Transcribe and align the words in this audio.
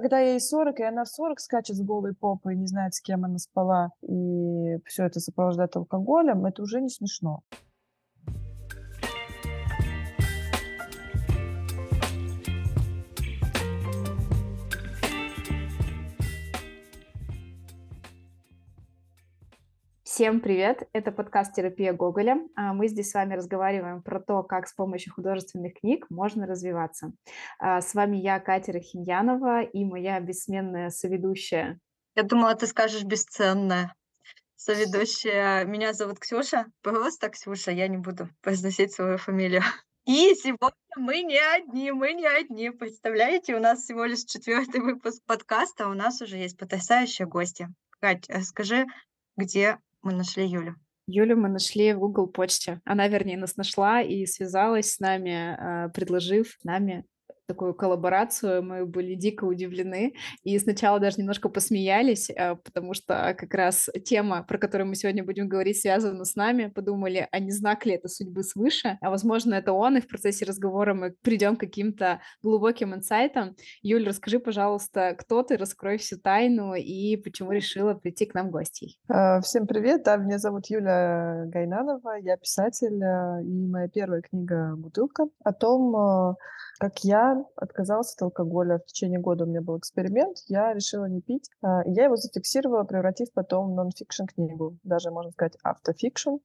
когда 0.00 0.20
ей 0.20 0.40
40, 0.40 0.80
и 0.80 0.84
она 0.84 1.04
в 1.04 1.08
40 1.08 1.40
скачет 1.40 1.76
с 1.76 1.82
голой 1.82 2.14
попой, 2.14 2.56
не 2.56 2.66
знает, 2.66 2.94
с 2.94 3.00
кем 3.00 3.24
она 3.24 3.38
спала, 3.38 3.90
и 4.02 4.78
все 4.86 5.04
это 5.04 5.20
сопровождает 5.20 5.76
алкоголем, 5.76 6.46
это 6.46 6.62
уже 6.62 6.80
не 6.80 6.88
смешно. 6.88 7.42
Всем 20.22 20.38
привет! 20.38 20.88
Это 20.92 21.10
подкаст 21.10 21.52
«Терапия 21.52 21.92
Гоголя». 21.92 22.46
А, 22.54 22.72
мы 22.74 22.86
здесь 22.86 23.10
с 23.10 23.14
вами 23.14 23.34
разговариваем 23.34 24.04
про 24.04 24.20
то, 24.20 24.44
как 24.44 24.68
с 24.68 24.72
помощью 24.72 25.12
художественных 25.12 25.74
книг 25.80 26.06
можно 26.10 26.46
развиваться. 26.46 27.12
А, 27.58 27.80
с 27.80 27.92
вами 27.92 28.18
я, 28.18 28.38
Катя 28.38 28.70
Рахиньянова, 28.70 29.62
и 29.62 29.84
моя 29.84 30.20
бессменная 30.20 30.90
соведущая. 30.90 31.80
Я 32.14 32.22
думала, 32.22 32.54
ты 32.54 32.68
скажешь 32.68 33.02
«бесценная». 33.02 33.96
Соведущая. 34.54 35.64
Меня 35.64 35.92
зовут 35.92 36.20
Ксюша. 36.20 36.66
Просто 36.82 37.28
Ксюша, 37.28 37.72
я 37.72 37.88
не 37.88 37.96
буду 37.96 38.28
произносить 38.42 38.92
свою 38.92 39.18
фамилию. 39.18 39.62
И 40.06 40.36
сегодня 40.36 40.94
мы 40.98 41.22
не 41.22 41.40
одни, 41.40 41.90
мы 41.90 42.12
не 42.12 42.28
одни. 42.28 42.70
Представляете, 42.70 43.56
у 43.56 43.58
нас 43.58 43.80
всего 43.80 44.04
лишь 44.04 44.22
четвертый 44.22 44.82
выпуск 44.82 45.20
подкаста, 45.26 45.86
а 45.86 45.88
у 45.88 45.94
нас 45.94 46.22
уже 46.22 46.36
есть 46.36 46.56
потрясающие 46.56 47.26
гости. 47.26 47.66
Кать, 47.98 48.30
э, 48.30 48.42
скажи, 48.42 48.86
где 49.36 49.78
мы 50.02 50.12
нашли 50.12 50.46
Юлю? 50.46 50.76
Юлю 51.06 51.36
мы 51.36 51.48
нашли 51.48 51.92
в 51.92 51.98
Google 51.98 52.28
почте. 52.28 52.80
Она, 52.84 53.08
вернее, 53.08 53.36
нас 53.36 53.56
нашла 53.56 54.02
и 54.02 54.24
связалась 54.26 54.92
с 54.92 55.00
нами, 55.00 55.56
а, 55.58 55.88
предложив 55.88 56.58
нами 56.62 57.04
такую 57.52 57.74
коллаборацию, 57.74 58.62
мы 58.62 58.86
были 58.86 59.14
дико 59.14 59.44
удивлены 59.44 60.14
и 60.42 60.58
сначала 60.58 60.98
даже 60.98 61.18
немножко 61.18 61.50
посмеялись, 61.50 62.30
а, 62.30 62.54
потому 62.54 62.94
что 62.94 63.34
как 63.38 63.52
раз 63.52 63.90
тема, 64.06 64.42
про 64.42 64.56
которую 64.56 64.88
мы 64.88 64.94
сегодня 64.94 65.22
будем 65.22 65.48
говорить, 65.48 65.78
связана 65.78 66.24
с 66.24 66.34
нами. 66.34 66.68
Подумали, 66.68 67.28
а 67.30 67.38
не 67.38 67.50
знак 67.50 67.84
ли 67.84 67.92
это 67.92 68.08
судьбы 68.08 68.42
свыше? 68.42 68.96
А 69.02 69.10
возможно, 69.10 69.54
это 69.54 69.72
он, 69.74 69.98
и 69.98 70.00
в 70.00 70.08
процессе 70.08 70.46
разговора 70.46 70.94
мы 70.94 71.14
придем 71.22 71.56
к 71.56 71.60
каким-то 71.60 72.20
глубоким 72.42 72.94
инсайтам. 72.94 73.54
Юль, 73.82 74.08
расскажи, 74.08 74.38
пожалуйста, 74.38 75.14
кто 75.18 75.42
ты, 75.42 75.58
раскрой 75.58 75.98
всю 75.98 76.18
тайну 76.18 76.74
и 76.74 77.16
почему 77.16 77.52
решила 77.52 77.92
прийти 77.92 78.24
к 78.24 78.34
нам 78.34 78.50
гостей. 78.50 78.98
А, 79.08 79.42
всем 79.42 79.66
привет, 79.66 80.04
да, 80.04 80.16
меня 80.16 80.38
зовут 80.38 80.70
Юля 80.70 81.44
Гайнанова, 81.48 82.16
я 82.22 82.38
писатель, 82.38 83.02
а, 83.04 83.42
и 83.42 83.66
моя 83.66 83.88
первая 83.88 84.22
книга 84.22 84.74
«Бутылка» 84.74 85.26
о 85.44 85.52
том, 85.52 86.36
как 86.78 87.04
я 87.04 87.44
отказалась 87.56 88.14
от 88.14 88.22
алкоголя. 88.22 88.78
В 88.78 88.86
течение 88.86 89.20
года 89.20 89.44
у 89.44 89.46
меня 89.46 89.60
был 89.60 89.78
эксперимент, 89.78 90.38
я 90.48 90.72
решила 90.72 91.06
не 91.06 91.20
пить. 91.20 91.48
А, 91.62 91.82
я 91.86 92.04
его 92.04 92.16
зафиксировала, 92.16 92.84
превратив 92.84 93.32
потом 93.32 93.72
в 93.72 93.74
нон-фикшн 93.74 94.24
книгу, 94.24 94.76
даже, 94.82 95.10
можно 95.10 95.32
сказать, 95.32 95.56
автофикшн. 95.62 96.36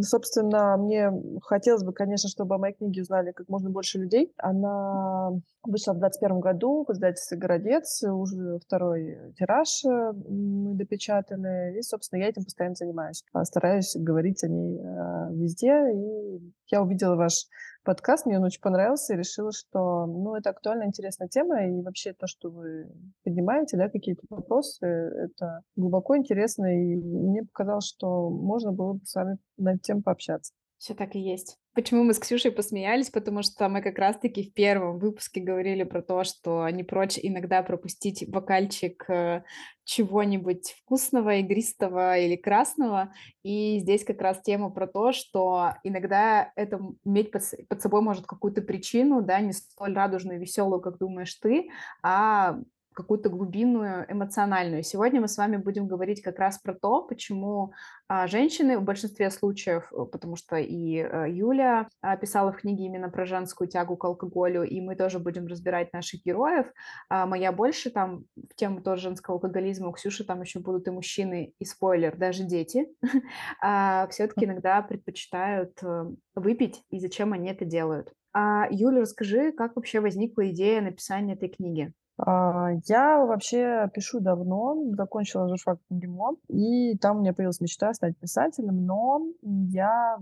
Собственно, 0.00 0.78
мне 0.78 1.12
хотелось 1.42 1.84
бы, 1.84 1.92
конечно, 1.92 2.30
чтобы 2.30 2.54
о 2.54 2.58
моей 2.58 2.74
книге 2.74 3.02
узнали 3.02 3.32
как 3.32 3.50
можно 3.50 3.68
больше 3.68 3.98
людей. 3.98 4.32
Она 4.38 5.30
вышла 5.62 5.92
в 5.92 5.98
2021 5.98 6.40
году 6.40 6.86
в 6.88 6.92
издательстве 6.92 7.36
«Городец», 7.36 8.02
уже 8.02 8.58
второй 8.60 9.34
тираж 9.36 9.84
э, 9.84 10.12
мы 10.26 10.74
допечатали, 10.74 11.78
и, 11.78 11.82
собственно, 11.82 12.20
я 12.20 12.28
этим 12.28 12.44
постоянно 12.44 12.76
занимаюсь. 12.76 13.24
Стараюсь 13.42 13.94
говорить 13.94 14.42
о 14.42 14.48
ней 14.48 14.78
э, 14.78 15.34
везде, 15.34 15.92
и 15.92 16.54
я 16.70 16.80
увидела 16.80 17.16
ваш 17.16 17.46
подкаст, 17.84 18.26
мне 18.26 18.38
он 18.38 18.44
очень 18.44 18.60
понравился, 18.60 19.14
и 19.14 19.16
решила, 19.16 19.52
что, 19.52 20.06
ну, 20.06 20.34
это 20.34 20.50
актуальная, 20.50 20.86
интересная 20.86 21.28
тема, 21.28 21.66
и 21.66 21.82
вообще 21.82 22.12
то, 22.12 22.26
что 22.26 22.50
вы 22.50 22.90
поднимаете, 23.22 23.76
да, 23.76 23.88
какие-то 23.88 24.22
вопросы, 24.30 24.86
это 24.86 25.60
глубоко 25.76 26.16
интересно, 26.16 26.66
и 26.66 26.96
мне 26.96 27.42
показалось, 27.42 27.86
что 27.86 28.30
можно 28.30 28.72
было 28.72 28.94
бы 28.94 29.04
с 29.04 29.14
вами 29.14 29.38
на 29.56 29.74
эту 29.74 29.80
тему 29.80 30.02
пообщаться. 30.02 30.52
Все 30.78 30.94
так 30.94 31.14
и 31.14 31.20
есть. 31.20 31.58
Почему 31.74 32.04
мы 32.04 32.14
с 32.14 32.20
Ксюшей 32.20 32.52
посмеялись? 32.52 33.10
Потому 33.10 33.42
что 33.42 33.68
мы 33.68 33.82
как 33.82 33.98
раз-таки 33.98 34.44
в 34.44 34.54
первом 34.54 35.00
выпуске 35.00 35.40
говорили 35.40 35.82
про 35.82 36.02
то, 36.02 36.22
что 36.22 36.68
не 36.68 36.84
прочь 36.84 37.18
иногда 37.20 37.64
пропустить 37.64 38.30
бокальчик 38.30 39.04
э, 39.10 39.42
чего-нибудь 39.82 40.76
вкусного, 40.78 41.34
игристого 41.36 42.16
или 42.16 42.36
красного. 42.36 43.12
И 43.42 43.80
здесь 43.80 44.04
как 44.04 44.22
раз 44.22 44.40
тема 44.40 44.70
про 44.70 44.86
то, 44.86 45.10
что 45.10 45.74
иногда 45.82 46.52
это 46.54 46.80
иметь 47.04 47.32
под, 47.32 47.42
под 47.68 47.82
собой 47.82 48.02
может 48.02 48.24
какую-то 48.24 48.62
причину, 48.62 49.20
да, 49.20 49.40
не 49.40 49.52
столь 49.52 49.94
радужную 49.94 50.40
веселую, 50.40 50.80
как 50.80 50.98
думаешь 50.98 51.34
ты, 51.34 51.70
а 52.04 52.56
какую-то 52.94 53.28
глубинную 53.28 54.10
эмоциональную. 54.10 54.82
Сегодня 54.82 55.20
мы 55.20 55.28
с 55.28 55.36
вами 55.36 55.56
будем 55.56 55.86
говорить 55.86 56.22
как 56.22 56.38
раз 56.38 56.58
про 56.58 56.74
то, 56.74 57.02
почему 57.02 57.72
а, 58.08 58.26
женщины 58.26 58.78
в 58.78 58.82
большинстве 58.82 59.30
случаев, 59.30 59.92
э, 59.92 60.04
потому 60.10 60.36
что 60.36 60.56
и 60.56 60.98
а, 61.00 61.26
Юля 61.26 61.88
писала 62.20 62.52
в 62.52 62.58
книге 62.58 62.84
именно 62.84 63.10
про 63.10 63.26
женскую 63.26 63.68
тягу 63.68 63.96
к 63.96 64.04
алкоголю, 64.04 64.62
и 64.62 64.80
мы 64.80 64.96
тоже 64.96 65.18
будем 65.18 65.46
разбирать 65.46 65.92
наших 65.92 66.22
героев. 66.24 66.66
А, 67.08 67.26
моя 67.26 67.52
больше 67.52 67.90
там 67.90 68.24
в 68.36 68.54
тему 68.54 68.82
тоже 68.82 69.02
женского 69.02 69.36
алкоголизма, 69.36 69.88
у 69.88 69.92
Ксюши 69.92 70.24
там 70.24 70.40
еще 70.42 70.60
будут 70.60 70.88
и 70.88 70.90
мужчины, 70.90 71.54
и 71.58 71.64
спойлер, 71.64 72.16
даже 72.16 72.44
дети, 72.44 72.88
а, 73.62 74.06
все-таки 74.08 74.44
иногда 74.44 74.82
предпочитают 74.82 75.82
э, 75.82 76.04
выпить, 76.34 76.82
и 76.90 77.00
зачем 77.00 77.32
они 77.32 77.50
это 77.50 77.64
делают. 77.64 78.12
А, 78.32 78.66
Юля, 78.70 79.02
расскажи, 79.02 79.52
как 79.52 79.76
вообще 79.76 80.00
возникла 80.00 80.50
идея 80.50 80.80
написания 80.80 81.34
этой 81.34 81.48
книги? 81.48 81.92
А, 82.16 82.70
я 82.86 83.24
вообще 83.24 83.90
пишу 83.92 84.20
давно, 84.20 84.76
закончила 84.96 85.48
журфак 85.48 85.78
МГИМО, 85.90 86.36
и 86.48 86.96
там 86.98 87.16
у 87.16 87.20
меня 87.20 87.32
появилась 87.32 87.60
мечта 87.60 87.92
стать 87.92 88.16
писателем, 88.18 88.86
но 88.86 89.26
я 89.42 90.18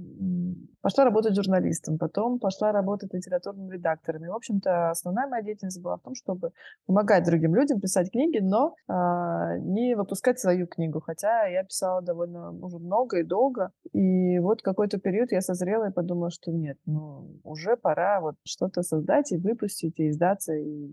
пошла 0.80 1.04
работать 1.04 1.34
журналистом, 1.34 1.98
потом 1.98 2.38
пошла 2.38 2.72
работать 2.72 3.12
литературным 3.12 3.70
редактором. 3.70 4.24
И, 4.24 4.28
в 4.28 4.34
общем-то, 4.34 4.90
основная 4.90 5.28
моя 5.28 5.42
деятельность 5.42 5.82
была 5.82 5.98
в 5.98 6.02
том, 6.02 6.14
чтобы 6.14 6.52
помогать 6.86 7.24
другим 7.24 7.54
людям 7.54 7.78
писать 7.78 8.10
книги, 8.10 8.38
но 8.38 8.74
а, 8.88 9.58
не 9.58 9.94
выпускать 9.94 10.40
свою 10.40 10.66
книгу, 10.66 11.00
хотя 11.00 11.44
я 11.46 11.62
писала 11.62 12.00
довольно 12.00 12.52
уже 12.52 12.78
много 12.78 13.18
и 13.18 13.22
долго. 13.22 13.70
И 13.92 14.38
вот 14.38 14.62
какой-то 14.62 14.98
период 14.98 15.30
я 15.30 15.42
созрела 15.42 15.90
и 15.90 15.92
подумала, 15.92 16.30
что 16.30 16.52
нет, 16.52 16.78
ну, 16.86 17.38
уже 17.44 17.76
пора 17.76 18.20
вот 18.22 18.36
что-то 18.44 18.82
создать 18.82 19.30
и 19.32 19.36
выпустить, 19.36 20.00
и 20.00 20.08
издаться, 20.08 20.54
и 20.54 20.92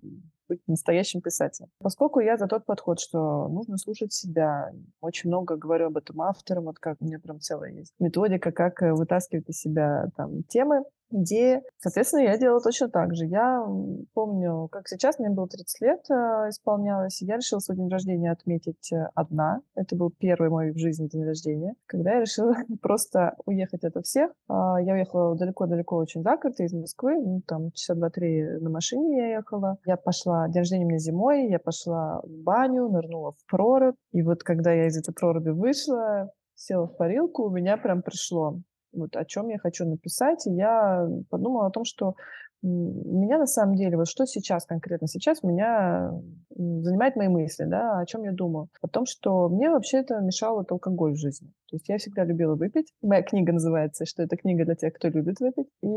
быть 0.50 0.60
настоящим 0.68 1.22
писателем. 1.22 1.70
Поскольку 1.80 2.20
я 2.20 2.38
за 2.38 2.48
тот 2.48 2.66
подход, 2.66 3.00
что 3.00 3.48
нужно 3.48 3.78
слушать 3.78 4.12
себя, 4.12 4.72
очень 5.00 5.30
много 5.30 5.56
говорю 5.56 5.88
об 5.88 5.98
этом 5.98 6.22
авторам, 6.22 6.66
вот 6.66 6.80
как 6.80 6.98
у 7.00 7.06
меня 7.06 7.20
прям 7.20 7.40
целая 7.40 7.72
есть 7.72 7.94
методика, 8.00 8.52
как 8.52 8.82
э, 8.82 8.94
вытаскивать 8.94 9.48
из 9.48 9.60
себя 9.60 10.10
там 10.18 10.44
темы, 10.44 10.84
идеи. 11.12 11.62
Соответственно, 11.78 12.22
я 12.22 12.38
делала 12.38 12.62
точно 12.62 12.90
так 12.90 13.16
же. 13.16 13.26
Я 13.26 13.66
помню, 14.14 14.68
как 14.72 14.88
сейчас, 14.88 15.20
мне 15.20 15.30
было 15.30 15.48
30 15.48 15.82
лет 15.82 16.00
э, 16.10 16.50
исполнялось, 16.50 17.22
и 17.22 17.26
я 17.26 17.38
решила 17.38 17.60
свой 17.60 17.78
день 17.78 17.90
рождения 17.90 18.32
отметить 18.32 18.92
э, 18.92 19.10
одна. 19.16 19.62
Это 19.76 19.96
был 19.96 20.12
первый 20.12 20.50
мой 20.50 20.72
в 20.72 20.78
жизни 20.78 21.08
день 21.08 21.24
рождения, 21.24 21.74
когда 21.86 22.16
я 22.16 22.22
решила 22.22 22.56
просто 22.82 23.36
уехать 23.46 23.84
от 23.84 24.06
всех. 24.06 24.32
Э, 24.50 24.76
я 24.82 24.94
уехала 24.94 25.36
далеко-далеко 25.36 25.96
очень 25.96 26.24
за 26.24 26.38
город, 26.38 26.60
из 26.60 26.74
Москвы, 26.74 27.16
ну, 27.20 27.42
там 27.46 27.72
часа 27.72 27.96
два-три 27.96 28.44
на 28.60 28.70
машине 28.70 29.18
я 29.18 29.38
ехала. 29.38 29.78
Я 29.86 29.98
пошла, 29.98 30.48
день 30.48 30.60
рождения 30.60 30.86
у 30.86 30.90
меня 30.90 31.00
зимой, 31.00 31.50
я 31.50 31.60
пошла 31.60 32.22
в 32.24 32.44
баню, 32.44 32.90
нырнула 32.90 33.32
в 33.32 33.46
прорубь, 33.50 33.96
и 34.12 34.22
вот 34.22 34.44
когда 34.44 34.72
я 34.72 34.88
из 34.88 34.98
этой 34.98 35.14
проруби 35.14 35.50
вышла, 35.50 36.32
села 36.56 36.88
в 36.88 36.98
парилку, 36.98 37.44
у 37.44 37.50
меня 37.50 37.78
прям 37.78 38.02
пришло 38.02 38.60
вот 38.94 39.16
о 39.16 39.26
чем 39.26 39.50
я 39.50 39.58
хочу 39.58 39.86
написать. 39.86 40.46
И 40.48 40.52
я 40.52 41.08
подумала 41.30 41.68
о 41.68 41.72
том, 41.72 41.86
что 41.86 42.16
меня 42.62 43.38
на 43.38 43.46
самом 43.46 43.76
деле, 43.76 43.96
вот 43.96 44.08
что 44.08 44.26
сейчас 44.26 44.66
конкретно 44.66 45.08
сейчас 45.08 45.44
меня 45.44 46.12
занимает 46.50 47.16
мои 47.16 47.30
мысли, 47.30 47.64
да, 47.64 48.00
о 48.00 48.06
чем 48.06 48.24
я 48.24 48.34
думаю? 48.34 48.68
О 48.82 48.88
том, 48.88 49.06
что 49.06 49.48
мне 49.48 49.70
вообще 49.70 50.00
это 50.00 50.20
мешал 50.20 50.58
вот 50.58 50.72
алкоголь 50.72 51.14
в 51.14 51.20
жизни. 51.20 51.48
То 51.70 51.78
есть 51.78 51.88
я 51.88 51.98
всегда 51.98 52.26
любила 52.26 52.56
выпить. 52.56 52.94
Моя 53.02 53.22
книга 53.24 53.54
называется, 53.54 54.06
что 54.06 54.24
это 54.24 54.36
книга 54.36 54.66
для 54.66 54.76
тех, 54.76 54.94
кто 54.94 55.08
любит 55.08 55.40
выпить. 55.40 55.68
И 55.82 55.88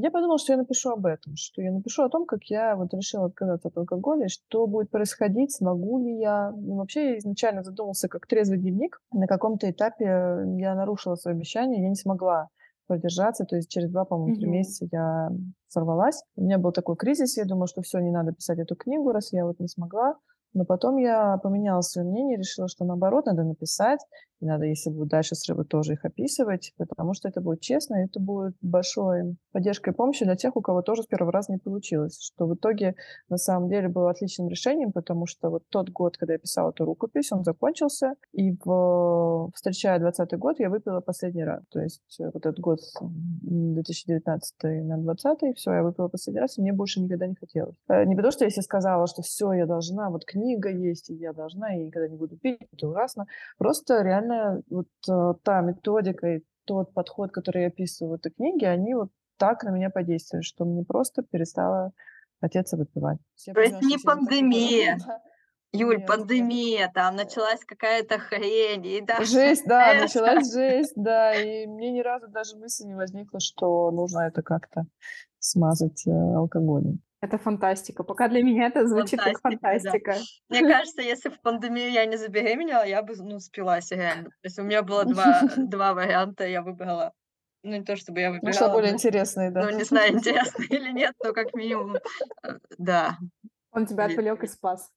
я 0.00 0.10
подумала, 0.10 0.38
что 0.38 0.52
я 0.52 0.58
напишу 0.58 0.90
об 0.90 1.06
этом, 1.06 1.36
что 1.36 1.62
я 1.62 1.72
напишу 1.72 2.02
о 2.02 2.08
том, 2.08 2.26
как 2.26 2.44
я 2.44 2.76
вот 2.76 2.92
решила 2.94 3.26
отказаться 3.26 3.68
от 3.68 3.76
алкоголя, 3.76 4.28
что 4.28 4.66
будет 4.66 4.90
происходить, 4.90 5.52
смогу 5.52 6.02
ли 6.02 6.18
я. 6.18 6.52
Ну, 6.52 6.76
вообще 6.76 7.10
я 7.10 7.18
изначально 7.18 7.62
задумался 7.62 8.08
как 8.08 8.26
трезвый 8.26 8.58
дневник. 8.58 9.00
На 9.12 9.26
каком-то 9.26 9.70
этапе 9.70 10.04
я 10.04 10.74
нарушила 10.74 11.14
свое 11.16 11.36
обещание, 11.36 11.82
я 11.82 11.88
не 11.88 11.94
смогла 11.94 12.48
продержаться. 12.86 13.44
То 13.44 13.56
есть 13.56 13.70
через 13.70 13.90
два, 13.90 14.04
по-моему, 14.04 14.36
три 14.36 14.46
mm-hmm. 14.46 14.50
месяца 14.50 14.88
я 14.90 15.30
сорвалась. 15.68 16.22
У 16.36 16.42
меня 16.42 16.58
был 16.58 16.72
такой 16.72 16.96
кризис, 16.96 17.36
я 17.36 17.44
думала, 17.44 17.68
что 17.68 17.82
все, 17.82 18.00
не 18.00 18.10
надо 18.10 18.32
писать 18.32 18.58
эту 18.58 18.74
книгу, 18.74 19.12
раз 19.12 19.32
я 19.32 19.46
вот 19.46 19.60
не 19.60 19.68
смогла. 19.68 20.16
Но 20.52 20.64
потом 20.64 20.96
я 20.96 21.38
поменяла 21.38 21.80
свое 21.82 22.08
мнение, 22.08 22.36
решила, 22.36 22.66
что 22.68 22.84
наоборот 22.84 23.26
надо 23.26 23.44
написать. 23.44 24.00
И 24.40 24.46
надо, 24.46 24.64
если 24.64 24.90
будут 24.90 25.08
дальше 25.08 25.34
срывы, 25.34 25.64
тоже 25.64 25.94
их 25.94 26.04
описывать, 26.04 26.72
потому 26.76 27.14
что 27.14 27.28
это 27.28 27.40
будет 27.40 27.60
честно, 27.60 27.96
и 27.96 28.04
это 28.06 28.20
будет 28.20 28.54
большой 28.60 29.36
поддержкой 29.52 29.90
и 29.90 29.96
помощью 29.96 30.26
для 30.26 30.36
тех, 30.36 30.56
у 30.56 30.60
кого 30.60 30.82
тоже 30.82 31.02
с 31.02 31.06
первого 31.06 31.32
раза 31.32 31.52
не 31.52 31.58
получилось. 31.58 32.18
Что 32.20 32.46
в 32.46 32.54
итоге 32.54 32.94
на 33.28 33.36
самом 33.36 33.68
деле 33.68 33.88
было 33.88 34.10
отличным 34.10 34.48
решением, 34.48 34.92
потому 34.92 35.26
что 35.26 35.50
вот 35.50 35.64
тот 35.68 35.90
год, 35.90 36.16
когда 36.16 36.34
я 36.34 36.38
писала 36.38 36.70
эту 36.70 36.84
рукопись, 36.84 37.32
он 37.32 37.44
закончился, 37.44 38.14
и 38.32 38.56
в, 38.64 39.50
встречая 39.54 39.98
20 39.98 40.38
год, 40.38 40.58
я 40.58 40.70
выпила 40.70 41.00
последний 41.00 41.44
раз. 41.44 41.62
То 41.70 41.80
есть 41.80 42.02
вот 42.18 42.46
этот 42.46 42.58
год 42.60 42.80
2019 43.42 44.54
на 44.62 44.98
20 44.98 45.56
все, 45.56 45.72
я 45.72 45.82
выпила 45.82 46.08
последний 46.08 46.40
раз, 46.40 46.58
и 46.58 46.62
мне 46.62 46.72
больше 46.72 47.00
никогда 47.00 47.26
не 47.26 47.34
хотелось. 47.34 47.74
Э, 47.88 48.04
не 48.04 48.16
потому, 48.16 48.32
что 48.32 48.48
себе 48.50 48.62
сказала, 48.62 49.06
что 49.06 49.22
все, 49.22 49.52
я 49.52 49.66
должна, 49.66 50.10
вот 50.10 50.24
книга 50.24 50.70
есть, 50.70 51.10
и 51.10 51.14
я 51.14 51.32
должна, 51.32 51.74
и 51.74 51.84
никогда 51.84 52.08
не 52.08 52.16
буду 52.16 52.36
пить, 52.36 52.60
это 52.72 52.88
ужасно. 52.88 53.26
Просто 53.58 54.02
реально 54.02 54.29
вот 54.68 54.88
э, 55.08 55.34
та 55.42 55.60
методика 55.60 56.26
и 56.26 56.44
тот 56.64 56.92
подход, 56.94 57.32
который 57.32 57.62
я 57.62 57.68
описываю 57.68 58.12
в 58.12 58.14
этой 58.14 58.32
книге, 58.32 58.68
они 58.68 58.94
вот 58.94 59.10
так 59.36 59.64
на 59.64 59.70
меня 59.70 59.90
подействовали, 59.90 60.42
что 60.42 60.64
мне 60.64 60.84
просто 60.84 61.22
перестало 61.22 61.92
хотеться 62.40 62.76
выпивать. 62.76 63.18
То 63.52 63.60
есть 63.60 63.80
не 63.82 63.98
пандемия. 63.98 64.98
Юль, 65.72 65.98
Нет, 65.98 66.06
пандемия, 66.06 66.90
там 66.92 67.14
началась 67.14 67.64
какая-то 67.64 68.18
хрень. 68.18 68.84
И 68.86 69.00
да, 69.00 69.22
жесть, 69.24 69.66
да, 69.66 69.94
началась 69.94 70.52
жесть, 70.52 70.94
да. 70.96 71.32
И 71.34 71.66
мне 71.66 71.92
ни 71.92 72.00
разу 72.00 72.26
даже 72.28 72.56
мысли 72.56 72.86
не 72.86 72.94
возникла, 72.94 73.38
что 73.38 73.90
нужно 73.92 74.20
это 74.20 74.42
как-то 74.42 74.86
смазать 75.38 76.06
э, 76.06 76.10
алкоголем. 76.10 77.00
Это 77.22 77.36
фантастика. 77.36 78.02
Пока 78.02 78.28
для 78.28 78.42
меня 78.42 78.68
это 78.68 78.86
звучит 78.86 79.20
фантастика, 79.20 79.42
как 79.42 79.60
фантастика. 79.60 80.14
Да. 80.14 80.20
Мне 80.48 80.68
кажется, 80.68 81.02
если 81.02 81.28
в 81.28 81.40
пандемию 81.40 81.90
я 81.90 82.06
не 82.06 82.16
забеременела, 82.16 82.86
я 82.86 83.02
бы, 83.02 83.14
ну, 83.16 83.38
спилась 83.40 83.90
реально. 83.90 84.30
То 84.30 84.44
есть 84.44 84.58
у 84.58 84.62
меня 84.62 84.82
было 84.82 85.04
два, 85.04 85.42
два 85.56 85.92
варианта, 85.92 86.46
я 86.46 86.62
выбрала 86.62 87.12
ну, 87.62 87.72
не 87.72 87.84
то 87.84 87.96
чтобы 87.96 88.20
я 88.20 88.30
выбирала. 88.30 88.52
Ну, 88.52 88.52
что 88.52 88.70
более 88.70 88.92
интересные, 88.92 89.50
да. 89.50 89.62
Ну, 89.62 89.76
не 89.76 89.84
знаю, 89.84 90.14
интересно 90.14 90.64
или 90.70 90.92
нет, 90.92 91.14
но 91.22 91.32
как 91.32 91.54
минимум, 91.54 91.96
э, 91.96 92.58
да. 92.78 93.18
Он 93.72 93.86
тебя 93.86 94.06
отвлек 94.06 94.42
и 94.42 94.46
спас. 94.46 94.90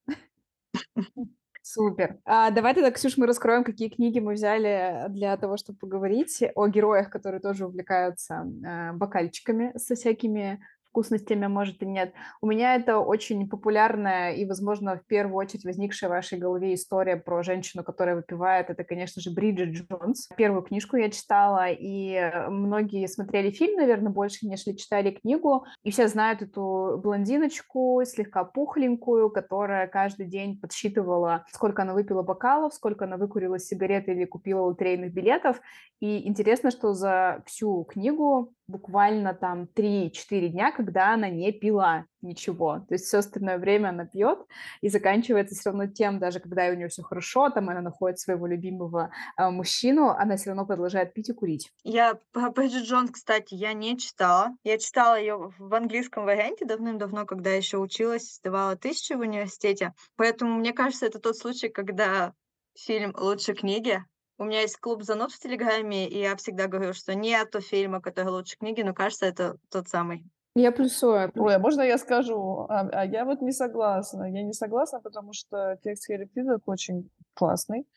Супер. 1.62 2.20
А, 2.26 2.52
давай 2.52 2.74
тогда, 2.74 2.92
Ксюш, 2.92 3.18
мы 3.18 3.26
раскроем, 3.26 3.64
какие 3.64 3.88
книги 3.88 4.20
мы 4.20 4.34
взяли 4.34 5.06
для 5.10 5.38
того, 5.38 5.56
чтобы 5.56 5.80
поговорить 5.80 6.44
о 6.56 6.68
героях, 6.68 7.10
которые 7.10 7.40
тоже 7.40 7.66
увлекаются 7.66 8.46
э, 8.66 8.92
бокальчиками 8.94 9.72
со 9.78 9.96
всякими 9.96 10.62
вкусностями, 10.94 11.46
а 11.46 11.50
может 11.50 11.82
и 11.82 11.88
нет. 11.88 12.14
У 12.40 12.48
меня 12.48 12.76
это 12.76 13.00
очень 13.00 13.50
популярная 13.50 14.34
и, 14.34 14.46
возможно, 14.46 14.98
в 14.98 15.06
первую 15.08 15.38
очередь 15.38 15.66
возникшая 15.66 16.08
в 16.08 16.14
вашей 16.14 16.38
голове 16.38 16.76
история 16.76 17.18
про 17.18 17.42
женщину, 17.42 17.84
которая 17.84 18.16
выпивает. 18.16 18.70
Это, 18.70 18.84
конечно 18.84 19.20
же, 19.20 19.32
Бриджит 19.32 19.88
Джонс. 19.90 20.30
Первую 20.38 20.62
книжку 20.62 20.96
я 20.96 21.10
читала, 21.10 21.66
и 21.68 22.32
многие 22.48 23.08
смотрели 23.08 23.50
фильм, 23.50 23.78
наверное, 23.78 24.12
больше, 24.12 24.46
нежели 24.46 24.76
читали 24.76 25.10
книгу. 25.10 25.66
И 25.84 25.90
все 25.90 26.08
знают 26.08 26.44
эту 26.44 27.02
блондиночку, 27.04 28.04
слегка 28.06 28.44
пухленькую, 28.44 29.32
которая 29.32 29.88
каждый 29.88 30.28
день 30.28 30.60
подсчитывала, 30.60 31.46
сколько 31.52 31.82
она 31.82 31.96
выпила 31.96 32.22
бокалов, 32.22 32.76
сколько 32.76 33.06
она 33.06 33.18
выкурила 33.18 33.58
сигареты 33.58 34.12
или 34.12 34.26
купила 34.26 34.62
лотерейных 34.62 35.12
билетов. 35.12 35.60
И 36.00 36.28
интересно, 36.28 36.70
что 36.70 36.94
за 36.94 37.42
всю 37.48 37.84
книгу 37.86 38.54
буквально 38.68 39.34
там 39.34 39.68
3-4 39.76 40.48
дня, 40.50 40.72
когда 40.72 41.14
она 41.14 41.30
не 41.30 41.52
пила 41.52 42.06
ничего. 42.22 42.86
То 42.88 42.94
есть 42.94 43.06
все 43.06 43.18
остальное 43.18 43.58
время 43.58 43.90
она 43.90 44.06
пьет 44.06 44.40
и 44.82 44.90
заканчивается 44.90 45.56
все 45.56 45.70
равно 45.70 45.88
тем, 45.88 46.20
даже 46.20 46.40
когда 46.40 46.68
у 46.68 46.74
нее 46.74 46.88
все 46.88 47.04
хорошо, 47.04 47.50
там 47.50 47.70
она 47.70 47.82
находит 47.82 48.20
своего 48.20 48.48
любимого 48.48 49.12
э, 49.38 49.50
мужчину, 49.50 50.10
она 50.10 50.38
все 50.38 50.52
равно 50.52 50.66
продолжает 50.66 51.14
пить 51.14 51.30
и 51.30 51.34
курить. 51.34 51.72
Я 51.84 52.18
Бриджит 52.34 52.84
Джонс, 52.86 53.12
кстати, 53.12 53.54
я 53.56 53.74
не 53.74 53.98
читала. 53.98 54.56
Я 54.64 54.78
читала 54.78 55.20
ее 55.20 55.52
в 55.58 55.74
английском 55.74 56.24
варианте 56.24 56.66
давным-давно, 56.66 57.26
когда 57.26 57.52
еще 57.52 57.78
училась, 57.78 58.36
сдавала 58.36 58.76
тысячу 58.76 59.18
в 59.18 59.22
университете. 59.22 59.94
Поэтому 60.16 60.58
мне 60.60 60.74
кажется, 60.74 61.06
это 61.06 61.20
тот 61.20 61.38
случай, 61.38 61.70
когда 61.70 62.34
фильм 62.76 63.14
лучше 63.18 63.54
книги, 63.54 64.04
у 64.38 64.46
меня 64.46 64.62
есть 64.62 64.78
клуб 64.78 65.04
зануд 65.04 65.32
в 65.32 65.40
Телеграме, 65.40 66.08
и 66.08 66.20
я 66.20 66.36
всегда 66.36 66.68
говорю, 66.68 66.94
что 66.94 67.16
нету 67.16 67.62
фильма, 67.62 68.02
который 68.02 68.30
лучше 68.30 68.58
книги, 68.58 68.82
но 68.82 68.94
кажется, 68.94 69.26
это 69.26 69.58
тот 69.70 69.88
самый. 69.88 70.26
Я 70.56 70.72
плюсую. 70.72 71.32
Ой, 71.36 71.56
а 71.56 71.60
можно 71.60 71.82
я 71.82 71.98
скажу? 71.98 72.68
А, 72.70 72.82
а 72.92 73.06
я 73.06 73.26
вот 73.26 73.42
не 73.42 73.52
согласна. 73.52 74.26
Я 74.26 74.44
не 74.44 74.54
согласна, 74.54 75.00
потому 75.00 75.34
что 75.34 75.78
текст 75.84 76.06
Хэрри 76.06 76.26
Пидок 76.26 76.68
очень 76.68 77.10
классный. 77.34 77.88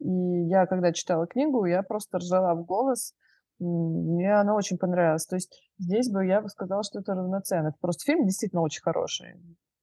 И 0.00 0.08
я, 0.48 0.66
когда 0.66 0.92
читала 0.92 1.26
книгу, 1.26 1.64
я 1.66 1.82
просто 1.82 2.18
ржала 2.18 2.54
в 2.54 2.64
голос. 2.64 3.14
Мне 3.60 4.34
она 4.34 4.56
очень 4.56 4.76
понравилась. 4.76 5.26
То 5.26 5.36
есть 5.36 5.62
здесь 5.78 6.10
бы 6.10 6.26
я 6.26 6.40
бы 6.40 6.48
сказала, 6.48 6.82
что 6.82 6.98
это 6.98 7.14
равноценно. 7.14 7.74
Просто 7.80 8.04
фильм 8.04 8.24
действительно 8.24 8.62
очень 8.62 8.82
хороший. 8.82 9.34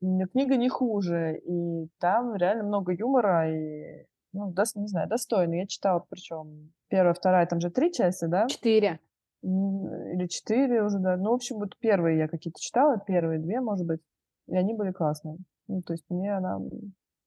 Книга 0.01 0.57
не 0.57 0.67
хуже. 0.67 1.39
И 1.45 1.87
там 1.99 2.35
реально 2.35 2.63
много 2.63 2.91
юмора 2.91 3.49
и 3.49 4.05
ну, 4.37 4.51
дос, 4.51 4.75
не 4.75 4.87
знаю, 4.87 5.09
достойно. 5.09 5.55
Я 5.55 5.67
читала, 5.67 6.05
причем 6.07 6.71
первая, 6.89 7.13
вторая, 7.13 7.45
там 7.47 7.59
же 7.59 7.71
три 7.71 7.91
части, 7.91 8.25
да? 8.25 8.47
Четыре. 8.47 8.99
Или 9.41 10.27
четыре 10.27 10.83
уже, 10.83 10.99
да. 10.99 11.17
Ну, 11.17 11.31
в 11.31 11.35
общем, 11.35 11.57
вот 11.57 11.77
первые 11.79 12.19
я 12.19 12.27
какие-то 12.27 12.59
читала, 12.59 12.99
первые 12.99 13.39
две, 13.39 13.61
может 13.61 13.85
быть, 13.85 14.01
и 14.47 14.55
они 14.55 14.73
были 14.73 14.91
классные. 14.91 15.37
Ну, 15.67 15.81
то 15.81 15.93
есть 15.93 16.05
мне 16.09 16.35
она 16.35 16.59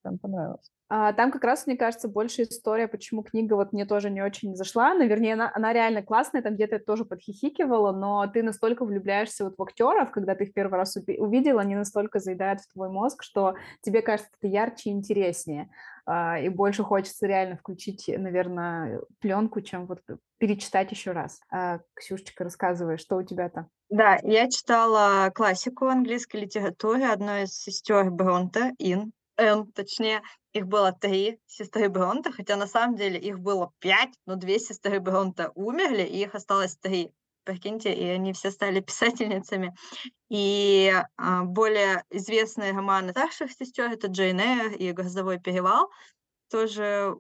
прям 0.03 0.19
понравилась. 0.19 0.71
А, 0.93 1.13
там 1.13 1.31
как 1.31 1.45
раз, 1.45 1.69
мне 1.69 1.77
кажется, 1.77 2.09
больше 2.09 2.43
история, 2.43 2.89
почему 2.89 3.23
книга 3.23 3.55
вот 3.55 3.73
мне 3.73 3.87
тоже 3.87 4.11
не 4.11 4.23
очень 4.23 4.57
зашла. 4.57 4.93
Наверное, 4.93 5.35
она, 5.35 5.53
она 5.55 5.73
реально 5.73 6.03
классная, 6.03 6.43
там 6.43 6.55
где-то 6.55 6.81
тоже 6.81 7.05
подхихикивала, 7.05 7.93
но 7.93 8.27
ты 8.27 8.43
настолько 8.43 8.85
влюбляешься 8.85 9.45
вот 9.45 9.55
в 9.57 9.63
актеров, 9.63 10.11
когда 10.11 10.35
ты 10.35 10.45
их 10.45 10.53
первый 10.53 10.79
раз 10.79 10.97
увидела, 10.97 11.61
они 11.61 11.77
настолько 11.77 12.19
заедают 12.19 12.61
в 12.61 12.73
твой 12.73 12.89
мозг, 12.89 13.23
что 13.23 13.55
тебе 13.83 14.03
кажется 14.03 14.33
это 14.37 14.49
ярче 14.49 14.91
и 14.91 14.93
интереснее. 14.93 15.71
А, 16.13 16.41
и 16.41 16.49
больше 16.49 16.83
хочется 16.83 17.29
реально 17.29 17.57
включить, 17.57 18.09
наверное, 18.09 19.01
пленку, 19.21 19.61
чем 19.61 19.87
вот 19.87 20.01
перечитать 20.39 20.91
еще 20.91 21.13
раз. 21.13 21.41
А, 21.53 21.79
Ксюшечка, 21.95 22.43
рассказывай, 22.43 22.99
что 22.99 23.17
у 23.17 23.23
тебя-то? 23.23 23.69
Да, 23.91 24.19
я 24.25 24.51
читала 24.51 25.31
классику 25.33 25.87
английской 25.87 26.39
литературы 26.39 27.05
одной 27.05 27.45
из 27.45 27.55
сестер 27.55 28.11
Бронта, 28.11 28.73
Ин, 28.79 29.13
Н, 29.37 29.71
точнее, 29.73 30.23
их 30.53 30.67
было 30.67 30.91
три 30.91 31.39
сестры 31.47 31.89
Бронта, 31.89 32.33
хотя 32.33 32.57
на 32.57 32.67
самом 32.67 32.97
деле 32.97 33.17
их 33.17 33.39
было 33.39 33.73
пять, 33.79 34.13
но 34.27 34.35
две 34.35 34.59
сестры 34.59 34.99
Бронта 34.99 35.53
умерли, 35.55 36.03
и 36.03 36.23
их 36.23 36.35
осталось 36.35 36.77
три. 36.77 37.13
Прикиньте, 37.45 37.93
и 37.93 38.05
они 38.05 38.33
все 38.33 38.51
стали 38.51 38.81
писательницами. 38.81 39.75
И 40.29 40.93
а, 41.17 41.45
более 41.45 42.05
известные 42.11 42.73
романы 42.73 43.11
старших 43.11 43.53
сестер 43.53 43.91
это 43.91 44.09
Джейн 44.09 44.41
Эйр 44.41 44.73
и 44.73 44.93
Грозовой 44.93 45.41
перевал, 45.41 45.91
тоже 46.51 47.17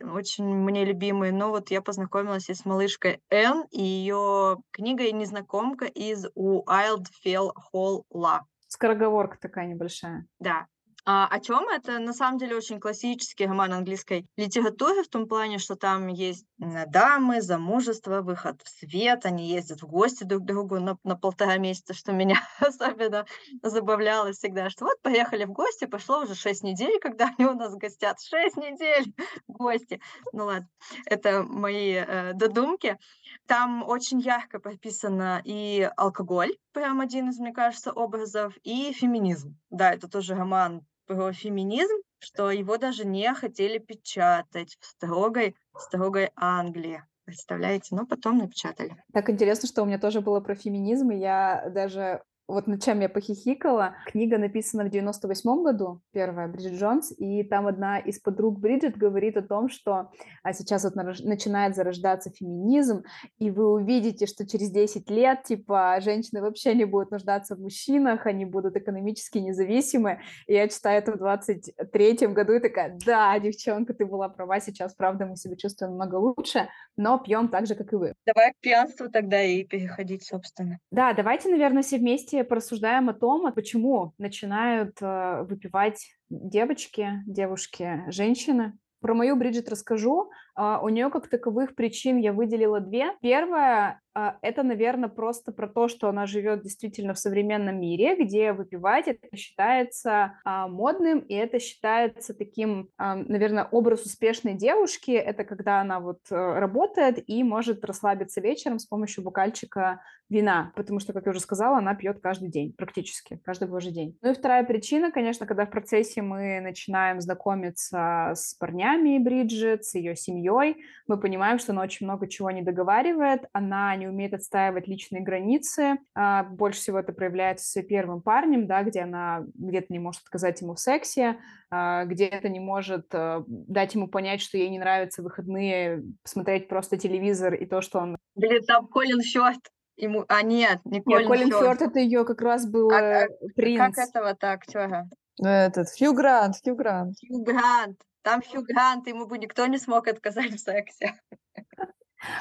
очень 0.00 0.44
мне 0.44 0.84
любимые. 0.84 1.32
Но 1.32 1.50
вот 1.50 1.70
я 1.70 1.80
познакомилась 1.80 2.50
и 2.50 2.54
с 2.54 2.64
малышкой 2.64 3.20
Энн 3.30 3.64
и 3.70 3.82
ее 3.82 4.58
книгой 4.72 5.12
«Незнакомка» 5.12 5.86
из 5.86 6.26
Уайлдфелл 6.34 7.52
Холла. 7.54 8.46
Скороговорка 8.66 9.38
такая 9.40 9.66
небольшая. 9.66 10.26
Да. 10.40 10.66
А, 11.06 11.26
о 11.26 11.38
чем 11.38 11.68
это? 11.68 11.98
На 11.98 12.14
самом 12.14 12.38
деле 12.38 12.56
очень 12.56 12.80
классический 12.80 13.46
роман 13.46 13.74
английской 13.74 14.26
литературы 14.36 15.02
в 15.02 15.08
том 15.08 15.28
плане, 15.28 15.58
что 15.58 15.76
там 15.76 16.06
есть 16.06 16.46
дамы, 16.56 17.42
замужество, 17.42 18.22
выход 18.22 18.62
в 18.62 18.68
свет, 18.70 19.26
они 19.26 19.46
ездят 19.48 19.82
в 19.82 19.86
гости 19.86 20.24
друг 20.24 20.44
к 20.44 20.46
другу 20.46 20.80
на, 20.80 20.96
на 21.04 21.14
полтора 21.14 21.58
месяца, 21.58 21.92
что 21.92 22.12
меня 22.12 22.36
особенно 22.58 23.26
забавляло 23.62 24.32
всегда, 24.32 24.70
что 24.70 24.86
вот 24.86 25.02
поехали 25.02 25.44
в 25.44 25.52
гости, 25.52 25.84
пошло 25.84 26.22
уже 26.22 26.34
шесть 26.34 26.62
недель, 26.62 26.98
когда 27.00 27.30
они 27.36 27.48
у 27.48 27.54
нас 27.54 27.74
гостят, 27.74 28.18
шесть 28.22 28.56
недель 28.56 29.14
гости. 29.46 30.00
Ну 30.32 30.46
ладно, 30.46 30.70
это 31.04 31.42
мои 31.42 31.96
э, 31.96 32.32
додумки. 32.32 32.98
Там 33.46 33.84
очень 33.86 34.20
ярко 34.20 34.58
прописано 34.58 35.42
и 35.44 35.86
алкоголь, 35.98 36.56
прям 36.72 37.02
один 37.02 37.28
из, 37.28 37.38
мне 37.38 37.52
кажется, 37.52 37.92
образов, 37.92 38.56
и 38.62 38.90
феминизм. 38.94 39.58
Да, 39.68 39.92
это 39.92 40.08
тоже 40.08 40.34
роман 40.34 40.86
феминизм, 41.08 41.94
что 42.18 42.50
его 42.50 42.76
даже 42.76 43.04
не 43.06 43.32
хотели 43.34 43.78
печатать 43.78 44.76
в 44.80 44.86
строгой, 44.86 45.56
строгой 45.76 46.30
Англии. 46.36 47.02
Представляете? 47.24 47.94
Но 47.94 48.06
потом 48.06 48.38
напечатали. 48.38 49.02
Так 49.12 49.30
интересно, 49.30 49.68
что 49.68 49.82
у 49.82 49.86
меня 49.86 49.98
тоже 49.98 50.20
было 50.20 50.40
про 50.40 50.54
феминизм, 50.54 51.10
и 51.10 51.18
я 51.18 51.70
даже 51.70 52.22
вот 52.46 52.66
над 52.66 52.82
чем 52.82 53.00
я 53.00 53.08
похихикала. 53.08 53.96
Книга 54.06 54.38
написана 54.38 54.84
в 54.84 54.90
98 54.90 55.62
году, 55.62 56.00
первая, 56.12 56.48
Бриджит 56.48 56.74
Джонс, 56.74 57.12
и 57.16 57.42
там 57.42 57.66
одна 57.66 57.98
из 57.98 58.20
подруг 58.20 58.58
Бриджит 58.58 58.96
говорит 58.96 59.36
о 59.36 59.42
том, 59.42 59.68
что 59.68 60.10
а 60.42 60.52
сейчас 60.52 60.84
вот 60.84 60.94
начинает 60.94 61.74
зарождаться 61.74 62.30
феминизм, 62.30 63.04
и 63.38 63.50
вы 63.50 63.72
увидите, 63.72 64.26
что 64.26 64.46
через 64.46 64.70
10 64.70 65.08
лет, 65.10 65.44
типа, 65.44 65.98
женщины 66.00 66.42
вообще 66.42 66.74
не 66.74 66.84
будут 66.84 67.10
нуждаться 67.10 67.56
в 67.56 67.60
мужчинах, 67.60 68.26
они 68.26 68.44
будут 68.44 68.76
экономически 68.76 69.38
независимы. 69.38 70.20
И 70.46 70.54
я 70.54 70.68
читаю 70.68 70.98
это 70.98 71.12
в 71.12 71.18
23 71.18 72.26
году 72.28 72.52
и 72.52 72.60
такая, 72.60 72.98
да, 73.04 73.38
девчонка, 73.38 73.94
ты 73.94 74.04
была 74.04 74.28
права, 74.28 74.60
сейчас, 74.60 74.94
правда, 74.94 75.26
мы 75.26 75.36
себя 75.36 75.56
чувствуем 75.56 75.96
намного 75.96 76.16
лучше, 76.16 76.68
но 76.96 77.18
пьем 77.18 77.48
так 77.48 77.66
же, 77.66 77.74
как 77.74 77.92
и 77.92 77.96
вы. 77.96 78.14
Давай 78.26 78.52
к 78.52 78.60
пьянству 78.60 79.10
тогда 79.10 79.42
и 79.42 79.64
переходить, 79.64 80.24
собственно. 80.24 80.78
Да, 80.90 81.12
давайте, 81.14 81.48
наверное, 81.48 81.82
все 81.82 81.98
вместе 81.98 82.33
порассуждаем 82.42 83.08
о 83.08 83.14
том, 83.14 83.52
почему 83.52 84.14
начинают 84.18 84.96
э, 85.00 85.44
выпивать 85.44 86.04
девочки, 86.28 87.22
девушки, 87.26 88.02
женщины. 88.08 88.76
Про 89.00 89.14
мою 89.14 89.36
Бриджит 89.36 89.68
расскажу. 89.68 90.30
Uh, 90.58 90.78
у 90.82 90.88
нее 90.88 91.10
как 91.10 91.28
таковых 91.28 91.74
причин 91.74 92.16
я 92.16 92.32
выделила 92.32 92.80
две. 92.80 93.12
Первая 93.20 93.90
uh, 93.90 94.03
это, 94.14 94.62
наверное, 94.62 95.08
просто 95.08 95.52
про 95.52 95.68
то, 95.68 95.88
что 95.88 96.08
она 96.08 96.26
живет 96.26 96.62
действительно 96.62 97.14
в 97.14 97.18
современном 97.18 97.80
мире, 97.80 98.16
где 98.16 98.52
выпивать 98.52 99.08
это 99.08 99.36
считается 99.36 100.38
uh, 100.46 100.68
модным, 100.68 101.20
и 101.20 101.34
это 101.34 101.58
считается 101.58 102.34
таким, 102.34 102.90
наверное, 102.98 103.64
образ 103.64 104.04
успешной 104.04 104.54
девушки. 104.54 105.10
Это 105.10 105.44
когда 105.44 105.80
она 105.80 106.00
вот 106.00 106.20
э, 106.30 106.34
работает 106.34 107.22
и 107.26 107.42
может 107.42 107.84
расслабиться 107.84 108.40
вечером 108.40 108.78
с 108.78 108.86
помощью 108.86 109.24
бокальчика 109.24 110.00
вина, 110.30 110.72
потому 110.74 111.00
что, 111.00 111.12
как 111.12 111.26
я 111.26 111.30
уже 111.30 111.40
сказала, 111.40 111.78
она 111.78 111.94
пьет 111.94 112.20
каждый 112.20 112.48
день, 112.48 112.72
практически, 112.72 113.40
каждый 113.44 113.68
божий 113.68 113.92
день. 113.92 114.16
Ну 114.22 114.30
и 114.30 114.34
вторая 114.34 114.64
причина, 114.64 115.10
конечно, 115.10 115.46
когда 115.46 115.66
в 115.66 115.70
процессе 115.70 116.22
мы 116.22 116.60
начинаем 116.60 117.20
знакомиться 117.20 118.32
с 118.34 118.54
парнями 118.54 119.18
Бриджит, 119.18 119.84
с 119.84 119.94
ее 119.94 120.16
семьей, 120.16 120.76
мы 121.06 121.20
понимаем, 121.20 121.58
что 121.58 121.72
она 121.72 121.82
очень 121.82 122.06
много 122.06 122.26
чего 122.26 122.50
не 122.50 122.62
договаривает, 122.62 123.42
она 123.52 123.94
не 123.96 124.03
умеет 124.06 124.34
отстаивать 124.34 124.88
личные 124.88 125.22
границы, 125.22 125.98
а, 126.14 126.44
больше 126.44 126.80
всего 126.80 126.98
это 126.98 127.12
проявляется 127.12 127.66
с 127.66 127.76
ее 127.76 127.82
первым 127.82 128.22
парнем, 128.22 128.66
да, 128.66 128.82
где 128.82 129.00
она 129.00 129.44
где-то 129.54 129.86
не 129.90 129.98
может 129.98 130.22
отказать 130.22 130.60
ему 130.60 130.74
в 130.74 130.80
сексе, 130.80 131.38
а, 131.70 132.04
где-то 132.04 132.48
не 132.48 132.60
может 132.60 133.06
а, 133.14 133.44
дать 133.46 133.94
ему 133.94 134.08
понять, 134.08 134.40
что 134.40 134.58
ей 134.58 134.68
не 134.70 134.78
нравятся 134.78 135.22
выходные, 135.22 136.02
посмотреть 136.22 136.68
просто 136.68 136.96
телевизор 136.96 137.54
и 137.54 137.66
то, 137.66 137.80
что 137.80 138.00
он... 138.00 138.16
Или 138.36 138.60
там 138.60 138.86
Колин 138.86 139.20
Фёрд. 139.20 139.60
Ему... 139.96 140.24
А 140.28 140.42
нет, 140.42 140.80
не 140.84 141.00
Колин, 141.00 141.20
нет, 141.20 141.28
Колин 141.28 141.50
Фёрд. 141.50 141.82
это 141.82 141.98
ее 141.98 142.24
как 142.24 142.40
раз 142.40 142.66
был 142.66 142.90
а, 142.90 143.26
принц. 143.54 143.78
Как 143.78 144.08
этого-то 144.08 144.52
актера? 144.52 145.08
Этот, 145.42 145.88
Хью 145.96 146.12
Грант, 146.12 146.56
Хью 146.62 146.76
Грант. 146.76 147.16
Хью 147.20 147.42
Грант. 147.42 148.00
Там 148.22 148.40
Хью 148.40 148.62
Грант, 148.62 149.06
ему 149.06 149.26
бы 149.26 149.38
никто 149.38 149.66
не 149.66 149.78
смог 149.78 150.08
отказать 150.08 150.52
в 150.52 150.58
сексе. 150.58 151.14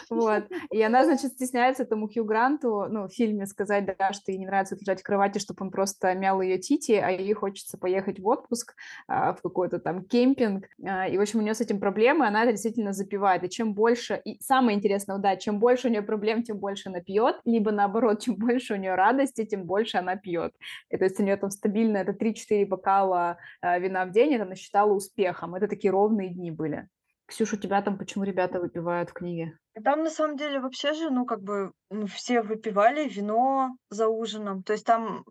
Вот. 0.09 0.45
И 0.71 0.81
она, 0.81 1.03
значит, 1.05 1.33
стесняется 1.33 1.83
этому 1.83 2.07
Хью 2.07 2.25
Гранту, 2.25 2.85
ну, 2.89 3.07
в 3.07 3.13
фильме 3.13 3.45
сказать, 3.45 3.85
да, 3.85 4.13
что 4.13 4.31
ей 4.31 4.37
не 4.37 4.45
нравится 4.45 4.75
лежать 4.75 5.01
в 5.01 5.03
кровати, 5.03 5.39
чтобы 5.39 5.65
он 5.65 5.71
просто 5.71 6.13
мял 6.13 6.41
ее 6.41 6.57
тити, 6.57 6.93
а 6.93 7.09
ей 7.09 7.33
хочется 7.33 7.77
поехать 7.77 8.19
в 8.19 8.27
отпуск, 8.27 8.75
а, 9.07 9.33
в 9.33 9.41
какой-то 9.41 9.79
там 9.79 10.03
кемпинг. 10.03 10.67
А, 10.85 11.07
и, 11.07 11.17
в 11.17 11.21
общем, 11.21 11.39
у 11.39 11.41
нее 11.41 11.53
с 11.53 11.61
этим 11.61 11.79
проблемы, 11.79 12.27
она 12.27 12.43
это 12.43 12.51
действительно 12.51 12.93
запивает. 12.93 13.43
И 13.43 13.49
чем 13.49 13.73
больше, 13.73 14.21
и 14.23 14.41
самое 14.41 14.77
интересное, 14.77 15.17
да, 15.17 15.35
чем 15.35 15.59
больше 15.59 15.87
у 15.87 15.91
нее 15.91 16.01
проблем, 16.01 16.43
тем 16.43 16.57
больше 16.57 16.89
она 16.89 17.01
пьет, 17.01 17.39
либо 17.45 17.71
наоборот, 17.71 18.19
чем 18.23 18.35
больше 18.35 18.73
у 18.73 18.77
нее 18.77 18.95
радости, 18.95 19.45
тем 19.45 19.65
больше 19.65 19.97
она 19.97 20.15
пьет. 20.15 20.53
И 20.89 20.97
то 20.97 21.03
есть 21.03 21.19
у 21.19 21.23
нее 21.23 21.37
там 21.37 21.49
стабильно 21.49 21.97
это 21.97 22.11
3-4 22.11 22.65
бокала 22.65 23.37
а, 23.61 23.79
вина 23.79 24.05
в 24.05 24.11
день, 24.11 24.33
это 24.33 24.43
она 24.43 24.55
считала 24.55 24.93
успехом. 24.93 25.55
Это 25.55 25.67
такие 25.67 25.91
ровные 25.91 26.29
дни 26.29 26.51
были. 26.51 26.87
Ксюша, 27.25 27.55
у 27.55 27.59
тебя 27.59 27.81
там 27.81 27.97
почему 27.97 28.23
ребята 28.23 28.59
выпивают 28.59 29.09
в 29.09 29.13
книге? 29.13 29.57
Там 29.83 30.03
на 30.03 30.09
самом 30.09 30.37
деле 30.37 30.59
вообще 30.59 30.93
же, 30.93 31.09
ну, 31.09 31.25
как 31.25 31.41
бы, 31.41 31.71
ну, 31.89 32.05
все 32.05 32.41
выпивали 32.41 33.07
вино 33.07 33.71
за 33.89 34.07
ужином. 34.07 34.63
То 34.63 34.73
есть 34.73 34.85
там, 34.85 35.23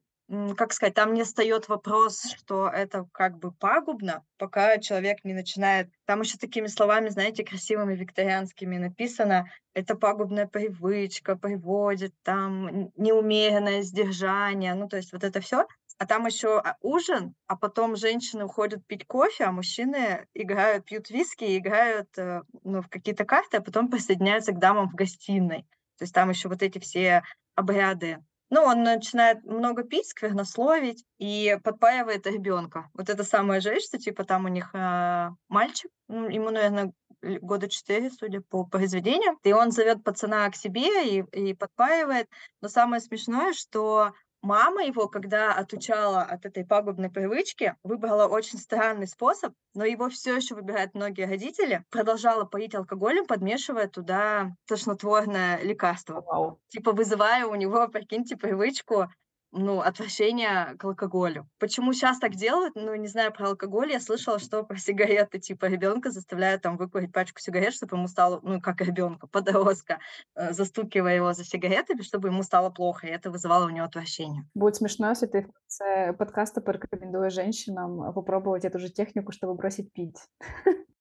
как 0.56 0.72
сказать, 0.72 0.94
там 0.94 1.12
не 1.12 1.24
встает 1.24 1.68
вопрос, 1.68 2.22
что 2.36 2.66
это 2.68 3.06
как 3.12 3.38
бы 3.38 3.52
пагубно, 3.52 4.24
пока 4.38 4.78
человек 4.78 5.18
не 5.24 5.34
начинает. 5.34 5.90
Там 6.06 6.22
еще 6.22 6.38
такими 6.38 6.66
словами, 6.66 7.10
знаете, 7.10 7.44
красивыми 7.44 7.94
викторианскими 7.94 8.78
написано, 8.78 9.46
это 9.74 9.94
пагубная 9.94 10.46
привычка, 10.46 11.36
приводит 11.36 12.14
там 12.22 12.90
неумеренное 12.96 13.82
сдержание. 13.82 14.74
Ну, 14.74 14.88
то 14.88 14.96
есть 14.96 15.12
вот 15.12 15.22
это 15.22 15.40
все 15.40 15.66
а 15.98 16.06
там 16.06 16.26
еще 16.26 16.58
а, 16.58 16.76
ужин, 16.80 17.34
а 17.46 17.56
потом 17.56 17.96
женщины 17.96 18.44
уходят 18.44 18.86
пить 18.86 19.06
кофе, 19.06 19.44
а 19.44 19.52
мужчины 19.52 20.26
играют, 20.34 20.84
пьют 20.84 21.10
виски, 21.10 21.56
играют 21.56 22.08
э, 22.16 22.42
ну, 22.64 22.82
в 22.82 22.88
какие-то 22.88 23.24
карты, 23.24 23.58
а 23.58 23.62
потом 23.62 23.88
присоединяются 23.90 24.52
к 24.52 24.58
дамам 24.58 24.88
в 24.88 24.94
гостиной. 24.94 25.62
То 25.98 26.04
есть 26.04 26.14
там 26.14 26.30
еще 26.30 26.48
вот 26.48 26.62
эти 26.62 26.78
все 26.78 27.22
обряды. 27.54 28.18
Ну, 28.50 28.62
он 28.62 28.82
начинает 28.82 29.44
много 29.44 29.82
пить, 29.82 30.08
сквернословить 30.08 31.06
и 31.18 31.58
подпаивает 31.64 32.26
ребенка. 32.26 32.90
Вот 32.92 33.08
это 33.08 33.24
самое 33.24 33.62
жесть, 33.62 33.88
что 33.88 33.98
типа 33.98 34.24
там 34.24 34.44
у 34.44 34.48
них 34.48 34.74
э, 34.74 35.30
мальчик, 35.48 35.90
ну, 36.08 36.28
ему, 36.28 36.50
наверное, 36.50 36.92
года 37.22 37.68
четыре, 37.68 38.10
судя 38.10 38.40
по 38.42 38.64
произведениям. 38.64 39.38
И 39.42 39.52
он 39.52 39.70
зовет 39.70 40.04
пацана 40.04 40.50
к 40.50 40.56
себе 40.56 41.18
и, 41.18 41.24
и 41.32 41.54
подпаивает. 41.54 42.28
Но 42.60 42.68
самое 42.68 43.00
смешное, 43.00 43.52
что 43.54 44.12
Мама 44.42 44.82
его, 44.82 45.08
когда 45.08 45.52
отучала 45.54 46.22
от 46.22 46.44
этой 46.44 46.64
пагубной 46.64 47.10
привычки, 47.10 47.76
выбрала 47.84 48.26
очень 48.26 48.58
странный 48.58 49.06
способ, 49.06 49.54
но 49.72 49.84
его 49.84 50.08
все 50.08 50.34
еще 50.34 50.56
выбирают 50.56 50.94
многие 50.94 51.26
родители, 51.26 51.84
продолжала 51.90 52.44
поить 52.44 52.74
алкоголем, 52.74 53.24
подмешивая 53.24 53.86
туда 53.86 54.50
тошнотворное 54.66 55.60
лекарство. 55.62 56.20
Wow. 56.20 56.58
Типа 56.68 56.90
вызывая 56.90 57.46
у 57.46 57.54
него, 57.54 57.86
прикиньте, 57.86 58.36
привычку 58.36 59.06
ну, 59.52 59.80
отвращение 59.80 60.74
к 60.78 60.84
алкоголю. 60.84 61.46
Почему 61.58 61.92
сейчас 61.92 62.18
так 62.18 62.34
делают? 62.34 62.74
Ну, 62.74 62.94
не 62.94 63.06
знаю 63.06 63.32
про 63.32 63.48
алкоголь. 63.48 63.92
Я 63.92 64.00
слышала, 64.00 64.38
что 64.38 64.64
про 64.64 64.78
сигареты, 64.78 65.38
типа, 65.38 65.66
ребенка 65.66 66.10
заставляют 66.10 66.62
там 66.62 66.76
выкурить 66.76 67.12
пачку 67.12 67.40
сигарет, 67.40 67.74
чтобы 67.74 67.96
ему 67.96 68.08
стало, 68.08 68.40
ну, 68.42 68.60
как 68.60 68.80
ребенка, 68.80 69.26
подростка, 69.26 69.98
э, 70.34 70.52
застукивая 70.52 71.16
его 71.16 71.32
за 71.34 71.44
сигаретами, 71.44 72.00
чтобы 72.00 72.28
ему 72.28 72.42
стало 72.42 72.70
плохо, 72.70 73.06
и 73.06 73.10
это 73.10 73.30
вызывало 73.30 73.66
у 73.66 73.70
него 73.70 73.84
отвращение. 73.84 74.44
Будет 74.54 74.76
смешно, 74.76 75.10
если 75.10 75.26
ты 75.26 75.42
в 75.42 75.52
конце 75.52 76.12
подкаста 76.14 76.60
порекомендуешь 76.60 77.34
женщинам 77.34 78.12
попробовать 78.14 78.64
эту 78.64 78.78
же 78.78 78.88
технику, 78.88 79.32
чтобы 79.32 79.54
бросить 79.54 79.92
пить. 79.92 80.18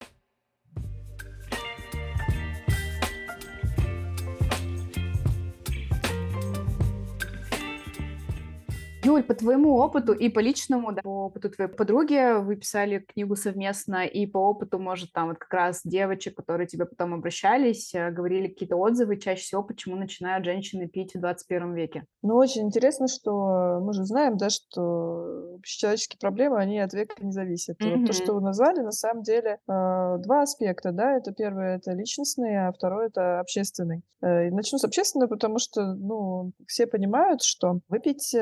Юль, 9.03 9.23
по 9.23 9.33
твоему 9.33 9.77
опыту 9.77 10.13
и 10.13 10.29
по 10.29 10.39
личному, 10.39 10.91
да, 10.91 11.01
по 11.01 11.25
опыту 11.25 11.49
твоей 11.49 11.71
подруги, 11.71 12.39
вы 12.41 12.55
писали 12.55 12.99
книгу 12.99 13.35
совместно, 13.35 14.05
и 14.05 14.27
по 14.27 14.37
опыту, 14.37 14.77
может, 14.77 15.11
там 15.11 15.29
вот 15.29 15.39
как 15.39 15.51
раз 15.53 15.81
девочек, 15.83 16.35
которые 16.35 16.67
тебе 16.67 16.85
потом 16.85 17.15
обращались, 17.15 17.95
э, 17.95 18.11
говорили 18.11 18.47
какие-то 18.47 18.75
отзывы, 18.75 19.17
чаще 19.17 19.41
всего, 19.41 19.63
почему 19.63 19.95
начинают 19.95 20.45
женщины 20.45 20.87
пить 20.87 21.15
в 21.15 21.19
21 21.19 21.73
веке? 21.73 22.05
Ну, 22.21 22.35
очень 22.35 22.61
интересно, 22.63 23.07
что 23.07 23.79
мы 23.81 23.93
же 23.93 24.03
знаем, 24.03 24.37
да, 24.37 24.49
что 24.49 25.55
общечеловеческие 25.55 26.19
проблемы, 26.19 26.59
они 26.59 26.79
от 26.79 26.93
века 26.93 27.15
не 27.23 27.31
зависят. 27.31 27.81
Mm-hmm. 27.81 27.97
Вот 27.97 28.07
то, 28.07 28.13
что 28.13 28.33
вы 28.33 28.41
назвали, 28.41 28.81
на 28.81 28.91
самом 28.91 29.23
деле, 29.23 29.57
э, 29.67 30.17
два 30.19 30.43
аспекта, 30.43 30.91
да, 30.91 31.17
это 31.17 31.31
первое, 31.31 31.77
это 31.77 31.91
личностный, 31.93 32.67
а 32.67 32.71
второе, 32.71 33.07
это 33.07 33.39
общественный. 33.39 34.03
Э, 34.21 34.51
начну 34.51 34.77
с 34.77 34.83
общественного, 34.83 35.29
потому 35.29 35.57
что, 35.57 35.93
ну, 35.95 36.51
все 36.67 36.85
понимают, 36.85 37.41
что 37.41 37.79
выпить 37.89 38.35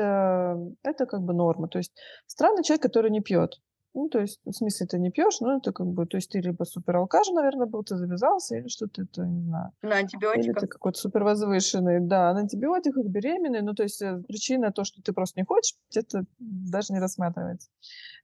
это 0.82 1.06
как 1.06 1.22
бы 1.22 1.34
норма. 1.34 1.68
То 1.68 1.78
есть 1.78 1.92
странный 2.26 2.62
человек, 2.64 2.82
который 2.82 3.10
не 3.10 3.20
пьет. 3.20 3.60
Ну, 3.92 4.08
то 4.08 4.20
есть, 4.20 4.40
в 4.44 4.52
смысле, 4.52 4.86
ты 4.86 4.98
не 4.98 5.10
пьешь, 5.10 5.40
но 5.40 5.56
это 5.56 5.72
как 5.72 5.88
бы, 5.88 6.06
то 6.06 6.16
есть 6.16 6.30
ты 6.30 6.40
либо 6.40 6.62
супер 6.64 6.96
алкаш, 6.96 7.28
наверное, 7.30 7.66
был, 7.66 7.82
ты 7.82 7.96
завязался, 7.96 8.56
или 8.56 8.68
что-то 8.68 9.02
это, 9.02 9.26
не 9.26 9.42
знаю. 9.42 9.72
На 9.82 9.96
антибиотиках. 9.96 10.44
Или 10.44 10.52
ты 10.52 10.66
какой-то 10.68 10.98
супер 10.98 11.24
возвышенный, 11.24 12.00
да, 12.00 12.32
на 12.32 12.40
антибиотиках, 12.40 13.04
беременный, 13.06 13.62
ну, 13.62 13.74
то 13.74 13.82
есть 13.82 14.00
э, 14.00 14.22
причина 14.28 14.70
то, 14.70 14.84
что 14.84 15.02
ты 15.02 15.12
просто 15.12 15.40
не 15.40 15.44
хочешь, 15.44 15.76
это 15.94 16.24
даже 16.38 16.92
не 16.92 17.00
рассматривается. 17.00 17.68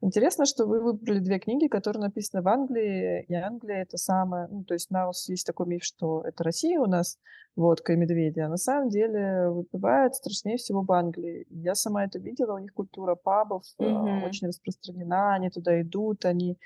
Интересно, 0.00 0.46
что 0.46 0.66
вы 0.66 0.80
выбрали 0.80 1.18
две 1.18 1.40
книги, 1.40 1.66
которые 1.66 2.02
написаны 2.02 2.42
в 2.42 2.48
Англии, 2.48 3.24
и 3.26 3.34
Англия 3.34 3.82
это 3.82 3.96
самое, 3.96 4.46
ну, 4.48 4.62
то 4.62 4.74
есть 4.74 4.90
у 4.90 4.94
нас 4.94 5.28
есть 5.28 5.46
такой 5.46 5.66
миф, 5.66 5.82
что 5.82 6.22
это 6.22 6.44
Россия 6.44 6.78
у 6.78 6.86
нас, 6.86 7.18
водка 7.56 7.94
и 7.94 7.96
медведи, 7.96 8.40
а 8.40 8.48
на 8.48 8.58
самом 8.58 8.90
деле 8.90 9.48
выпивают 9.48 10.14
страшнее 10.14 10.58
всего 10.58 10.82
в 10.82 10.92
Англии. 10.92 11.46
Я 11.50 11.74
сама 11.74 12.04
это 12.04 12.18
видела, 12.18 12.54
у 12.54 12.58
них 12.58 12.72
культура 12.74 13.14
пабов 13.14 13.62
mm-hmm. 13.80 14.26
очень 14.26 14.48
распространена, 14.48 15.34
они 15.34 15.48
туда 15.60 15.80
идут, 15.80 16.24
они 16.24 16.58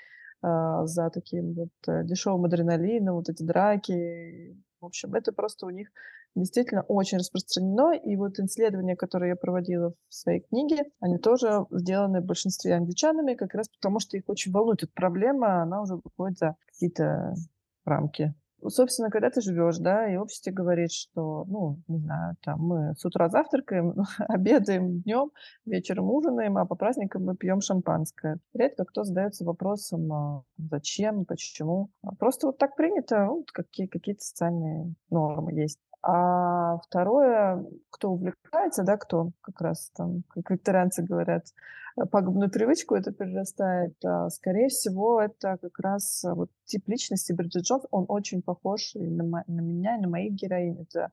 э, 0.43 0.81
за 0.85 1.09
таким 1.09 1.53
вот 1.53 1.69
э, 1.87 2.03
дешевым 2.03 2.45
адреналином, 2.45 3.15
вот 3.15 3.29
эти 3.29 3.43
драки. 3.43 4.57
В 4.79 4.85
общем, 4.85 5.13
это 5.13 5.31
просто 5.31 5.65
у 5.65 5.69
них 5.69 5.89
действительно 6.35 6.81
очень 6.83 7.17
распространено. 7.17 7.93
И 7.93 8.15
вот 8.15 8.39
исследования, 8.39 8.95
которые 8.95 9.29
я 9.29 9.35
проводила 9.35 9.93
в 10.09 10.13
своей 10.13 10.41
книге, 10.41 10.85
они 10.99 11.17
тоже 11.17 11.65
сделаны 11.71 12.21
в 12.21 12.25
большинстве 12.25 12.75
англичанами, 12.75 13.35
как 13.35 13.53
раз 13.53 13.67
потому, 13.69 13.99
что 13.99 14.17
их 14.17 14.23
очень 14.27 14.51
волнует 14.51 14.83
эта 14.83 14.91
проблема, 14.93 15.61
она 15.61 15.81
уже 15.81 15.95
выходит 15.95 16.37
за 16.37 16.55
какие-то 16.67 17.35
рамки 17.85 18.33
собственно, 18.67 19.09
когда 19.09 19.29
ты 19.29 19.41
живешь, 19.41 19.77
да, 19.77 20.11
и 20.11 20.17
общество 20.17 20.51
говорит, 20.51 20.91
что, 20.91 21.45
ну, 21.47 21.79
не 21.87 21.99
знаю, 21.99 22.35
там 22.43 22.59
мы 22.59 22.93
с 22.95 23.05
утра 23.05 23.29
завтракаем, 23.29 23.95
обедаем 24.27 25.01
днем, 25.01 25.31
вечером 25.65 26.09
ужинаем, 26.11 26.57
а 26.57 26.65
по 26.65 26.75
праздникам 26.75 27.25
мы 27.25 27.35
пьем 27.35 27.61
шампанское. 27.61 28.39
Редко 28.53 28.85
кто 28.85 29.03
задается 29.03 29.45
вопросом, 29.45 30.13
а, 30.13 30.43
зачем, 30.57 31.25
почему. 31.25 31.89
А 32.03 32.15
просто 32.15 32.47
вот 32.47 32.57
так 32.57 32.75
принято, 32.75 33.25
ну, 33.25 33.45
какие, 33.51 33.87
какие-то 33.87 34.21
социальные 34.21 34.93
нормы 35.09 35.53
есть. 35.53 35.79
А 36.03 36.77
второе, 36.79 37.63
кто 37.91 38.11
увлекается, 38.11 38.83
да, 38.83 38.97
кто 38.97 39.31
как 39.41 39.61
раз 39.61 39.91
там, 39.95 40.23
как 40.29 40.49
викторианцы 40.49 41.03
говорят, 41.03 41.45
пагубную 42.11 42.49
привычку 42.49 42.95
это 42.95 43.11
перерастает, 43.11 43.93
а, 44.05 44.29
скорее 44.29 44.69
всего, 44.69 45.21
это 45.21 45.57
как 45.61 45.79
раз 45.79 46.23
а, 46.23 46.35
вот 46.35 46.49
тип 46.65 46.87
личности 46.87 47.33
Бриджит 47.33 47.63
Джонс, 47.63 47.83
он 47.91 48.05
очень 48.07 48.41
похож 48.41 48.95
и 48.95 48.99
на, 48.99 49.43
на 49.47 49.61
меня, 49.61 49.97
и 49.97 50.01
на 50.01 50.07
моих 50.07 50.33
героинь. 50.33 50.81
Это 50.81 51.11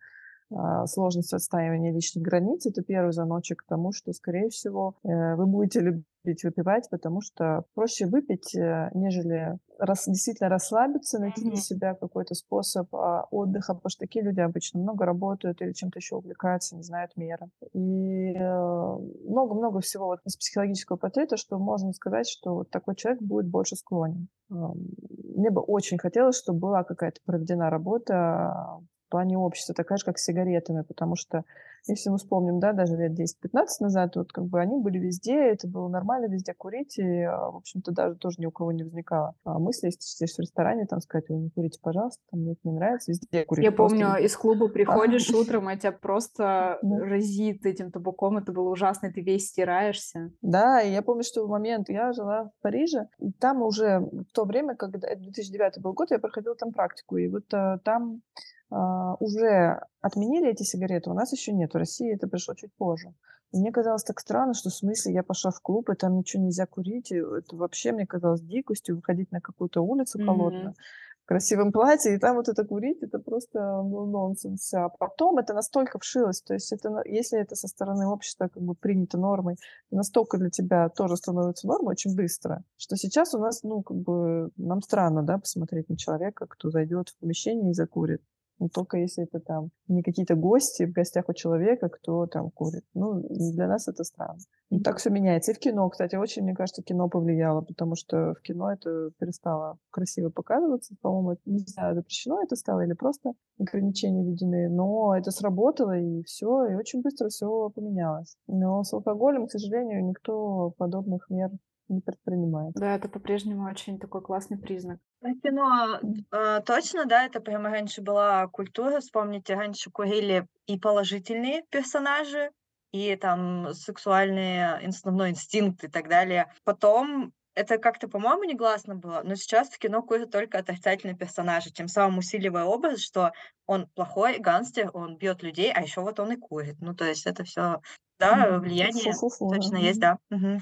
а, 0.50 0.87
сложность 0.87 1.35
отстаивания 1.35 1.92
личных 1.92 2.25
границ. 2.25 2.66
Это 2.66 2.82
первый 2.82 3.12
звоночек 3.12 3.62
к 3.62 3.66
тому, 3.68 3.92
что, 3.92 4.12
скорее 4.12 4.49
всего, 4.49 4.94
э, 5.04 5.35
вы 5.35 5.47
будете 5.47 5.80
любить 5.80 6.06
выпивать, 6.44 6.88
потому 6.90 7.20
что 7.20 7.64
проще 7.75 8.06
выпить, 8.06 8.54
э, 8.54 8.90
нежели 8.94 9.58
рас, 9.78 10.04
действительно 10.06 10.49
расслабиться, 10.49 11.18
найти 11.18 11.42
для 11.42 11.56
себя 11.56 11.94
какой-то 11.94 12.35
способ 12.35 12.94
а, 12.94 13.26
отдыха, 13.30 13.75
потому 13.75 13.90
что 13.90 14.00
такие 14.00 14.25
люди 14.25 14.40
обычно 14.40 14.80
много 14.80 15.04
работают 15.04 15.62
или 15.62 15.73
чем-то 15.73 15.99
еще 15.99 16.16
увлекаются, 16.16 16.76
не 16.76 16.82
знают 16.82 17.16
меры. 17.16 17.49
И 17.73 18.35
э, 18.35 18.97
много-много 19.28 19.80
всего 19.80 20.06
вот 20.06 20.20
из 20.25 20.37
психологического 20.37 20.97
портрета, 20.97 21.37
что 21.37 21.58
можно 21.58 21.92
сказать, 21.92 22.28
что 22.28 22.54
вот 22.54 22.70
такой 22.70 22.97
человек 22.97 23.23
будет 23.23 23.47
больше 23.49 23.76
склонен. 23.76 24.28
Мне 24.49 25.50
бы 25.50 25.61
очень 25.61 25.99
хотелось, 25.99 26.38
чтобы 26.38 26.58
была 26.58 26.85
какая-то 26.85 27.20
проведена 27.25 27.70
работа 27.70 28.80
плане 29.08 29.38
общества, 29.38 29.74
такая 29.74 29.98
же, 29.98 30.04
как 30.04 30.18
с 30.18 30.24
сигаретами, 30.24 30.82
потому 30.82 31.16
что, 31.16 31.44
если 31.86 32.10
мы 32.10 32.18
вспомним, 32.18 32.60
да, 32.60 32.72
даже 32.72 32.96
лет 32.96 33.18
10-15 33.18 33.66
назад, 33.80 34.16
вот 34.16 34.32
как 34.32 34.44
бы 34.44 34.60
они 34.60 34.78
были 34.78 34.98
везде, 34.98 35.34
это 35.34 35.66
было 35.66 35.88
нормально 35.88 36.26
везде 36.26 36.54
курить, 36.54 36.98
и, 36.98 37.22
а, 37.22 37.50
в 37.50 37.56
общем-то, 37.56 37.92
даже 37.92 38.16
тоже 38.16 38.36
ни 38.40 38.46
у 38.46 38.50
кого 38.50 38.72
не 38.72 38.84
возникало 38.84 39.34
а 39.44 39.58
мысли, 39.58 39.86
если 39.86 40.00
сидишь 40.00 40.34
в 40.34 40.40
ресторане, 40.40 40.86
там 40.86 41.00
сказать, 41.00 41.28
вы 41.28 41.36
не 41.36 41.50
курите, 41.50 41.78
пожалуйста, 41.82 42.22
там 42.30 42.40
мне 42.40 42.52
это 42.52 42.60
не 42.64 42.72
нравится, 42.72 43.10
везде 43.10 43.44
курить. 43.44 43.64
Я 43.64 43.72
помню, 43.72 44.16
из 44.20 44.36
клуба 44.36 44.68
приходишь 44.68 45.30
утром, 45.30 45.68
а 45.68 45.76
тебя 45.76 45.92
просто 45.92 46.78
разит 46.82 47.64
этим 47.64 47.90
табаком, 47.90 48.38
это 48.38 48.52
было 48.52 48.68
ужасно, 48.68 49.12
ты 49.12 49.20
весь 49.20 49.48
стираешься. 49.48 50.32
Да, 50.42 50.82
и 50.82 50.92
я 50.92 51.02
помню, 51.02 51.22
что 51.22 51.46
в 51.46 51.48
момент 51.48 51.88
я 51.88 52.12
жила 52.12 52.44
в 52.44 52.62
Париже, 52.62 53.08
и 53.18 53.32
там 53.32 53.62
уже 53.62 54.00
в 54.00 54.32
то 54.32 54.44
время, 54.44 54.74
когда 54.74 55.14
2009 55.14 55.80
был 55.80 55.92
год, 55.92 56.10
я 56.10 56.18
проходила 56.18 56.54
там 56.54 56.72
практику, 56.72 57.16
и 57.16 57.28
вот 57.28 57.52
а, 57.52 57.78
там 57.78 58.22
уже 58.70 59.80
отменили 60.00 60.50
эти 60.50 60.62
сигареты, 60.62 61.10
у 61.10 61.14
нас 61.14 61.32
еще 61.32 61.52
нет. 61.52 61.72
В 61.72 61.76
России 61.76 62.14
это 62.14 62.28
пришло 62.28 62.54
чуть 62.54 62.72
позже. 62.75 63.14
И 63.52 63.58
мне 63.58 63.72
казалось 63.72 64.04
так 64.04 64.20
странно, 64.20 64.52
что 64.52 64.68
в 64.68 64.75
смысле 64.75 65.14
я 65.14 65.22
пошла 65.22 65.50
в 65.50 65.60
клуб, 65.60 65.88
и 65.88 65.94
там 65.94 66.18
ничего 66.18 66.42
нельзя 66.42 66.66
курить. 66.66 67.10
И 67.10 67.16
это 67.16 67.56
вообще 67.56 67.92
мне 67.92 68.06
казалось 68.06 68.42
дикостью 68.42 68.96
выходить 68.96 69.32
на 69.32 69.40
какую-то 69.40 69.80
улицу 69.80 70.18
холодную. 70.25 70.70
Mm-hmm 70.72 71.08
красивом 71.28 71.72
платье, 71.72 72.14
и 72.14 72.18
там 72.18 72.37
вот 72.37 72.48
это 72.48 72.64
курить, 72.64 73.02
это 73.02 73.18
просто 73.18 73.58
ну, 73.82 74.06
нонсенс. 74.06 74.72
А 74.72 74.88
потом 74.88 75.37
это 75.37 75.52
настолько 75.52 75.98
вшилось, 75.98 76.40
то 76.40 76.54
есть 76.54 76.72
это, 76.72 77.02
если 77.04 77.38
это 77.38 77.54
со 77.54 77.68
стороны 77.68 78.06
общества 78.06 78.48
как 78.48 78.62
бы 78.62 78.75
принято 78.75 79.18
нормой, 79.18 79.56
настолько 79.90 80.38
для 80.38 80.48
тебя 80.48 80.88
тоже 80.88 81.18
становится 81.18 81.66
нормой 81.66 81.92
очень 81.92 82.16
быстро, 82.16 82.64
что 82.78 82.96
сейчас 82.96 83.34
у 83.34 83.38
нас, 83.38 83.62
ну, 83.62 83.82
как 83.82 83.98
бы, 83.98 84.50
нам 84.56 84.80
странно, 84.80 85.22
да, 85.22 85.37
посмотреть 85.37 85.90
на 85.90 85.98
человека, 85.98 86.46
кто 86.48 86.70
зайдет 86.70 87.10
в 87.10 87.18
помещение 87.18 87.72
и 87.72 87.75
закурит. 87.75 88.22
Ну, 88.58 88.68
только 88.68 88.98
если 88.98 89.24
это 89.24 89.40
там 89.40 89.70
не 89.86 90.02
какие-то 90.02 90.34
гости 90.34 90.84
в 90.84 90.92
гостях 90.92 91.28
у 91.28 91.32
человека, 91.32 91.88
кто 91.88 92.26
там 92.26 92.50
курит. 92.50 92.84
Ну, 92.94 93.22
для 93.28 93.68
нас 93.68 93.88
это 93.88 94.04
странно. 94.04 94.40
Ну, 94.70 94.80
так 94.80 94.98
все 94.98 95.10
меняется. 95.10 95.52
И 95.52 95.54
в 95.54 95.58
кино, 95.58 95.88
кстати, 95.88 96.16
очень, 96.16 96.42
мне 96.42 96.54
кажется, 96.54 96.82
кино 96.82 97.08
повлияло, 97.08 97.62
потому 97.62 97.94
что 97.94 98.34
в 98.34 98.42
кино 98.42 98.72
это 98.72 99.10
перестало 99.18 99.78
красиво 99.90 100.30
показываться. 100.30 100.94
По-моему, 101.00 101.38
не 101.46 101.58
знаю, 101.58 101.94
запрещено 101.94 102.42
это 102.42 102.56
стало 102.56 102.84
или 102.84 102.92
просто 102.92 103.32
ограничения 103.58 104.24
введены, 104.24 104.68
но 104.68 105.16
это 105.16 105.30
сработало, 105.30 105.98
и 105.98 106.22
все, 106.24 106.66
и 106.66 106.74
очень 106.74 107.02
быстро 107.02 107.28
все 107.28 107.70
поменялось. 107.70 108.36
Но 108.46 108.82
с 108.82 108.92
алкоголем, 108.92 109.46
к 109.46 109.52
сожалению, 109.52 110.04
никто 110.04 110.74
подобных 110.76 111.30
мер 111.30 111.50
не 111.88 112.00
предпринимает. 112.00 112.73
Да, 112.75 112.97
это 112.97 113.09
по-прежнему 113.09 113.68
очень 113.68 113.99
такой 113.99 114.23
классный 114.23 114.59
признак. 114.59 114.99
Ну, 115.21 115.35
кино 115.40 116.00
э, 116.33 116.61
точно, 116.64 117.07
да, 117.07 117.25
это 117.25 117.41
прямо 117.41 117.71
раньше 117.71 118.02
была 118.02 118.47
культура. 118.49 119.00
Вспомните, 119.00 119.54
раньше 119.54 119.91
курили 119.91 120.47
и 120.67 120.78
положительные 120.78 121.62
персонажи, 121.71 122.50
и 122.93 123.17
там 123.17 123.73
сексуальные, 123.75 124.75
основной 124.86 125.30
инстинкт 125.30 125.84
и 125.84 125.89
так 125.89 126.08
далее. 126.08 126.52
Потом 126.65 127.32
это 127.58 127.78
как-то, 127.78 128.06
по-моему, 128.06 128.45
негласно 128.45 128.95
было, 128.95 129.23
но 129.25 129.34
сейчас 129.34 129.69
в 129.69 129.78
кино 129.78 130.00
курят 130.02 130.30
только 130.30 130.58
отрицательные 130.58 131.17
персонажи, 131.17 131.73
тем 131.73 131.89
самым 131.89 132.19
усиливая 132.19 132.65
образ, 132.65 133.00
что 133.00 133.32
он 133.67 133.89
плохой 133.97 134.39
гангстер, 134.39 134.91
он 134.95 135.17
бьет 135.17 135.43
людей, 135.43 135.73
а 135.73 135.82
еще 135.82 136.00
вот 136.00 136.21
он 136.21 136.32
и 136.32 136.36
курит. 136.36 136.76
Ну, 136.80 136.95
то 136.95 137.04
есть 137.04 137.26
это 137.26 137.43
все, 137.43 137.80
да, 138.21 138.58
влияние 138.60 139.12
Фу-фу-фу. 139.12 139.50
точно 139.52 139.76
есть, 139.76 139.99
да. 139.99 140.19
Угу. 140.30 140.60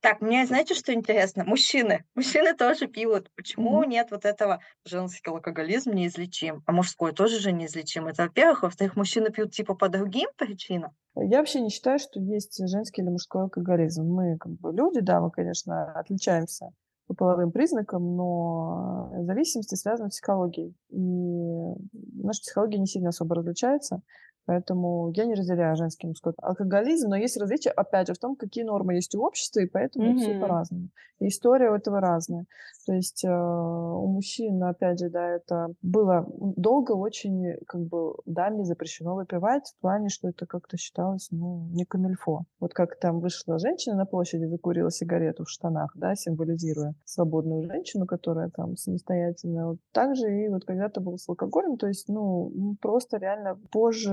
Так, 0.00 0.20
мне 0.20 0.46
знаете, 0.46 0.74
что 0.74 0.92
интересно? 0.92 1.44
Мужчины. 1.44 2.04
Мужчины 2.14 2.54
тоже 2.54 2.86
пьют. 2.86 3.30
Почему 3.36 3.82
mm-hmm. 3.82 3.88
нет 3.88 4.08
вот 4.10 4.24
этого 4.24 4.60
женский 4.84 5.30
алкоголизм 5.30 5.92
неизлечим, 5.92 6.62
а 6.66 6.72
мужской 6.72 7.12
тоже 7.12 7.38
же 7.38 7.52
неизлечим? 7.52 8.06
Это 8.06 8.24
во-первых. 8.24 8.62
Во-вторых, 8.62 8.96
мужчины 8.96 9.30
пьют 9.30 9.52
типа 9.52 9.74
по 9.74 9.88
другим 9.88 10.28
причинам. 10.36 10.92
Я 11.16 11.38
вообще 11.38 11.60
не 11.60 11.70
считаю, 11.70 11.98
что 11.98 12.20
есть 12.20 12.56
женский 12.68 13.02
или 13.02 13.08
мужской 13.10 13.42
алкоголизм. 13.42 14.04
Мы 14.04 14.38
как 14.38 14.52
бы 14.52 14.72
люди, 14.72 15.00
да, 15.00 15.20
мы, 15.20 15.30
конечно, 15.30 15.92
отличаемся 15.92 16.72
по 17.08 17.14
половым 17.14 17.50
признакам, 17.50 18.16
но 18.16 19.10
зависимости 19.24 19.74
связаны 19.74 20.10
с 20.10 20.14
психологией. 20.14 20.76
И 20.90 21.74
наша 22.22 22.40
психология 22.40 22.78
не 22.78 22.86
сильно 22.86 23.08
особо 23.08 23.34
различается. 23.34 24.02
Поэтому 24.46 25.12
я 25.14 25.26
не 25.26 25.34
разделяю 25.34 25.76
женский 25.76 26.06
и 26.06 26.08
мужской 26.08 26.32
алкоголизм, 26.38 27.08
но 27.08 27.16
есть 27.16 27.36
различия, 27.36 27.70
опять 27.70 28.08
же, 28.08 28.14
в 28.14 28.18
том, 28.18 28.36
какие 28.36 28.64
нормы 28.64 28.94
есть 28.94 29.14
у 29.14 29.22
общества, 29.22 29.60
и 29.60 29.66
поэтому 29.66 30.12
mm-hmm. 30.12 30.18
все 30.18 30.40
по-разному. 30.40 30.88
И 31.20 31.28
история 31.28 31.70
у 31.70 31.74
этого 31.74 32.00
разная. 32.00 32.46
То 32.86 32.94
есть 32.94 33.24
э, 33.24 33.30
у 33.30 34.06
мужчин, 34.06 34.62
опять 34.64 34.98
же, 34.98 35.10
да, 35.10 35.28
это 35.28 35.68
было 35.82 36.26
долго 36.56 36.92
очень, 36.92 37.56
как 37.66 37.82
бы, 37.82 38.14
даме 38.24 38.64
запрещено 38.64 39.14
выпивать, 39.14 39.74
в 39.76 39.80
плане, 39.80 40.08
что 40.08 40.28
это 40.28 40.46
как-то 40.46 40.78
считалось, 40.78 41.28
ну, 41.30 41.68
не 41.72 41.84
камильфо. 41.84 42.44
Вот 42.58 42.72
как 42.72 42.98
там 42.98 43.20
вышла 43.20 43.58
женщина 43.58 43.96
на 43.96 44.06
площади, 44.06 44.46
закурила 44.46 44.90
сигарету 44.90 45.44
в 45.44 45.50
штанах, 45.50 45.92
да, 45.94 46.14
символизируя 46.14 46.94
свободную 47.04 47.64
женщину, 47.64 48.06
которая 48.06 48.48
там 48.48 48.76
самостоятельная. 48.76 49.66
Вот 49.66 49.78
так 49.92 50.16
же 50.16 50.26
и 50.32 50.48
вот 50.48 50.64
когда-то 50.64 51.00
был 51.02 51.18
с 51.18 51.28
алкоголем, 51.28 51.76
то 51.76 51.86
есть, 51.86 52.08
ну, 52.08 52.76
просто 52.80 53.18
реально 53.18 53.58
позже 53.70 54.10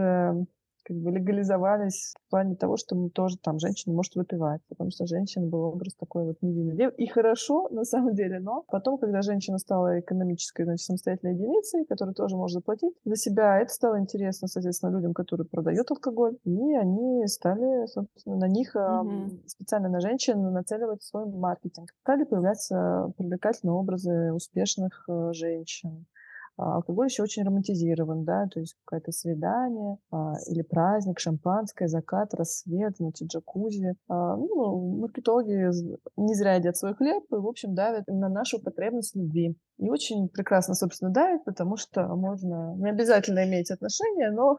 как 0.88 0.98
бы 0.98 1.12
легализовались 1.12 2.14
в 2.28 2.30
плане 2.30 2.56
того, 2.56 2.78
что 2.78 2.96
мы 2.96 3.10
тоже 3.10 3.38
там 3.38 3.60
женщина 3.60 3.94
может 3.94 4.16
выпивать, 4.16 4.62
потому 4.70 4.90
что 4.92 5.06
женщина 5.06 5.46
был 5.46 5.64
образ 5.64 5.94
такой 5.96 6.24
вот 6.24 6.38
невинный. 6.42 6.90
И 6.98 7.08
хорошо, 7.08 7.68
на 7.72 7.84
самом 7.84 8.16
деле, 8.16 8.40
но 8.40 8.64
потом, 8.70 8.98
когда 8.98 9.22
женщина 9.22 9.58
стала 9.58 10.00
экономической, 10.00 10.64
значит, 10.64 10.86
самостоятельной 10.86 11.34
единицей, 11.34 11.86
которая 11.86 12.16
тоже 12.16 12.38
может 12.38 12.56
заплатить 12.56 12.94
за 13.04 13.18
себя, 13.18 13.60
это 13.60 13.74
стало 13.74 14.00
интересно, 14.00 14.48
соответственно, 14.48 14.92
людям, 14.92 15.14
которые 15.14 15.46
продают 15.46 15.92
алкоголь, 15.92 16.38
и 16.46 16.76
они 16.76 17.28
стали, 17.28 17.86
собственно, 17.88 18.38
на 18.38 18.48
них 18.48 18.74
mm-hmm. 18.74 19.48
специально 19.48 19.90
на 19.90 20.00
женщин 20.00 20.42
нацеливать 20.54 21.04
свой 21.04 21.26
маркетинг. 21.26 21.90
Стали 22.04 22.24
появляться 22.24 23.12
привлекательные 23.18 23.74
образы 23.74 24.32
успешных 24.32 25.04
э, 25.10 25.34
женщин, 25.34 26.06
алкоголь 26.58 27.08
еще 27.08 27.24
очень 27.24 27.44
романтизирован, 27.44 28.24
да, 28.24 28.48
то 28.48 28.60
есть 28.60 28.76
какое-то 28.84 29.12
свидание 29.12 29.98
а, 30.12 30.34
или 30.48 30.64
праздник, 30.64 31.20
шампанское, 31.20 31.88
закат, 31.88 32.34
рассвет, 32.34 32.98
значит, 32.98 33.30
джакузи. 33.30 33.96
А, 34.08 34.36
ну, 34.36 35.00
маркетологи 35.00 35.70
не 36.18 36.34
зря 36.34 36.56
едят 36.56 36.76
свой 36.76 36.96
хлеб 36.96 37.24
и, 37.32 37.36
в 37.36 37.48
общем, 37.48 37.76
давят 37.76 38.06
на 38.08 38.30
нашу 38.30 38.60
потребность 38.62 39.16
любви. 39.16 39.56
И 39.78 39.90
очень 39.90 40.30
прекрасно, 40.30 40.74
собственно, 40.74 41.12
давят, 41.12 41.46
потому 41.46 41.78
что 41.78 42.08
можно 42.16 42.76
не 42.78 42.90
обязательно 42.90 43.46
иметь 43.46 43.70
отношения, 43.70 44.32
но 44.32 44.54
а, 44.54 44.58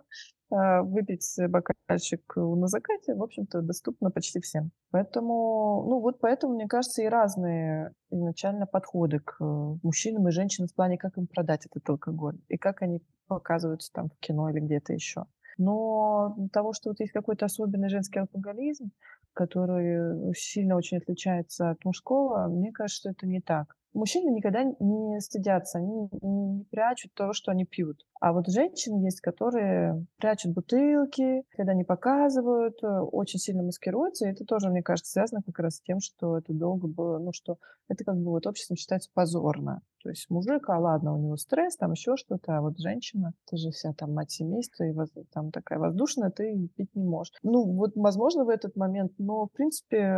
выпить 0.51 1.37
бокальчик 1.49 2.21
на 2.37 2.67
закате, 2.69 3.15
в 3.15 3.23
общем-то, 3.23 3.63
доступно 3.63 4.11
почти 4.11 4.41
всем. 4.41 4.71
Поэтому, 4.91 5.85
ну 5.89 6.01
вот 6.01 6.21
поэтому, 6.21 6.55
мне 6.55 6.67
кажется, 6.67 7.03
и 7.03 7.07
разные 7.07 7.93
изначально 8.11 8.67
подходы 8.67 9.21
к 9.21 9.37
мужчинам 9.83 10.29
и 10.29 10.33
женщинам 10.33 10.69
в 10.69 10.75
плане, 10.75 10.99
как 10.99 11.19
им 11.19 11.27
продать 11.27 11.67
этот 11.67 11.89
алкоголь 11.89 12.39
и 12.49 12.57
как 12.57 12.83
они 12.83 13.03
показываются 13.27 13.93
там 13.93 14.09
в 14.09 14.19
кино 14.21 14.49
или 14.51 14.61
где-то 14.61 14.93
еще. 14.93 15.27
Но 15.59 16.37
того, 16.53 16.73
что 16.73 16.91
вот 16.91 17.01
есть 17.01 17.13
какой-то 17.13 17.47
особенный 17.47 17.89
женский 17.89 18.21
алкоголизм, 18.21 18.93
который 19.35 20.33
сильно 20.35 20.77
очень 20.77 20.99
отличается 20.99 21.71
от 21.71 21.85
мужского, 21.85 22.47
мне 22.49 22.73
кажется, 22.73 23.01
что 23.01 23.11
это 23.11 23.27
не 23.27 23.41
так. 23.41 23.75
Мужчины 23.99 24.31
никогда 24.31 24.63
не 24.63 25.19
стыдятся, 25.19 25.79
они 25.79 26.09
не 26.23 26.63
прячут 26.71 27.13
то, 27.15 27.33
что 27.33 27.51
они 27.51 27.65
пьют. 27.65 28.07
А 28.21 28.33
вот 28.33 28.47
женщины 28.47 29.05
есть, 29.05 29.21
которые 29.21 30.07
прячут 30.19 30.53
бутылки, 30.53 31.43
когда 31.51 31.75
не 31.75 31.83
показывают, 31.83 32.81
э, 32.81 32.87
очень 32.87 33.41
сильно 33.41 33.65
маскируются. 33.65 34.27
И 34.27 34.31
это 34.31 34.45
тоже, 34.45 34.71
мне 34.71 34.85
кажется, 34.85 35.11
связано 35.11 35.43
как 35.43 35.59
раз 35.59 35.77
с 35.77 35.81
тем, 35.81 35.99
что 35.99 36.39
это 36.39 36.53
долго 36.53 36.87
было, 36.87 37.19
ну, 37.19 37.33
что 37.33 37.59
это 37.89 38.05
как 38.05 38.17
бы 38.17 38.31
вот 38.31 38.47
обществом 38.47 38.77
считается 38.77 39.11
позорно. 39.13 39.83
То 40.03 40.11
есть 40.11 40.31
мужик, 40.31 40.69
а 40.69 40.79
ладно, 40.79 41.15
у 41.15 41.19
него 41.19 41.37
стресс, 41.37 41.77
там 41.77 41.93
еще 41.93 42.17
что-то, 42.17 42.57
а 42.57 42.61
вот 42.61 42.79
женщина, 42.79 43.33
ты 43.47 43.57
же 43.57 43.71
вся 43.71 43.93
там 43.93 44.15
мать 44.15 44.31
семейства, 44.31 44.85
и 44.85 44.93
воз, 44.93 45.11
там 45.33 45.51
такая 45.51 45.79
воздушная, 45.79 46.31
ты 46.31 46.69
пить 46.77 46.95
не 46.95 47.05
можешь. 47.05 47.33
Ну, 47.43 47.65
вот, 47.73 47.93
возможно, 47.97 48.45
в 48.45 48.49
этот 48.49 48.77
момент, 48.77 49.13
но, 49.19 49.47
в 49.47 49.53
принципе, 49.53 50.17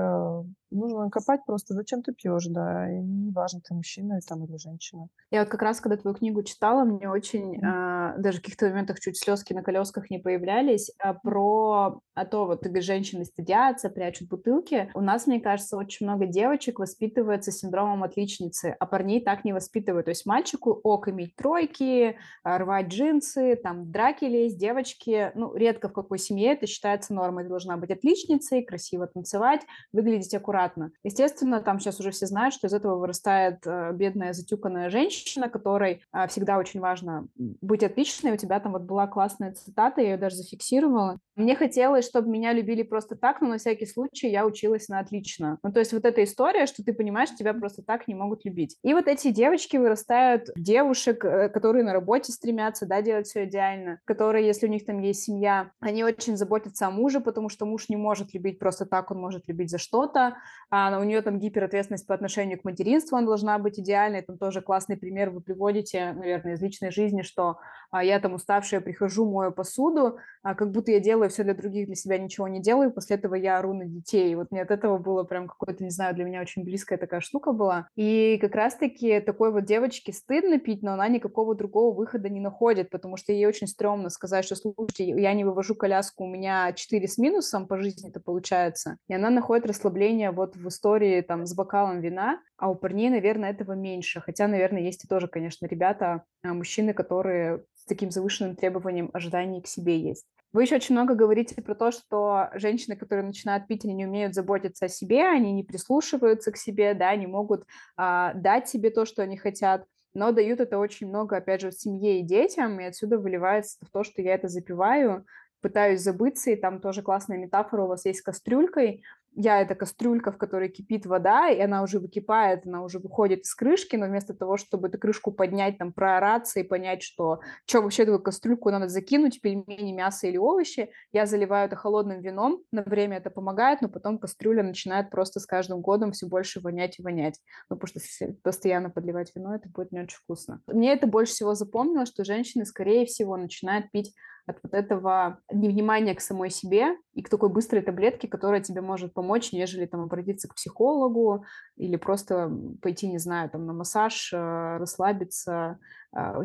нужно 0.71 1.11
копать 1.11 1.45
просто, 1.47 1.75
зачем 1.75 2.03
ты 2.03 2.13
пьешь, 2.13 2.47
да, 2.47 2.93
и 2.93 3.01
неважно, 3.01 3.61
ты 3.71 3.75
мужчина 3.75 4.19
там 4.27 4.45
или 4.45 4.57
женщина. 4.57 5.09
Я 5.31 5.41
вот 5.41 5.49
как 5.49 5.63
раз, 5.63 5.81
когда 5.81 5.97
твою 5.97 6.17
книгу 6.17 6.43
читала, 6.43 6.85
мне 6.85 7.09
очень 7.09 7.57
mm-hmm 7.57 7.91
а, 8.11 8.15
даже 8.19 8.39
в 8.39 8.43
каких-то 8.43 8.69
моментах 8.69 9.01
чуть 9.01 9.19
слезки 9.19 9.53
на 9.53 9.63
колесках 9.63 10.11
не 10.11 10.19
появлялись, 10.19 10.91
а 10.99 11.15
про 11.15 12.01
а 12.21 12.27
то 12.27 12.45
вот 12.45 12.61
ты 12.61 12.69
говоришь, 12.69 12.85
женщины 12.85 13.25
стыдятся, 13.25 13.89
прячут 13.89 14.29
бутылки. 14.29 14.91
У 14.95 15.01
нас, 15.01 15.27
мне 15.27 15.41
кажется, 15.41 15.79
очень 15.79 16.05
много 16.05 16.27
девочек 16.27 16.79
воспитывается 16.79 17.51
синдромом 17.51 18.03
отличницы, 18.03 18.77
а 18.79 18.85
парней 18.85 19.23
так 19.23 19.43
не 19.45 19.55
воспитывают. 19.55 20.05
То 20.05 20.11
есть 20.11 20.27
мальчику 20.27 20.81
ок 20.83 21.09
иметь 21.09 21.35
тройки, 21.37 22.19
а, 22.43 22.59
рвать 22.59 22.89
джинсы, 22.89 23.57
там 23.57 23.91
драки 23.91 24.27
лезть, 24.27 24.59
девочки, 24.59 25.33
ну, 25.35 25.55
редко 25.55 25.89
в 25.89 25.95
какой 25.95 26.19
семье 26.19 26.53
это 26.53 26.67
считается 26.67 27.15
нормой. 27.15 27.49
Должна 27.49 27.79
быть 27.79 27.91
отличницей, 27.91 28.65
красиво 28.65 29.07
танцевать, 29.07 29.63
выглядеть 29.93 30.35
аккуратно. 30.35 30.93
Естественно, 31.03 31.63
там 31.63 31.81
сейчас 31.81 32.01
уже 32.01 32.11
все 32.11 32.27
знают, 32.27 32.53
что 32.53 32.67
из 32.67 32.75
этого 32.75 32.97
вырастает 32.97 33.50
э, 33.65 33.93
бедная 33.93 34.33
затюканная 34.33 34.91
женщина, 34.91 35.49
которой 35.49 36.03
э, 36.13 36.27
всегда 36.29 36.59
очень 36.59 36.81
важно 36.81 37.29
быть 37.37 37.83
отличной. 37.83 38.33
У 38.33 38.37
тебя 38.37 38.61
там 38.61 38.73
вот 38.73 38.83
была 38.83 39.07
классная 39.07 39.53
цитата, 39.53 40.01
я 40.01 40.13
ее 40.13 40.17
даже 40.17 40.37
зафиксировала. 40.37 41.19
Мне 41.37 41.57
хотелось, 41.57 42.07
чтобы 42.07 42.29
меня 42.29 42.53
любили 42.53 42.83
просто 42.83 43.17
так, 43.17 43.41
но 43.41 43.49
на 43.49 43.59
всякий 43.59 43.87
случай 43.87 44.29
я 44.29 44.47
училась 44.47 44.89
на 44.89 44.99
отлично. 44.99 45.59
Ну, 45.63 45.73
то 45.73 45.81
есть 45.81 45.93
вот 45.93 46.05
эта 46.05 46.23
история, 46.23 46.67
что 46.67 46.85
ты 46.85 46.93
понимаешь, 46.93 47.35
тебя 47.35 47.55
просто 47.55 47.83
так 47.83 48.09
не 48.09 48.15
могут 48.15 48.45
любить. 48.45 48.77
И 48.83 48.93
вот 48.93 49.09
эти 49.09 49.31
девочки 49.31 49.77
вырастают 49.77 50.51
девушек, 50.57 51.25
э, 51.25 51.49
которые 51.49 51.85
на 51.85 51.93
работе 51.93 52.33
стремятся, 52.33 52.87
да, 52.87 53.01
делать 53.03 53.27
все 53.27 53.45
идеально, 53.45 54.01
которые, 54.05 54.47
если 54.47 54.67
у 54.67 54.71
них 54.71 54.85
там 54.85 55.01
есть 55.01 55.23
семья, 55.23 55.71
они 55.81 56.05
очень 56.05 56.37
заботятся 56.37 56.87
о 56.87 56.91
муже, 56.91 57.21
потому 57.21 57.49
что 57.49 57.67
муж 57.67 57.89
не 57.89 57.97
может 57.97 58.35
любить 58.35 58.59
просто 58.59 58.87
так, 58.87 59.11
он 59.11 59.19
может 59.19 59.49
любить 59.49 59.71
за 59.71 59.79
что-то, 59.79 60.37
а 60.71 60.99
у 60.99 61.05
нее 61.05 61.23
там 61.23 61.39
гиперответственность 61.39 62.07
по 62.07 62.15
отношению 62.15 62.61
к 62.61 62.65
материнству, 62.65 63.17
она 63.17 63.31
должна 63.41 63.59
быть 63.59 63.81
идеальной, 63.81 64.23
там 64.23 64.37
тоже 64.37 64.61
классный 64.61 64.97
пример 64.97 65.31
вы 65.31 65.41
приводите, 65.41 66.13
наверное, 66.13 66.55
из 66.55 66.63
личной 66.63 66.91
жизни, 66.91 67.23
что 67.23 67.57
а, 67.91 68.05
я 68.05 68.21
там 68.21 68.35
уставшая 68.35 68.81
прихожу, 68.81 69.25
мою 69.25 69.51
посуду, 69.51 70.19
а, 70.43 70.55
как 70.55 70.71
будто 70.71 70.93
я 70.93 71.01
делаю 71.01 71.31
все 71.31 71.43
для 71.43 71.55
других, 71.55 71.87
для 71.87 71.97
себя 71.97 72.19
ничего 72.19 72.49
не 72.49 72.61
делаю, 72.61 72.93
после 72.93 73.17
этого 73.17 73.35
я 73.35 73.59
ору 73.59 73.73
на 73.73 73.87
детей. 73.87 74.35
Вот 74.35 74.51
мне 74.51 74.63
от 74.63 74.71
этого 74.71 74.99
было 74.99 75.25
прям 75.25 75.49
какое-то, 75.49 75.83
не 75.83 75.91
знаю, 75.91 76.15
для 76.15 76.25
меня 76.25 76.43
очень 76.43 76.65
близкая 76.65 76.99
такая 76.99 77.21
штука 77.21 77.53
была. 77.53 77.89
И 77.97 78.39
как 78.41 78.55
раз-таки 78.55 79.21
такой 79.21 79.53
вот 79.53 79.65
девочке 79.65 80.13
стыдно 80.13 80.59
пить, 80.59 80.83
но 80.83 80.93
она 80.93 81.09
никакого 81.09 81.55
другого 81.55 81.95
выхода 81.95 82.29
не 82.29 82.41
находит, 82.41 82.91
потому 82.91 83.17
что 83.17 83.33
ей 83.33 83.47
очень 83.47 83.67
стрёмно 83.67 84.11
сказать, 84.11 84.45
что, 84.45 84.55
слушайте, 84.57 85.09
я 85.09 85.33
не 85.33 85.45
вывожу 85.45 85.75
коляску, 85.75 86.25
у 86.25 86.29
меня 86.29 86.73
4 86.73 87.09
с 87.09 87.19
минусом 87.19 87.67
по 87.67 87.79
жизни 87.79 88.11
это 88.11 88.21
получается. 88.21 88.99
И 89.09 89.15
она 89.15 89.31
находит 89.31 89.67
расслабление 89.67 90.31
вот 90.31 90.57
в 90.57 90.69
истории 90.69 91.23
там 91.23 91.47
с 91.47 91.55
бокалом 91.55 92.01
вина, 92.01 92.41
а 92.61 92.71
у 92.71 92.75
парней, 92.75 93.09
наверное, 93.09 93.30
этого 93.39 93.73
меньше. 93.73 94.21
Хотя, 94.21 94.49
наверное, 94.49 94.83
есть 94.83 95.05
и 95.05 95.09
тоже, 95.09 95.29
конечно, 95.29 95.67
ребята, 95.67 96.25
а, 96.43 96.55
мужчины, 96.55 96.93
которые 96.95 97.65
с 97.75 97.85
таким 97.85 98.11
завышенным 98.11 98.57
требованием 98.57 99.11
ожиданий 99.13 99.63
к 99.63 99.67
себе 99.67 99.99
есть. 99.99 100.27
Вы 100.53 100.63
еще 100.63 100.77
очень 100.77 100.97
много 100.97 101.15
говорите 101.15 101.55
про 101.63 101.75
то, 101.75 101.93
что 101.93 102.51
женщины, 102.55 102.97
которые 102.97 103.25
начинают 103.25 103.69
пить, 103.69 103.85
они 103.85 103.95
не 103.95 104.07
умеют 104.07 104.35
заботиться 104.35 104.87
о 104.87 104.89
себе, 104.89 105.25
они 105.29 105.53
не 105.53 105.63
прислушиваются 105.63 106.51
к 106.51 106.57
себе, 106.57 106.95
да, 106.95 107.15
не 107.15 107.29
могут 107.29 107.65
а, 107.97 108.35
дать 108.35 108.69
себе 108.69 108.91
то, 108.91 109.05
что 109.05 109.23
они 109.23 109.37
хотят, 109.37 109.85
но 110.13 110.33
дают 110.33 110.59
это 110.59 110.79
очень 110.79 111.09
много, 111.09 111.37
опять 111.37 111.61
же, 111.61 111.71
в 111.71 111.75
семье 111.75 112.21
и 112.21 112.25
детям, 112.25 112.81
и 112.81 112.85
отсюда 112.85 113.19
выливается 113.19 113.79
в 113.81 113.91
то, 113.91 114.03
что 114.03 114.23
я 114.23 114.35
это 114.35 114.49
запиваю, 114.49 115.25
пытаюсь 115.61 116.01
забыться, 116.01 116.51
и 116.51 116.57
там 116.57 116.81
тоже 116.81 117.03
классная 117.03 117.39
метафора 117.39 117.85
у 117.85 117.89
вас 117.89 118.05
есть 118.05 118.21
с 118.21 118.23
кастрюлькой, 118.23 119.03
я 119.35 119.61
это 119.61 119.75
кастрюлька, 119.75 120.33
в 120.33 120.39
которой 120.39 120.69
кипит 120.69 121.07
вода, 121.07 121.49
и 121.49 121.61
она 121.61 121.83
уже 121.83 121.99
выкипает, 122.01 122.67
она 122.67 122.83
уже 122.83 122.99
выходит 122.99 123.41
из 123.41 123.55
крышки, 123.55 123.97
но 123.97 124.07
вместо 124.07 124.35
того, 124.35 124.57
чтобы 124.57 124.89
эту 124.89 124.99
крышку 124.99 125.33
поднять, 125.33 125.79
там, 125.79 125.93
проораться 125.93 126.61
и 126.61 126.65
понять, 126.65 127.03
что 127.03 127.41
что 127.67 127.83
вообще 127.83 128.03
эту 128.03 128.19
кастрюльку 128.19 128.71
надо 128.71 128.89
закинуть, 128.89 129.41
пельмени, 129.41 129.93
мясо 129.93 130.27
или 130.27 130.37
овощи, 130.37 130.91
я 131.13 131.27
заливаю 131.27 131.67
это 131.67 131.77
холодным 131.77 132.21
вином, 132.21 132.63
на 132.73 132.83
время 132.83 133.19
это 133.19 133.31
помогает, 133.31 133.81
но 133.83 133.89
потом 133.89 134.19
кастрюля 134.19 134.63
начинает 134.63 135.11
просто 135.11 135.41
с 135.41 135.47
каждым 135.47 135.81
годом 135.81 136.13
все 136.13 136.27
больше 136.27 136.61
вонять 136.61 136.99
и 136.99 137.03
вонять, 137.03 137.39
ну, 137.69 137.77
потому 137.77 138.01
что 138.01 138.35
постоянно 138.43 138.91
подливать 138.91 139.33
вино, 139.35 139.55
это 139.55 139.69
будет 139.69 139.93
не 139.93 140.01
очень 140.01 140.19
вкусно. 140.19 140.61
Мне 140.67 140.93
это 140.93 141.07
больше 141.07 141.33
всего 141.33 141.55
запомнилось, 141.55 142.09
что 142.09 142.25
женщины, 142.25 142.65
скорее 142.65 143.07
всего, 143.07 143.37
начинают 143.37 143.91
пить 143.91 144.15
от 144.51 144.59
вот 144.63 144.75
этого 144.75 145.39
невнимания 145.53 146.15
к 146.15 146.21
самой 146.21 146.51
себе 146.51 146.97
и 147.15 147.23
к 147.23 147.29
такой 147.29 147.49
быстрой 147.49 147.83
таблетке, 147.83 148.29
которая 148.29 148.61
тебе 148.61 148.81
может 148.81 149.15
помочь, 149.15 149.53
нежели 149.53 149.87
там 149.87 150.03
обратиться 150.03 150.49
к 150.49 150.55
психологу 150.55 151.45
или 151.77 151.97
просто 151.97 152.51
пойти, 152.83 153.09
не 153.09 153.19
знаю, 153.19 153.51
там 153.51 153.67
на 153.67 153.73
массаж, 153.73 154.33
э, 154.33 154.77
расслабиться, 154.79 155.79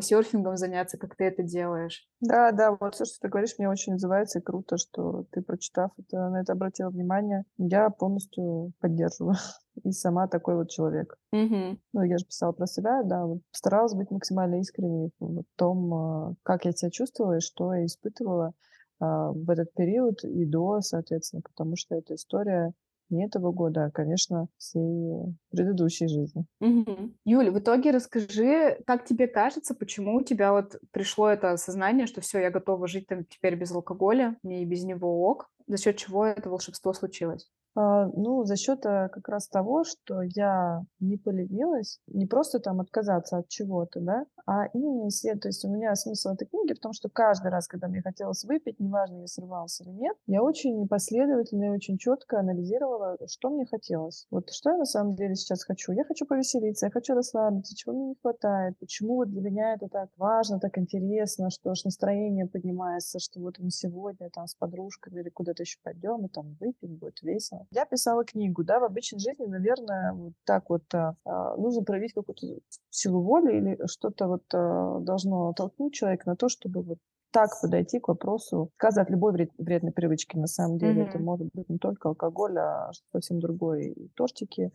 серфингом 0.00 0.56
заняться, 0.56 0.98
как 0.98 1.16
ты 1.16 1.24
это 1.24 1.42
делаешь. 1.42 2.06
Да, 2.20 2.52
да, 2.52 2.76
вот 2.78 2.94
все, 2.94 3.04
что 3.04 3.18
ты 3.20 3.28
говоришь, 3.28 3.54
мне 3.58 3.68
очень 3.68 3.92
называется, 3.92 4.38
и 4.38 4.42
круто, 4.42 4.76
что 4.76 5.24
ты, 5.32 5.42
прочитав 5.42 5.90
это, 5.98 6.28
на 6.28 6.40
это 6.40 6.52
обратила 6.52 6.90
внимание. 6.90 7.44
Я 7.58 7.90
полностью 7.90 8.72
поддерживаю. 8.80 9.34
И 9.84 9.92
сама 9.92 10.26
такой 10.26 10.56
вот 10.56 10.70
человек. 10.70 11.18
Угу. 11.32 11.78
Ну, 11.92 12.02
я 12.02 12.16
же 12.16 12.24
писала 12.24 12.52
про 12.52 12.66
себя, 12.66 13.02
да, 13.02 13.26
вот 13.26 13.40
старалась 13.50 13.94
быть 13.94 14.10
максимально 14.10 14.60
искренней 14.60 15.10
в 15.18 15.44
том, 15.56 15.94
а, 15.94 16.34
как 16.44 16.64
я 16.64 16.72
себя 16.72 16.90
чувствовала 16.90 17.36
и 17.36 17.40
что 17.40 17.74
я 17.74 17.84
испытывала 17.84 18.54
а, 19.00 19.32
в 19.32 19.50
этот 19.50 19.74
период 19.74 20.24
и 20.24 20.46
до, 20.46 20.80
соответственно, 20.80 21.42
потому 21.42 21.76
что 21.76 21.94
эта 21.94 22.14
история 22.14 22.72
не 23.10 23.24
этого 23.24 23.52
года, 23.52 23.86
а, 23.86 23.90
конечно, 23.90 24.48
всей 24.58 25.34
предыдущей 25.50 26.08
жизни. 26.08 26.44
Угу. 26.60 27.12
Юля, 27.24 27.50
в 27.50 27.58
итоге 27.58 27.90
расскажи, 27.90 28.78
как 28.86 29.04
тебе 29.04 29.26
кажется, 29.26 29.74
почему 29.74 30.16
у 30.16 30.22
тебя 30.22 30.52
вот 30.52 30.76
пришло 30.90 31.28
это 31.28 31.52
осознание, 31.52 32.06
что 32.06 32.20
все, 32.20 32.40
я 32.40 32.50
готова 32.50 32.88
жить 32.88 33.06
там 33.06 33.24
теперь 33.24 33.56
без 33.56 33.72
алкоголя, 33.72 34.36
мне 34.42 34.62
и 34.62 34.66
без 34.66 34.84
него 34.84 35.28
ок, 35.28 35.48
за 35.66 35.78
счет 35.78 35.96
чего 35.96 36.24
это 36.26 36.48
волшебство 36.48 36.92
случилось? 36.92 37.48
А, 37.76 38.06
ну, 38.06 38.44
за 38.44 38.56
счет 38.56 38.86
э, 38.86 39.08
как 39.12 39.28
раз 39.28 39.48
того, 39.48 39.84
что 39.84 40.22
я 40.22 40.82
не 40.98 41.18
поленилась, 41.18 42.00
не 42.06 42.26
просто 42.26 42.58
там 42.58 42.80
отказаться 42.80 43.36
от 43.36 43.48
чего-то, 43.48 44.00
да, 44.00 44.24
а 44.46 44.66
именно 44.72 45.08
исследовать. 45.08 45.42
То 45.42 45.48
есть 45.48 45.64
у 45.64 45.68
меня 45.68 45.94
смысл 45.94 46.30
этой 46.30 46.46
книги 46.46 46.72
в 46.72 46.80
том, 46.80 46.92
что 46.92 47.10
каждый 47.10 47.50
раз, 47.50 47.66
когда 47.68 47.88
мне 47.88 48.00
хотелось 48.00 48.44
выпить, 48.44 48.80
неважно, 48.80 49.20
я 49.20 49.26
срывался 49.26 49.84
или 49.84 49.90
нет, 49.90 50.16
я 50.26 50.42
очень 50.42 50.80
непоследовательно 50.80 51.64
и 51.64 51.68
очень 51.68 51.98
четко 51.98 52.38
анализировала, 52.40 53.18
что 53.26 53.50
мне 53.50 53.66
хотелось. 53.66 54.26
Вот 54.30 54.50
что 54.50 54.70
я 54.70 54.78
на 54.78 54.86
самом 54.86 55.14
деле 55.14 55.34
сейчас 55.34 55.62
хочу. 55.64 55.92
Я 55.92 56.04
хочу 56.04 56.24
повеселиться, 56.24 56.86
я 56.86 56.90
хочу 56.90 57.14
расслабиться, 57.14 57.76
чего 57.76 57.94
мне 57.94 58.06
не 58.06 58.16
хватает, 58.22 58.78
почему 58.78 59.16
вот 59.16 59.28
для 59.28 59.42
меня 59.42 59.74
это 59.74 59.88
так 59.88 60.08
важно, 60.16 60.60
так 60.60 60.78
интересно, 60.78 61.50
что 61.50 61.70
аж 61.70 61.84
настроение 61.84 62.46
поднимается, 62.46 63.18
что 63.18 63.40
вот 63.40 63.58
мы 63.58 63.70
сегодня 63.70 64.30
там 64.30 64.46
с 64.46 64.54
подружками 64.54 65.20
или 65.20 65.28
куда-то 65.28 65.62
еще 65.62 65.78
пойдем 65.82 66.24
и 66.24 66.28
там 66.28 66.56
выпьем, 66.58 66.96
будет 66.96 67.20
весело. 67.20 67.65
Я 67.70 67.84
писала 67.84 68.24
книгу, 68.24 68.64
да, 68.64 68.80
в 68.80 68.84
обычной 68.84 69.18
жизни, 69.18 69.46
наверное, 69.46 70.12
вот 70.12 70.32
так 70.44 70.70
вот 70.70 70.82
а, 70.94 71.14
а, 71.24 71.56
нужно 71.56 71.82
проявить 71.82 72.12
какую-то 72.12 72.46
силу 72.90 73.22
воли 73.22 73.56
или 73.56 73.86
что-то 73.86 74.26
вот 74.28 74.44
а, 74.54 75.00
должно 75.00 75.52
толкнуть 75.52 75.94
человека 75.94 76.28
на 76.28 76.36
то, 76.36 76.48
чтобы 76.48 76.82
вот 76.82 76.98
так 77.30 77.50
подойти 77.60 78.00
к 78.00 78.08
вопросу 78.08 78.70
отказа 78.74 79.02
от 79.02 79.10
любой 79.10 79.32
вред, 79.32 79.50
вредной 79.58 79.92
привычки. 79.92 80.36
На 80.36 80.46
самом 80.46 80.78
деле 80.78 81.02
mm-hmm. 81.02 81.08
это 81.08 81.18
может 81.18 81.48
быть 81.52 81.68
не 81.68 81.78
только 81.78 82.08
алкоголь, 82.08 82.58
а 82.58 82.90
совсем 83.12 83.40
другое. 83.40 83.82
И 83.82 84.08
тортики, 84.14 84.72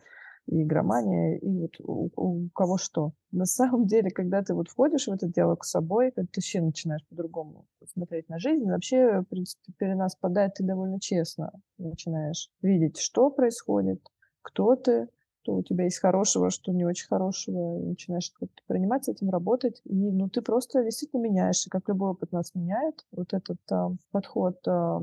и 0.51 0.63
игромания, 0.63 1.37
и 1.37 1.61
вот 1.61 1.79
у, 1.79 2.09
у 2.15 2.49
кого 2.49 2.77
что. 2.77 3.13
На 3.31 3.45
самом 3.45 3.87
деле, 3.87 4.11
когда 4.11 4.43
ты 4.43 4.53
вот 4.53 4.67
входишь 4.67 5.07
в 5.07 5.11
это 5.11 5.27
дело 5.27 5.55
к 5.55 5.63
собой, 5.63 6.11
ты 6.11 6.21
вообще 6.21 6.61
начинаешь 6.61 7.05
по-другому 7.07 7.65
смотреть 7.87 8.27
на 8.29 8.37
жизнь. 8.37 8.69
вообще, 8.69 9.21
в 9.21 9.25
принципе, 9.25 9.71
перед 9.77 9.97
нас 9.97 10.15
падает 10.15 10.55
ты 10.55 10.63
довольно 10.63 10.99
честно 10.99 11.51
начинаешь 11.77 12.49
видеть, 12.61 12.97
что 12.97 13.29
происходит, 13.29 14.01
кто 14.41 14.75
ты, 14.75 15.07
что 15.41 15.55
у 15.55 15.63
тебя 15.63 15.85
есть 15.85 15.99
хорошего, 15.99 16.49
что 16.49 16.73
не 16.73 16.85
очень 16.85 17.07
хорошего, 17.07 17.79
и 17.79 17.85
начинаешь 17.85 18.31
как-то 18.31 18.61
принимать 18.67 19.05
с 19.05 19.07
этим, 19.07 19.29
работать. 19.29 19.81
И 19.85 20.11
ну, 20.11 20.29
ты 20.29 20.41
просто 20.41 20.83
действительно 20.83 21.21
меняешься, 21.21 21.69
как 21.69 21.87
любой 21.87 22.11
опыт 22.11 22.33
нас 22.33 22.53
меняет. 22.53 23.05
Вот 23.11 23.33
этот 23.33 23.59
а, 23.71 23.91
подход 24.11 24.57
а, 24.67 24.99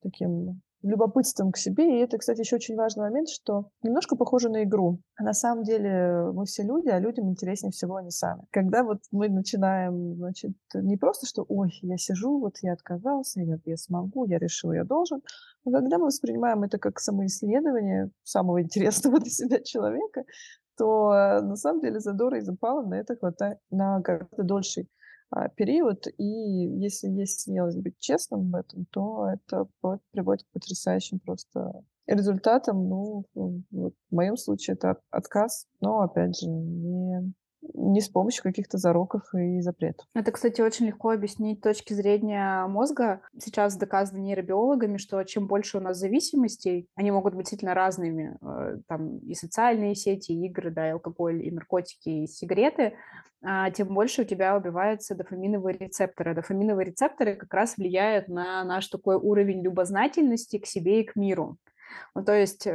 таким 0.00 0.62
любопытством 0.82 1.52
к 1.52 1.56
себе. 1.56 1.98
И 1.98 2.02
это, 2.02 2.18
кстати, 2.18 2.40
еще 2.40 2.56
очень 2.56 2.76
важный 2.76 3.04
момент, 3.04 3.28
что 3.28 3.70
немножко 3.82 4.16
похоже 4.16 4.48
на 4.48 4.64
игру. 4.64 5.00
На 5.18 5.32
самом 5.32 5.64
деле 5.64 6.30
мы 6.32 6.44
все 6.44 6.62
люди, 6.62 6.88
а 6.88 6.98
людям 6.98 7.28
интереснее 7.28 7.70
всего 7.72 7.96
они 7.96 8.10
сами. 8.10 8.42
Когда 8.50 8.82
вот 8.82 8.98
мы 9.10 9.28
начинаем, 9.28 10.16
значит, 10.16 10.52
не 10.74 10.96
просто, 10.96 11.26
что 11.26 11.44
«Ой, 11.48 11.70
я 11.82 11.96
сижу, 11.98 12.40
вот 12.40 12.56
я 12.62 12.72
отказался, 12.72 13.40
я, 13.40 13.58
я 13.64 13.76
смогу, 13.76 14.24
я 14.24 14.38
решил, 14.38 14.72
я 14.72 14.84
должен», 14.84 15.22
но 15.64 15.72
когда 15.72 15.98
мы 15.98 16.06
воспринимаем 16.06 16.62
это 16.64 16.78
как 16.78 16.98
самоисследование 16.98 18.10
самого 18.24 18.62
интересного 18.62 19.20
для 19.20 19.30
себя 19.30 19.60
человека, 19.60 20.24
то 20.76 21.12
э, 21.12 21.40
на 21.42 21.56
самом 21.56 21.80
деле 21.80 22.00
задора 22.00 22.38
и 22.38 22.40
запала 22.40 22.82
на 22.82 22.94
это 22.94 23.16
хватает 23.16 23.58
на 23.70 24.00
гораздо 24.00 24.42
дольший 24.42 24.84
а, 24.84 25.01
период. 25.56 26.06
И 26.18 26.24
если 26.24 27.08
есть 27.08 27.40
смелость 27.40 27.78
быть 27.78 27.98
честным 27.98 28.50
в 28.50 28.54
этом, 28.54 28.86
то 28.90 29.28
это 29.28 29.66
приводит 30.10 30.44
к 30.44 30.52
потрясающим 30.52 31.20
просто 31.20 31.84
результатам. 32.06 32.88
Ну, 32.88 33.24
в 33.34 33.92
моем 34.10 34.36
случае 34.36 34.74
это 34.74 35.00
отказ, 35.10 35.66
но, 35.80 36.00
опять 36.00 36.38
же, 36.38 36.48
не 36.48 37.32
не 37.74 38.00
с 38.00 38.08
помощью 38.08 38.42
каких-то 38.42 38.78
зароков 38.78 39.22
и 39.34 39.60
запретов. 39.60 40.06
Это, 40.14 40.32
кстати, 40.32 40.60
очень 40.60 40.86
легко 40.86 41.10
объяснить 41.10 41.60
точки 41.60 41.92
зрения 41.92 42.66
мозга. 42.66 43.20
Сейчас 43.38 43.76
доказано 43.76 44.18
нейробиологами, 44.18 44.96
что 44.96 45.22
чем 45.24 45.46
больше 45.46 45.78
у 45.78 45.80
нас 45.80 45.98
зависимостей, 45.98 46.88
они 46.94 47.10
могут 47.10 47.34
быть 47.34 47.44
действительно 47.44 47.74
разными, 47.74 48.38
э, 48.40 48.78
там 48.88 49.18
и 49.18 49.34
социальные 49.34 49.94
сети, 49.94 50.32
и 50.32 50.46
игры, 50.46 50.70
да, 50.70 50.88
и 50.88 50.92
алкоголь, 50.92 51.44
и 51.44 51.50
наркотики, 51.50 52.08
и 52.08 52.26
сигареты, 52.26 52.94
а, 53.44 53.70
тем 53.70 53.88
больше 53.88 54.22
у 54.22 54.24
тебя 54.24 54.56
убиваются 54.56 55.14
дофаминовые 55.14 55.76
рецепторы. 55.76 56.34
Дофаминовые 56.34 56.86
рецепторы 56.86 57.34
как 57.34 57.52
раз 57.52 57.76
влияют 57.76 58.28
на 58.28 58.62
наш 58.64 58.86
такой 58.88 59.16
уровень 59.16 59.62
любознательности 59.62 60.58
к 60.58 60.66
себе 60.66 61.00
и 61.00 61.04
к 61.04 61.16
миру. 61.16 61.58
Ну, 62.14 62.24
то 62.24 62.34
есть 62.34 62.66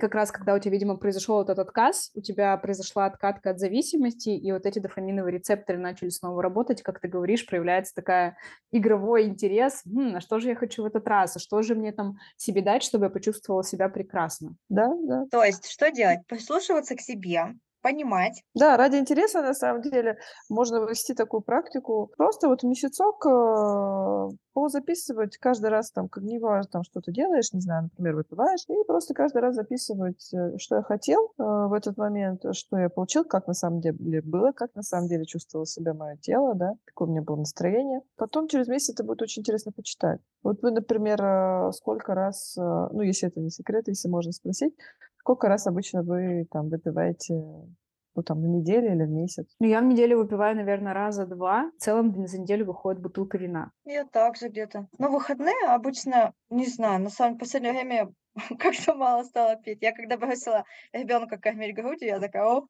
как 0.00 0.14
раз 0.14 0.32
когда 0.32 0.54
у 0.54 0.58
тебя, 0.58 0.72
видимо, 0.72 0.96
произошел 0.96 1.42
этот 1.42 1.58
отказ, 1.58 2.10
у 2.14 2.20
тебя 2.20 2.56
произошла 2.56 3.06
откатка 3.06 3.50
от 3.50 3.58
зависимости, 3.58 4.30
и 4.30 4.52
вот 4.52 4.66
эти 4.66 4.78
дофаминовые 4.78 5.34
рецепторы 5.34 5.78
начали 5.78 6.08
снова 6.08 6.42
работать, 6.42 6.82
как 6.82 7.00
ты 7.00 7.08
говоришь, 7.08 7.46
проявляется 7.46 7.94
такая 7.94 8.36
игровой 8.70 9.24
интерес, 9.24 9.82
хм, 9.84 10.16
а 10.16 10.20
что 10.20 10.38
же 10.40 10.48
я 10.48 10.56
хочу 10.56 10.82
в 10.82 10.86
этот 10.86 11.06
раз, 11.06 11.36
а 11.36 11.38
что 11.38 11.62
же 11.62 11.74
мне 11.74 11.92
там 11.92 12.18
себе 12.36 12.62
дать, 12.62 12.82
чтобы 12.82 13.06
я 13.06 13.10
почувствовала 13.10 13.64
себя 13.64 13.88
прекрасно. 13.88 14.56
Да, 14.68 14.90
да. 15.02 15.26
То 15.30 15.44
есть 15.44 15.70
что 15.70 15.90
делать? 15.90 16.26
Прислушиваться 16.26 16.96
к 16.96 17.00
себе, 17.00 17.54
понимать. 17.82 18.42
Да, 18.54 18.76
ради 18.76 18.96
интереса, 18.96 19.42
на 19.42 19.54
самом 19.54 19.82
деле, 19.82 20.18
можно 20.48 20.76
ввести 20.76 21.14
такую 21.14 21.42
практику. 21.42 22.10
Просто 22.16 22.48
вот 22.48 22.62
месяцок 22.62 23.26
э, 23.26 24.28
позаписывать 24.54 25.36
каждый 25.38 25.70
раз, 25.70 25.90
там, 25.90 26.08
как 26.08 26.22
не 26.22 26.38
важно, 26.38 26.70
там, 26.70 26.82
что 26.84 27.00
ты 27.00 27.12
делаешь, 27.12 27.52
не 27.52 27.60
знаю, 27.60 27.84
например, 27.84 28.16
выпиваешь, 28.16 28.64
и 28.68 28.86
просто 28.86 29.14
каждый 29.14 29.42
раз 29.42 29.54
записывать, 29.54 30.32
э, 30.32 30.56
что 30.58 30.76
я 30.76 30.82
хотел 30.82 31.32
э, 31.38 31.42
в 31.42 31.72
этот 31.72 31.96
момент, 31.96 32.42
что 32.52 32.78
я 32.78 32.88
получил, 32.88 33.24
как 33.24 33.46
на 33.46 33.54
самом 33.54 33.80
деле 33.80 34.22
было, 34.22 34.52
как 34.52 34.74
на 34.74 34.82
самом 34.82 35.08
деле 35.08 35.24
чувствовало 35.24 35.66
себя 35.66 35.94
мое 35.94 36.16
тело, 36.16 36.54
да, 36.54 36.74
какое 36.84 37.08
у 37.08 37.10
меня 37.10 37.22
было 37.22 37.36
настроение. 37.36 38.00
Потом 38.16 38.48
через 38.48 38.68
месяц 38.68 38.94
это 38.94 39.04
будет 39.04 39.22
очень 39.22 39.40
интересно 39.40 39.72
почитать. 39.72 40.20
Вот 40.42 40.62
вы, 40.62 40.70
например, 40.70 41.22
э, 41.22 41.72
сколько 41.72 42.14
раз, 42.14 42.56
э, 42.56 42.60
ну, 42.60 43.02
если 43.02 43.28
это 43.28 43.40
не 43.40 43.50
секрет, 43.50 43.88
если 43.88 44.08
можно 44.08 44.32
спросить, 44.32 44.74
Сколько 45.22 45.48
раз 45.48 45.68
обычно 45.68 46.02
вы 46.02 46.46
там 46.50 46.68
выпиваете 46.68 47.34
ну, 47.34 48.22
там, 48.24 48.42
на 48.42 48.46
неделю 48.46 48.92
или 48.92 49.04
в 49.04 49.10
месяц? 49.10 49.46
Ну, 49.60 49.68
я 49.68 49.80
в 49.80 49.84
неделю 49.84 50.18
выпиваю, 50.18 50.56
наверное, 50.56 50.92
раза 50.92 51.26
два. 51.26 51.70
В 51.78 51.80
целом 51.80 52.26
за 52.26 52.40
неделю 52.40 52.66
выходит 52.66 53.00
бутылка 53.00 53.38
вина. 53.38 53.70
Я 53.84 54.04
также 54.04 54.48
где-то. 54.48 54.88
Но 54.98 55.10
выходные 55.10 55.66
обычно, 55.68 56.34
не 56.50 56.66
знаю, 56.66 57.00
на 57.00 57.08
самом 57.10 57.38
последнее 57.38 57.72
время 57.72 58.12
как-то 58.58 58.94
мало 58.94 59.22
стало 59.22 59.54
пить. 59.56 59.78
Я 59.80 59.92
когда 59.92 60.16
бросила 60.16 60.64
ребенка 60.92 61.38
кормить 61.38 61.76
грудью, 61.76 62.08
я 62.08 62.18
такая, 62.18 62.44
ого, 62.44 62.66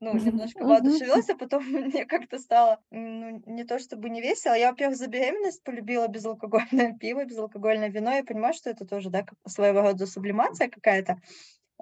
ну, 0.00 0.14
немножко 0.14 0.64
воодушевилась, 0.64 1.28
а 1.28 1.36
потом 1.36 1.64
мне 1.68 2.04
как-то 2.06 2.38
стало, 2.38 2.82
ну, 2.90 3.42
не 3.46 3.64
то 3.64 3.78
чтобы 3.78 4.10
не 4.10 4.20
весело. 4.20 4.54
Я, 4.54 4.70
во-первых, 4.70 4.96
за 4.96 5.08
беременность 5.08 5.62
полюбила 5.62 6.08
безалкогольное 6.08 6.96
пиво, 7.00 7.24
безалкогольное 7.24 7.90
вино. 7.90 8.12
Я 8.12 8.24
понимаю, 8.24 8.54
что 8.54 8.70
это 8.70 8.86
тоже, 8.86 9.10
да, 9.10 9.24
своего 9.46 9.82
рода 9.82 10.06
сублимация 10.06 10.68
какая-то. 10.68 11.20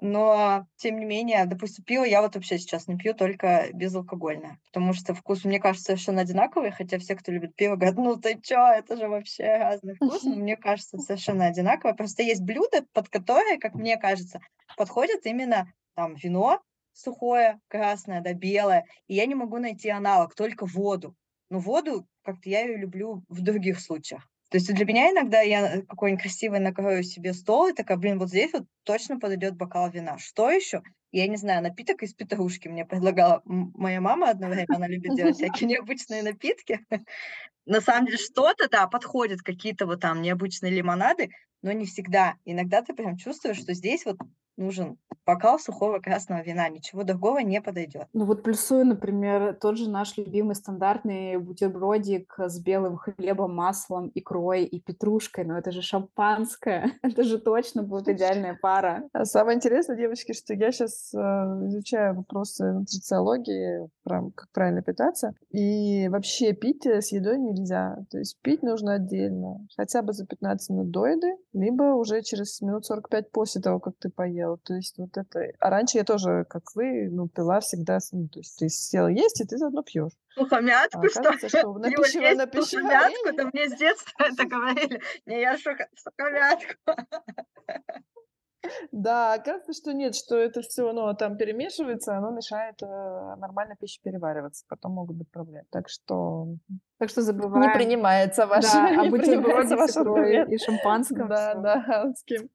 Но, 0.01 0.65
тем 0.77 0.97
не 0.99 1.05
менее, 1.05 1.45
допустим, 1.45 1.83
пиво 1.83 2.03
я 2.05 2.21
вот 2.21 2.35
вообще 2.35 2.57
сейчас 2.57 2.87
не 2.87 2.95
пью, 2.97 3.13
только 3.13 3.67
безалкогольное, 3.73 4.59
потому 4.71 4.93
что 4.93 5.13
вкус, 5.13 5.43
мне 5.43 5.59
кажется, 5.59 5.87
совершенно 5.87 6.21
одинаковый, 6.21 6.71
хотя 6.71 6.97
все, 6.99 7.15
кто 7.15 7.31
любит 7.33 7.53
пиво, 7.55 7.75
говорят, 7.75 7.97
ну 7.97 8.15
ты 8.15 8.39
чё, 8.41 8.65
это 8.67 8.95
же 8.95 9.09
вообще 9.09 9.57
разный 9.57 9.95
вкус, 9.95 10.27
но 10.29 10.35
мне 10.37 10.55
кажется, 10.55 10.99
совершенно 10.99 11.47
одинаково. 11.47 11.93
Просто 11.93 12.23
есть 12.23 12.41
блюда, 12.43 12.85
под 12.93 13.09
которые, 13.09 13.57
как 13.59 13.73
мне 13.75 13.97
кажется, 13.97 14.39
подходят 14.77 15.25
именно 15.25 15.67
там 15.95 16.15
вино 16.15 16.61
сухое, 16.93 17.59
красное, 17.67 18.21
да, 18.21 18.33
белое, 18.33 18.85
и 19.07 19.15
я 19.15 19.25
не 19.25 19.35
могу 19.35 19.57
найти 19.59 19.89
аналог, 19.89 20.33
только 20.35 20.65
воду. 20.65 21.15
Но 21.49 21.59
воду, 21.59 22.07
как-то 22.23 22.49
я 22.49 22.61
ее 22.61 22.77
люблю 22.77 23.23
в 23.27 23.41
других 23.41 23.79
случаях. 23.81 24.28
То 24.49 24.57
есть 24.57 24.73
для 24.73 24.85
меня 24.85 25.11
иногда 25.11 25.41
я 25.41 25.83
какой-нибудь 25.83 26.23
красивый 26.23 26.59
накрою 26.59 27.03
себе 27.03 27.33
стол 27.33 27.67
и 27.67 27.73
такая, 27.73 27.97
блин, 27.97 28.17
вот 28.17 28.29
здесь 28.29 28.51
вот 28.51 28.63
точно 28.83 29.19
подойдет 29.19 29.55
бокал 29.55 29.91
вина. 29.91 30.17
Что 30.17 30.49
еще? 30.49 30.81
Я 31.11 31.27
не 31.27 31.37
знаю, 31.37 31.61
напиток 31.61 32.03
из 32.03 32.13
петрушки 32.13 32.67
мне 32.67 32.85
предлагала 32.85 33.41
моя 33.45 34.01
мама 34.01 34.29
одно 34.29 34.47
время, 34.47 34.65
она 34.75 34.87
любит 34.87 35.15
делать 35.15 35.35
всякие 35.37 35.69
необычные 35.69 36.23
напитки. 36.23 36.79
На 37.65 37.81
самом 37.81 38.07
деле 38.07 38.17
что-то, 38.17 38.67
да, 38.69 38.87
подходит, 38.87 39.41
какие-то 39.41 39.85
вот 39.85 40.01
там 40.01 40.21
необычные 40.21 40.71
лимонады, 40.71 41.29
но 41.61 41.71
не 41.71 41.85
всегда. 41.85 42.35
Иногда 42.45 42.81
ты 42.81 42.93
прям 42.93 43.17
чувствуешь, 43.17 43.57
что 43.57 43.73
здесь 43.73 44.05
вот 44.05 44.17
нужен 44.59 44.97
бокал 45.25 45.59
сухого 45.59 45.99
красного 45.99 46.41
вина, 46.41 46.69
ничего 46.69 47.03
другого 47.03 47.39
не 47.39 47.61
подойдет. 47.61 48.07
Ну 48.13 48.25
вот 48.25 48.41
плюсую, 48.41 48.85
например, 48.85 49.55
тот 49.61 49.77
же 49.77 49.87
наш 49.87 50.17
любимый 50.17 50.55
стандартный 50.55 51.37
бутербродик 51.37 52.33
с 52.37 52.59
белым 52.59 52.97
хлебом, 52.97 53.55
маслом, 53.55 54.11
икрой 54.15 54.63
и 54.63 54.81
петрушкой, 54.81 55.45
но 55.45 55.57
это 55.57 55.71
же 55.71 55.83
шампанское, 55.83 56.93
это 57.03 57.23
же 57.23 57.37
точно 57.37 57.83
будет 57.83 58.07
идеальная 58.09 58.57
пара. 58.59 59.03
А 59.13 59.25
самое 59.25 59.55
интересное, 59.55 59.95
девочки, 59.95 60.33
что 60.33 60.55
я 60.55 60.71
сейчас 60.71 61.13
э, 61.13 61.17
изучаю 61.17 62.15
вопросы 62.15 62.71
нутрициологии, 62.71 63.87
как 64.07 64.47
правильно 64.51 64.81
питаться, 64.81 65.35
и 65.51 66.07
вообще 66.09 66.53
пить 66.53 66.87
э, 66.87 67.01
с 67.01 67.11
едой 67.11 67.37
нельзя, 67.37 67.99
то 68.09 68.17
есть 68.17 68.41
пить 68.41 68.63
нужно 68.63 68.95
отдельно, 68.95 69.67
хотя 69.77 70.01
бы 70.01 70.13
за 70.13 70.25
15 70.25 70.69
минут 70.71 70.89
до 70.89 71.05
еды, 71.05 71.35
либо 71.53 71.83
уже 71.93 72.23
через 72.23 72.61
минут 72.61 72.85
45 72.87 73.31
после 73.31 73.61
того, 73.61 73.79
как 73.79 73.93
ты 73.99 74.09
поел. 74.09 74.48
То 74.57 74.73
есть 74.73 74.97
вот 74.97 75.17
это... 75.17 75.51
А 75.59 75.69
раньше 75.69 75.97
я 75.97 76.03
тоже, 76.03 76.45
как 76.49 76.63
вы, 76.75 77.09
ну, 77.09 77.27
пила 77.27 77.59
всегда... 77.59 77.99
Ну, 78.11 78.27
то 78.27 78.39
есть 78.39 78.57
ты 78.57 78.69
села 78.69 79.07
есть, 79.07 79.41
и 79.41 79.45
ты 79.45 79.57
заодно 79.57 79.83
пьешь. 79.83 80.13
Сухомятку, 80.35 80.99
а, 80.99 81.09
что? 81.09 81.49
что 81.49 81.73
на 81.73 81.89
пищевое, 81.89 82.35
на 82.35 82.45
сухомятку, 82.45 83.35
да 83.35 83.49
мне 83.51 83.69
с 83.69 83.77
детства 83.77 84.11
это 84.31 84.47
говорили. 84.47 85.01
Не, 85.25 85.41
я 85.41 85.57
сухомятку. 85.57 86.75
Да, 88.91 89.33
оказывается, 89.33 89.73
что 89.73 89.93
нет, 89.93 90.15
что 90.15 90.35
это 90.35 90.61
все, 90.61 90.91
ну, 90.91 91.13
там 91.15 91.37
перемешивается, 91.37 92.17
оно 92.17 92.31
мешает 92.31 92.81
э, 92.81 93.35
нормально 93.37 93.75
пище 93.79 93.99
перевариваться, 94.03 94.65
потом 94.67 94.93
могут 94.93 95.15
быть 95.15 95.31
проблемы. 95.31 95.65
Так 95.71 95.87
что 95.87 96.47
так 96.97 97.09
что 97.09 97.21
забываем. 97.21 97.67
Не 97.67 97.73
принимается 97.73 98.45
ваш, 98.45 98.65
да, 98.65 98.89
не 98.91 99.07
а 99.07 99.11
принимается 99.11 99.77
ваш. 99.77 99.91
И 100.49 100.57
шампанское. 100.57 101.25
Да, 101.25 101.55
да, 101.55 102.13
с 102.13 102.23
кем. 102.23 102.49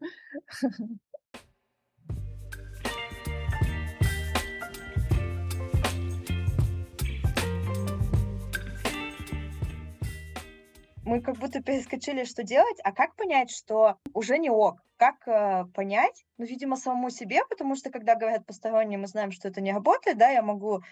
Мы 11.04 11.20
как 11.20 11.36
будто 11.36 11.62
перескочили, 11.62 12.24
что 12.24 12.42
делать, 12.42 12.78
а 12.82 12.92
как 12.92 13.14
понять, 13.16 13.50
что 13.50 13.98
уже 14.12 14.38
не 14.38 14.50
ок? 14.50 14.80
Как 14.96 15.26
э, 15.26 15.66
понять? 15.74 16.24
Ну, 16.38 16.46
видимо, 16.46 16.76
самому 16.76 17.10
себе, 17.10 17.44
потому 17.48 17.76
что 17.76 17.90
когда 17.90 18.14
говорят 18.14 18.46
посторонние, 18.46 18.98
мы 18.98 19.06
знаем, 19.06 19.30
что 19.30 19.48
это 19.48 19.60
не 19.60 19.72
работает, 19.72 20.18
да, 20.18 20.30
я 20.30 20.42
могу 20.42 20.82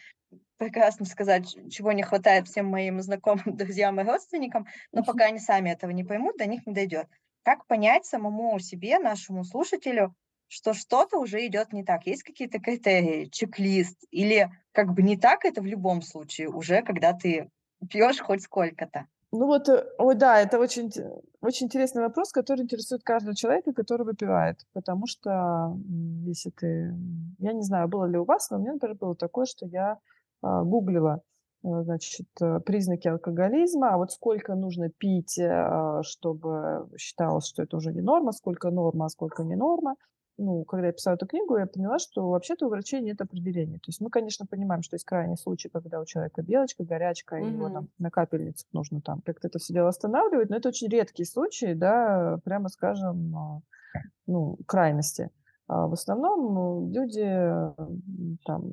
прекрасно 0.58 1.06
сказать, 1.06 1.56
чего 1.70 1.92
не 1.92 2.02
хватает 2.02 2.46
всем 2.46 2.66
моим 2.66 3.00
знакомым, 3.00 3.42
друзьям 3.56 4.00
и 4.00 4.04
родственникам, 4.04 4.66
но 4.92 5.02
пока 5.02 5.26
они 5.26 5.38
сами 5.38 5.70
этого 5.70 5.90
не 5.90 6.04
поймут, 6.04 6.36
до 6.36 6.46
них 6.46 6.66
не 6.66 6.74
дойдет. 6.74 7.06
Как 7.42 7.66
понять 7.66 8.04
самому 8.04 8.58
себе, 8.58 8.98
нашему 8.98 9.44
слушателю, 9.44 10.14
что 10.48 10.74
что-то 10.74 11.18
уже 11.18 11.44
идет 11.46 11.72
не 11.72 11.82
так. 11.82 12.06
Есть 12.06 12.22
какие-то 12.22 12.60
критерии, 12.60 13.24
чек-лист, 13.24 14.04
или 14.10 14.50
как 14.72 14.92
бы 14.92 15.02
не 15.02 15.16
так 15.16 15.44
это 15.44 15.62
в 15.62 15.66
любом 15.66 16.02
случае 16.02 16.48
уже, 16.48 16.82
когда 16.82 17.14
ты 17.14 17.48
пьешь 17.88 18.20
хоть 18.20 18.42
сколько-то? 18.42 19.06
Ну 19.34 19.46
вот, 19.46 19.66
э, 19.70 19.86
ой, 19.96 20.14
да, 20.14 20.40
это 20.40 20.58
очень, 20.58 20.90
очень 21.40 21.66
интересный 21.66 22.02
вопрос, 22.02 22.32
который 22.32 22.60
интересует 22.60 23.02
каждого 23.02 23.34
человека, 23.34 23.72
который 23.72 24.04
выпивает. 24.04 24.58
Потому 24.74 25.06
что 25.06 25.74
если 26.26 26.50
ты... 26.50 26.94
Я 27.38 27.54
не 27.54 27.62
знаю, 27.62 27.88
было 27.88 28.04
ли 28.04 28.18
у 28.18 28.24
вас, 28.24 28.50
но 28.50 28.58
у 28.58 28.60
меня, 28.60 28.74
например, 28.74 28.96
было 28.98 29.16
такое, 29.16 29.46
что 29.46 29.64
я 29.66 29.98
а, 30.42 30.62
гуглила, 30.64 31.22
э, 31.64 31.68
значит, 31.82 32.28
э, 32.42 32.60
признаки 32.60 33.08
алкоголизма, 33.08 33.94
а 33.94 33.96
вот 33.96 34.12
сколько 34.12 34.54
нужно 34.54 34.90
пить, 34.90 35.40
чтобы 36.02 36.88
считалось, 36.98 37.46
что 37.46 37.62
это 37.62 37.78
уже 37.78 37.90
не 37.92 38.02
норма, 38.02 38.32
сколько 38.32 38.70
норма, 38.70 39.06
а 39.06 39.08
сколько 39.08 39.44
не 39.44 39.56
норма 39.56 39.96
ну, 40.38 40.64
когда 40.64 40.88
я 40.88 40.92
писала 40.92 41.14
эту 41.14 41.26
книгу, 41.26 41.56
я 41.56 41.66
поняла, 41.66 41.98
что 41.98 42.28
вообще-то 42.30 42.66
у 42.66 42.70
врачей 42.70 43.00
нет 43.00 43.20
определения. 43.20 43.78
То 43.78 43.88
есть 43.88 44.00
мы, 44.00 44.10
конечно, 44.10 44.46
понимаем, 44.46 44.82
что 44.82 44.94
есть 44.96 45.04
крайний 45.04 45.36
случай, 45.36 45.68
когда 45.68 46.00
у 46.00 46.04
человека 46.04 46.42
белочка, 46.42 46.84
горячка, 46.84 47.38
mm-hmm. 47.38 47.52
его 47.52 47.68
там 47.70 47.88
на 47.98 48.10
капельницах 48.10 48.66
нужно 48.72 49.00
там 49.00 49.20
как-то 49.22 49.48
это 49.48 49.58
все 49.58 49.74
дело 49.74 49.88
останавливать, 49.88 50.50
но 50.50 50.56
это 50.56 50.68
очень 50.68 50.88
редкие 50.88 51.26
случаи, 51.26 51.74
да, 51.74 52.38
прямо 52.44 52.68
скажем, 52.68 53.36
а, 53.36 53.60
ну, 54.26 54.58
крайности. 54.66 55.30
А 55.68 55.86
в 55.86 55.92
основном 55.92 56.54
ну, 56.54 56.90
люди 56.92 57.24
там 58.44 58.72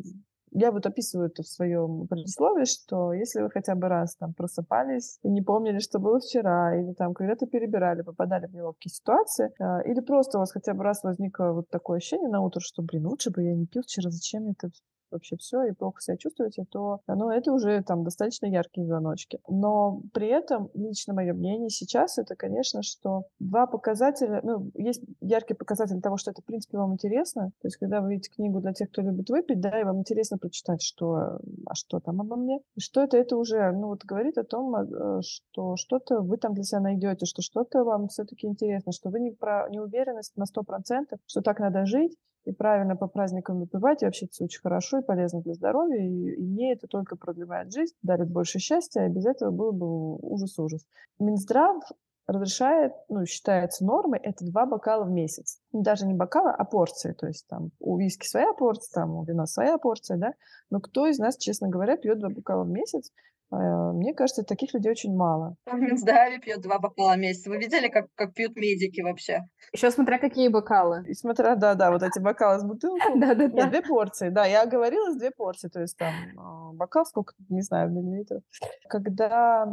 я 0.52 0.72
вот 0.72 0.86
описываю 0.86 1.28
это 1.28 1.44
в 1.44 1.48
своем 1.48 2.08
предисловии, 2.08 2.66
что 2.66 3.14
если 3.14 3.42
вы 3.42 3.50
хотя 3.50 3.76
бы 3.76 3.88
раз 3.88 4.16
там 4.16 4.34
просыпались 4.34 5.20
и 5.24 5.30
не 5.30 5.42
помнили, 5.42 5.80
что 5.80 6.00
было 6.00 6.20
вчера, 6.20 6.76
или 6.80 6.94
там 6.94 7.14
когда-то 7.14 7.46
перебирали, 7.48 8.02
попадали 8.02 8.48
в 8.48 8.54
неловкие 8.54 8.92
ситуации, 8.92 9.52
э, 9.60 9.90
или 9.90 10.00
просто 10.02 10.38
у 10.38 10.42
вас 10.42 10.52
хотя 10.52 10.74
бы 10.74 10.84
раз 10.84 11.04
возникло 11.04 11.52
вот 11.54 11.70
такое 11.70 11.98
ощущение 11.98 12.30
на 12.30 12.42
утро, 12.42 12.60
что, 12.60 12.82
блин, 12.82 13.08
лучше 13.08 13.32
бы 13.32 13.44
я 13.44 13.56
не 13.56 13.66
пил 13.66 13.84
вчера, 13.84 14.10
зачем 14.10 14.44
мне 14.44 14.54
это 14.58 14.70
вообще 15.12 15.38
все 15.38 15.63
и 15.63 15.72
плохо 15.72 16.02
себя 16.02 16.17
чувствуете, 16.17 16.65
то 16.69 17.02
ну, 17.08 17.30
это 17.30 17.52
уже 17.52 17.82
там 17.84 18.04
достаточно 18.04 18.45
яркие 18.45 18.86
звоночки. 18.86 19.39
Но 19.48 20.02
при 20.13 20.28
этом, 20.28 20.69
лично 20.74 21.13
мое 21.13 21.34
мнение 21.34 21.69
сейчас, 21.69 22.17
это, 22.17 22.36
конечно, 22.36 22.82
что 22.84 23.24
два 23.39 23.67
показателя, 23.67 24.41
ну, 24.43 24.72
есть 24.76 25.02
яркий 25.22 25.54
показатель 25.54 26.02
того, 26.02 26.17
что 26.17 26.32
это, 26.32 26.41
в 26.41 26.45
принципе, 26.45 26.78
вам 26.78 26.93
интересно. 26.93 27.52
То 27.62 27.67
есть, 27.67 27.78
когда 27.78 28.02
вы 28.02 28.12
видите 28.12 28.32
книгу 28.32 28.60
для 28.60 28.74
тех, 28.74 28.89
кто 28.89 29.02
любит 29.02 29.30
выпить, 29.30 29.60
да, 29.60 29.80
и 29.80 29.84
вам 29.84 30.00
интересно 30.00 30.38
прочитать, 30.38 30.82
что, 30.82 31.39
а 31.65 31.76
что 31.76 32.00
там 32.00 32.22
обо 32.22 32.36
мне, 32.36 32.60
что 32.78 33.02
это, 33.02 33.17
это 33.17 33.38
уже, 33.38 33.72
ну, 33.72 33.88
вот 33.88 34.04
говорит 34.06 34.38
о 34.38 34.43
том, 34.43 34.76
э, 34.76 35.22
что 35.22 35.76
что-то 35.76 36.22
вы 36.22 36.38
там 36.38 36.54
для 36.54 36.63
себя 36.63 36.82
найдете, 36.82 37.26
что 37.26 37.41
что-то 37.41 37.84
вам 37.84 38.08
все-таки 38.08 38.48
интересно, 38.48 38.91
что 38.91 39.10
вы 39.10 39.19
не, 39.19 39.32
про, 39.32 39.67
не 39.69 39.80
уверены 39.80 40.22
на 40.36 40.45
сто 40.45 40.63
процентов, 40.63 41.19
что 41.26 41.41
так 41.41 41.60
надо 41.60 41.86
жить, 41.86 42.15
и 42.45 42.52
правильно 42.52 42.95
по 42.95 43.08
праздникам 43.08 43.60
выпивать, 43.60 44.02
и 44.02 44.06
вообще 44.06 44.25
это 44.25 44.43
очень 44.43 44.62
хорошо 44.62 44.99
и 44.99 45.04
полезно 45.04 45.41
для 45.41 45.54
здоровья, 45.54 46.02
и, 46.02 46.36
и 46.36 46.41
мне 46.41 46.73
это 46.73 46.88
только 46.88 47.15
продлевает 47.15 47.71
жизнь, 47.71 47.93
дарит 48.02 48.30
больше 48.30 48.60
счастья, 48.60 49.02
а 49.02 49.10
без 49.10 49.25
этого 49.25 49.52
было 49.52 49.71
бы 49.71 50.15
ужас-ужас. 50.17 50.86
Минздрав 51.19 51.84
разрешает, 52.30 52.93
ну, 53.10 53.25
считается 53.25 53.84
нормой, 53.84 54.19
это 54.19 54.45
два 54.45 54.67
бокала 54.67 55.04
в 55.04 55.10
месяц. 55.10 55.60
Даже 55.71 56.06
не 56.06 56.13
бокала, 56.13 56.52
а 56.52 56.63
порции. 56.63 57.13
То 57.13 57.25
есть 57.25 57.47
там 57.47 57.71
у 57.80 57.97
виски 57.97 58.28
своя 58.28 58.54
порция, 58.54 59.02
там 59.02 59.15
у 59.15 59.23
вина 59.23 59.47
своя 59.47 59.80
порция, 59.80 60.17
да. 60.17 60.34
Но 60.69 60.80
кто 60.80 61.08
из 61.08 61.17
нас, 61.17 61.38
честно 61.38 61.69
говоря, 61.69 61.97
пьет 61.97 62.19
два 62.19 62.30
бокала 62.30 62.63
в 62.63 62.69
месяц? 62.69 63.12
Э, 63.52 63.92
мне 63.94 64.14
кажется, 64.14 64.44
таких 64.44 64.74
людей 64.74 64.92
очень 64.92 65.16
мало. 65.16 65.56
В 65.66 66.40
пьет 66.40 66.62
два 66.62 66.80
бокала 66.80 67.16
в 67.16 67.20
месяц. 67.20 67.48
Вы 67.48 67.58
видели, 67.58 67.88
как, 67.88 68.08
как 68.16 68.34
пьют 68.34 68.56
медики 68.56 69.02
вообще? 69.02 69.42
Еще 69.74 69.92
смотря 69.92 70.20
какие 70.20 70.48
бокалы. 70.50 71.04
И 71.08 71.14
смотря, 71.14 71.56
да-да, 71.56 71.92
вот 71.92 72.04
эти 72.04 72.20
бокалы 72.20 72.60
с 72.60 72.64
бутылкой. 72.64 73.16
Да-да-да. 73.20 73.68
две 73.68 73.82
порции, 73.82 74.30
да, 74.30 74.46
я 74.46 74.66
говорила, 74.66 75.12
с 75.12 75.18
две 75.18 75.32
порции, 75.32 75.70
то 75.70 75.82
есть 75.82 75.98
там 75.98 76.14
а, 76.38 76.74
бокал 76.74 77.06
сколько, 77.06 77.34
не 77.50 77.62
знаю, 77.62 77.92
миллилитров. 77.92 78.44
Когда 78.88 79.66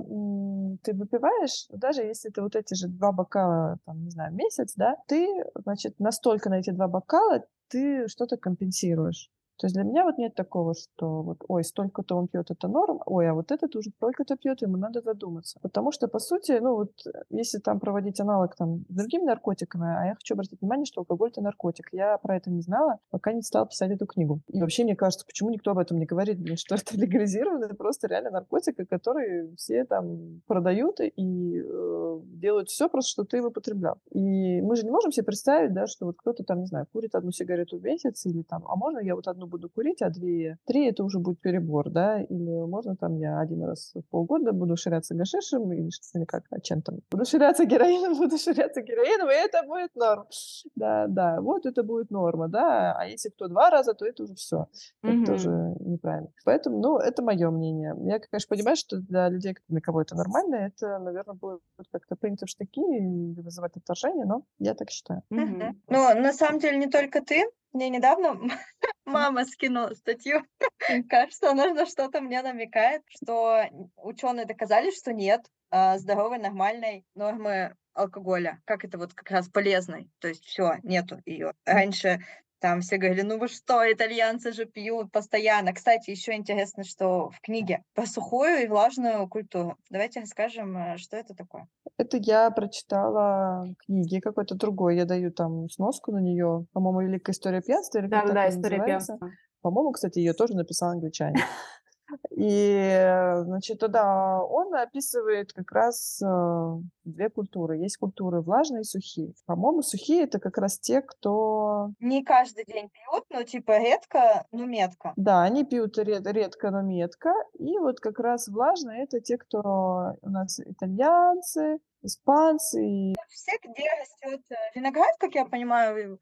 ты 0.82 0.94
выпиваешь, 0.94 1.66
даже 1.70 2.02
если 2.02 2.30
ты 2.30 2.42
вот 2.42 2.56
эти 2.56 2.74
же 2.74 2.88
два 2.88 3.12
бокала, 3.12 3.78
там, 3.84 4.02
не 4.02 4.10
знаю, 4.10 4.34
месяц, 4.34 4.74
да, 4.76 4.96
ты, 5.06 5.26
значит, 5.54 5.98
настолько 5.98 6.50
на 6.50 6.60
эти 6.60 6.70
два 6.70 6.88
бокала 6.88 7.44
ты 7.68 8.08
что-то 8.08 8.36
компенсируешь. 8.36 9.30
То 9.58 9.66
есть 9.66 9.74
для 9.74 9.84
меня 9.84 10.04
вот 10.04 10.18
нет 10.18 10.34
такого, 10.34 10.74
что 10.74 11.22
вот, 11.22 11.38
ой, 11.48 11.64
столько-то 11.64 12.16
он 12.16 12.28
пьет, 12.28 12.50
это 12.50 12.68
норм, 12.68 13.00
ой, 13.06 13.28
а 13.28 13.34
вот 13.34 13.50
этот 13.50 13.74
уже 13.76 13.90
столько-то 13.90 14.36
пьет, 14.36 14.62
ему 14.62 14.76
надо 14.76 15.00
задуматься. 15.00 15.58
Потому 15.62 15.92
что, 15.92 16.08
по 16.08 16.18
сути, 16.18 16.58
ну 16.60 16.74
вот, 16.74 16.92
если 17.30 17.58
там 17.58 17.80
проводить 17.80 18.20
аналог 18.20 18.54
там 18.56 18.84
с 18.88 18.94
другими 18.94 19.24
наркотиками, 19.24 19.86
а 19.86 20.06
я 20.06 20.14
хочу 20.14 20.34
обратить 20.34 20.60
внимание, 20.60 20.86
что 20.86 21.00
алкоголь— 21.00 21.30
это 21.32 21.40
наркотик. 21.40 21.88
Я 21.92 22.18
про 22.18 22.36
это 22.36 22.50
не 22.50 22.60
знала, 22.60 22.98
пока 23.10 23.32
не 23.32 23.42
стала 23.42 23.66
писать 23.66 23.90
эту 23.90 24.06
книгу. 24.06 24.40
И 24.48 24.60
вообще, 24.60 24.84
мне 24.84 24.96
кажется, 24.96 25.26
почему 25.26 25.50
никто 25.50 25.70
об 25.70 25.78
этом 25.78 25.98
не 25.98 26.06
говорит, 26.06 26.38
блин, 26.38 26.56
что 26.56 26.74
это 26.74 26.96
легализировано, 26.98 27.64
это 27.64 27.74
просто 27.74 28.08
реально 28.08 28.30
наркотик, 28.30 28.88
который 28.88 29.54
все 29.56 29.84
там 29.84 30.42
продают 30.46 31.00
и 31.00 31.60
э, 31.60 32.20
делают 32.24 32.68
все 32.68 32.88
просто, 32.88 33.10
что 33.10 33.24
ты 33.24 33.38
его 33.38 33.50
потреблял. 33.50 33.98
И 34.10 34.60
мы 34.60 34.76
же 34.76 34.84
не 34.84 34.90
можем 34.90 35.12
себе 35.12 35.24
представить, 35.24 35.72
да, 35.72 35.86
что 35.86 36.06
вот 36.06 36.16
кто-то 36.18 36.44
там, 36.44 36.60
не 36.60 36.66
знаю, 36.66 36.86
курит 36.92 37.14
одну 37.14 37.30
сигарету 37.32 37.78
в 37.78 37.82
месяц 37.82 38.26
или 38.26 38.42
там, 38.42 38.64
а 38.66 38.76
можно 38.76 38.98
я 38.98 39.14
вот 39.14 39.26
одну 39.28 39.45
буду 39.46 39.68
курить, 39.68 40.02
а 40.02 40.10
две, 40.10 40.58
три 40.66 40.86
это 40.86 41.04
уже 41.04 41.18
будет 41.18 41.40
перебор, 41.40 41.90
да, 41.90 42.20
или 42.20 42.66
можно 42.66 42.96
там 42.96 43.16
я 43.16 43.40
один 43.40 43.64
раз 43.64 43.92
в 43.94 44.02
полгода 44.10 44.52
буду 44.52 44.76
ширяться 44.76 45.14
гашишем 45.14 45.72
или 45.72 45.90
что-то 45.90 46.24
как, 46.26 46.44
а 46.50 46.60
чем 46.60 46.82
там, 46.82 46.98
буду 47.10 47.24
ширяться 47.24 47.64
героином, 47.66 48.16
буду 48.16 48.38
ширяться 48.38 48.82
героином, 48.82 49.30
и 49.30 49.34
это 49.34 49.62
будет 49.66 49.94
норм. 49.94 50.26
Да, 50.74 51.06
да, 51.08 51.40
вот 51.40 51.66
это 51.66 51.82
будет 51.82 52.10
норма, 52.10 52.48
да, 52.48 52.96
а 52.98 53.06
если 53.06 53.30
кто 53.30 53.48
два 53.48 53.70
раза, 53.70 53.94
то 53.94 54.04
это 54.06 54.24
уже 54.24 54.34
все. 54.34 54.66
Это 55.02 55.12
mm-hmm. 55.12 55.24
тоже 55.24 55.50
неправильно. 55.80 56.30
Поэтому, 56.44 56.80
ну, 56.80 56.98
это 56.98 57.22
мое 57.22 57.50
мнение. 57.50 57.94
Я, 58.04 58.18
конечно, 58.18 58.48
понимаю, 58.48 58.76
что 58.76 58.98
для 58.98 59.28
людей, 59.28 59.56
для 59.68 59.80
кого 59.80 60.02
это 60.02 60.16
нормально, 60.16 60.56
это, 60.56 60.98
наверное, 60.98 61.34
будет 61.34 61.60
как-то 61.92 62.16
принято 62.16 62.46
в 62.46 62.48
штыки 62.48 62.80
и 62.80 63.40
вызывать 63.40 63.76
отторжение, 63.76 64.24
но 64.24 64.42
я 64.58 64.74
так 64.74 64.90
считаю. 64.90 65.22
Mm-hmm. 65.32 65.74
Ну, 65.88 66.20
на 66.20 66.32
самом 66.32 66.60
деле, 66.60 66.78
не 66.78 66.88
только 66.88 67.20
ты, 67.22 67.44
мне 67.76 67.90
недавно 67.90 68.40
мама 69.04 69.44
скинула 69.44 69.94
статью. 69.94 70.42
Кажется, 71.08 71.50
она 71.50 71.72
на 71.72 71.86
что-то 71.86 72.20
мне 72.20 72.42
намекает, 72.42 73.02
что 73.08 73.64
ученые 73.96 74.46
доказали, 74.46 74.90
что 74.90 75.12
нет 75.12 75.46
а, 75.70 75.98
здоровой, 75.98 76.38
нормальной 76.38 77.04
нормы 77.14 77.76
алкоголя, 77.92 78.60
как 78.64 78.84
это 78.84 78.98
вот 78.98 79.14
как 79.14 79.30
раз 79.30 79.48
полезной. 79.48 80.10
То 80.18 80.28
есть 80.28 80.44
все, 80.44 80.76
нету 80.82 81.20
ее. 81.24 81.52
Раньше 81.64 82.24
там 82.60 82.80
все 82.80 82.96
говорили, 82.96 83.22
ну 83.22 83.38
вы 83.38 83.48
что, 83.48 83.90
итальянцы 83.90 84.52
же 84.52 84.64
пьют 84.64 85.12
постоянно. 85.12 85.72
Кстати, 85.72 86.10
еще 86.10 86.34
интересно, 86.34 86.84
что 86.84 87.30
в 87.30 87.40
книге 87.40 87.82
про 87.94 88.06
сухую 88.06 88.64
и 88.64 88.66
влажную 88.66 89.28
культуру. 89.28 89.76
Давайте 89.90 90.20
расскажем, 90.20 90.76
э, 90.76 90.96
что 90.96 91.16
это 91.16 91.34
такое. 91.34 91.68
Это 91.98 92.16
я 92.18 92.50
прочитала 92.50 93.66
книги 93.86 94.20
какой-то 94.20 94.54
другой. 94.54 94.96
Я 94.96 95.04
даю 95.04 95.30
там 95.32 95.68
сноску 95.68 96.12
на 96.12 96.18
нее. 96.18 96.66
По-моему, 96.72 97.00
Великая 97.08 97.32
история 97.32 97.62
пьянства. 97.62 97.98
Или 97.98 98.06
да, 98.06 98.24
да, 98.26 98.48
история 98.48 98.82
пьянства. 98.82 99.18
По-моему, 99.62 99.92
кстати, 99.92 100.18
ее 100.18 100.32
тоже 100.32 100.54
написал 100.54 100.90
англичанин. 100.90 101.40
И, 102.30 103.40
значит, 103.44 103.80
тогда 103.80 104.42
он 104.42 104.74
описывает 104.74 105.52
как 105.52 105.72
раз 105.72 106.20
э, 106.22 106.76
две 107.04 107.30
культуры. 107.30 107.78
Есть 107.78 107.96
культуры 107.96 108.40
влажные 108.40 108.82
и 108.82 108.84
сухие. 108.84 109.32
По-моему, 109.46 109.82
сухие 109.82 110.24
это 110.24 110.38
как 110.38 110.58
раз 110.58 110.78
те, 110.78 111.02
кто... 111.02 111.90
Не 112.00 112.24
каждый 112.24 112.64
день 112.64 112.88
пьют, 112.90 113.24
но 113.30 113.42
типа 113.42 113.78
редко, 113.78 114.46
но 114.52 114.66
метко. 114.66 115.12
Да, 115.16 115.42
они 115.42 115.64
пьют 115.64 115.98
ред- 115.98 116.26
редко, 116.26 116.70
но 116.70 116.82
метко. 116.82 117.32
И 117.58 117.78
вот 117.78 118.00
как 118.00 118.18
раз 118.18 118.48
влажные 118.48 119.04
это 119.04 119.20
те, 119.20 119.38
кто 119.38 120.16
у 120.22 120.28
нас 120.28 120.60
итальянцы, 120.60 121.78
испанцы. 122.02 123.14
Все, 123.28 123.52
где 123.62 123.84
растет 124.00 124.44
э, 124.50 124.54
виноград, 124.74 125.14
как 125.18 125.34
я 125.34 125.44
понимаю, 125.44 126.18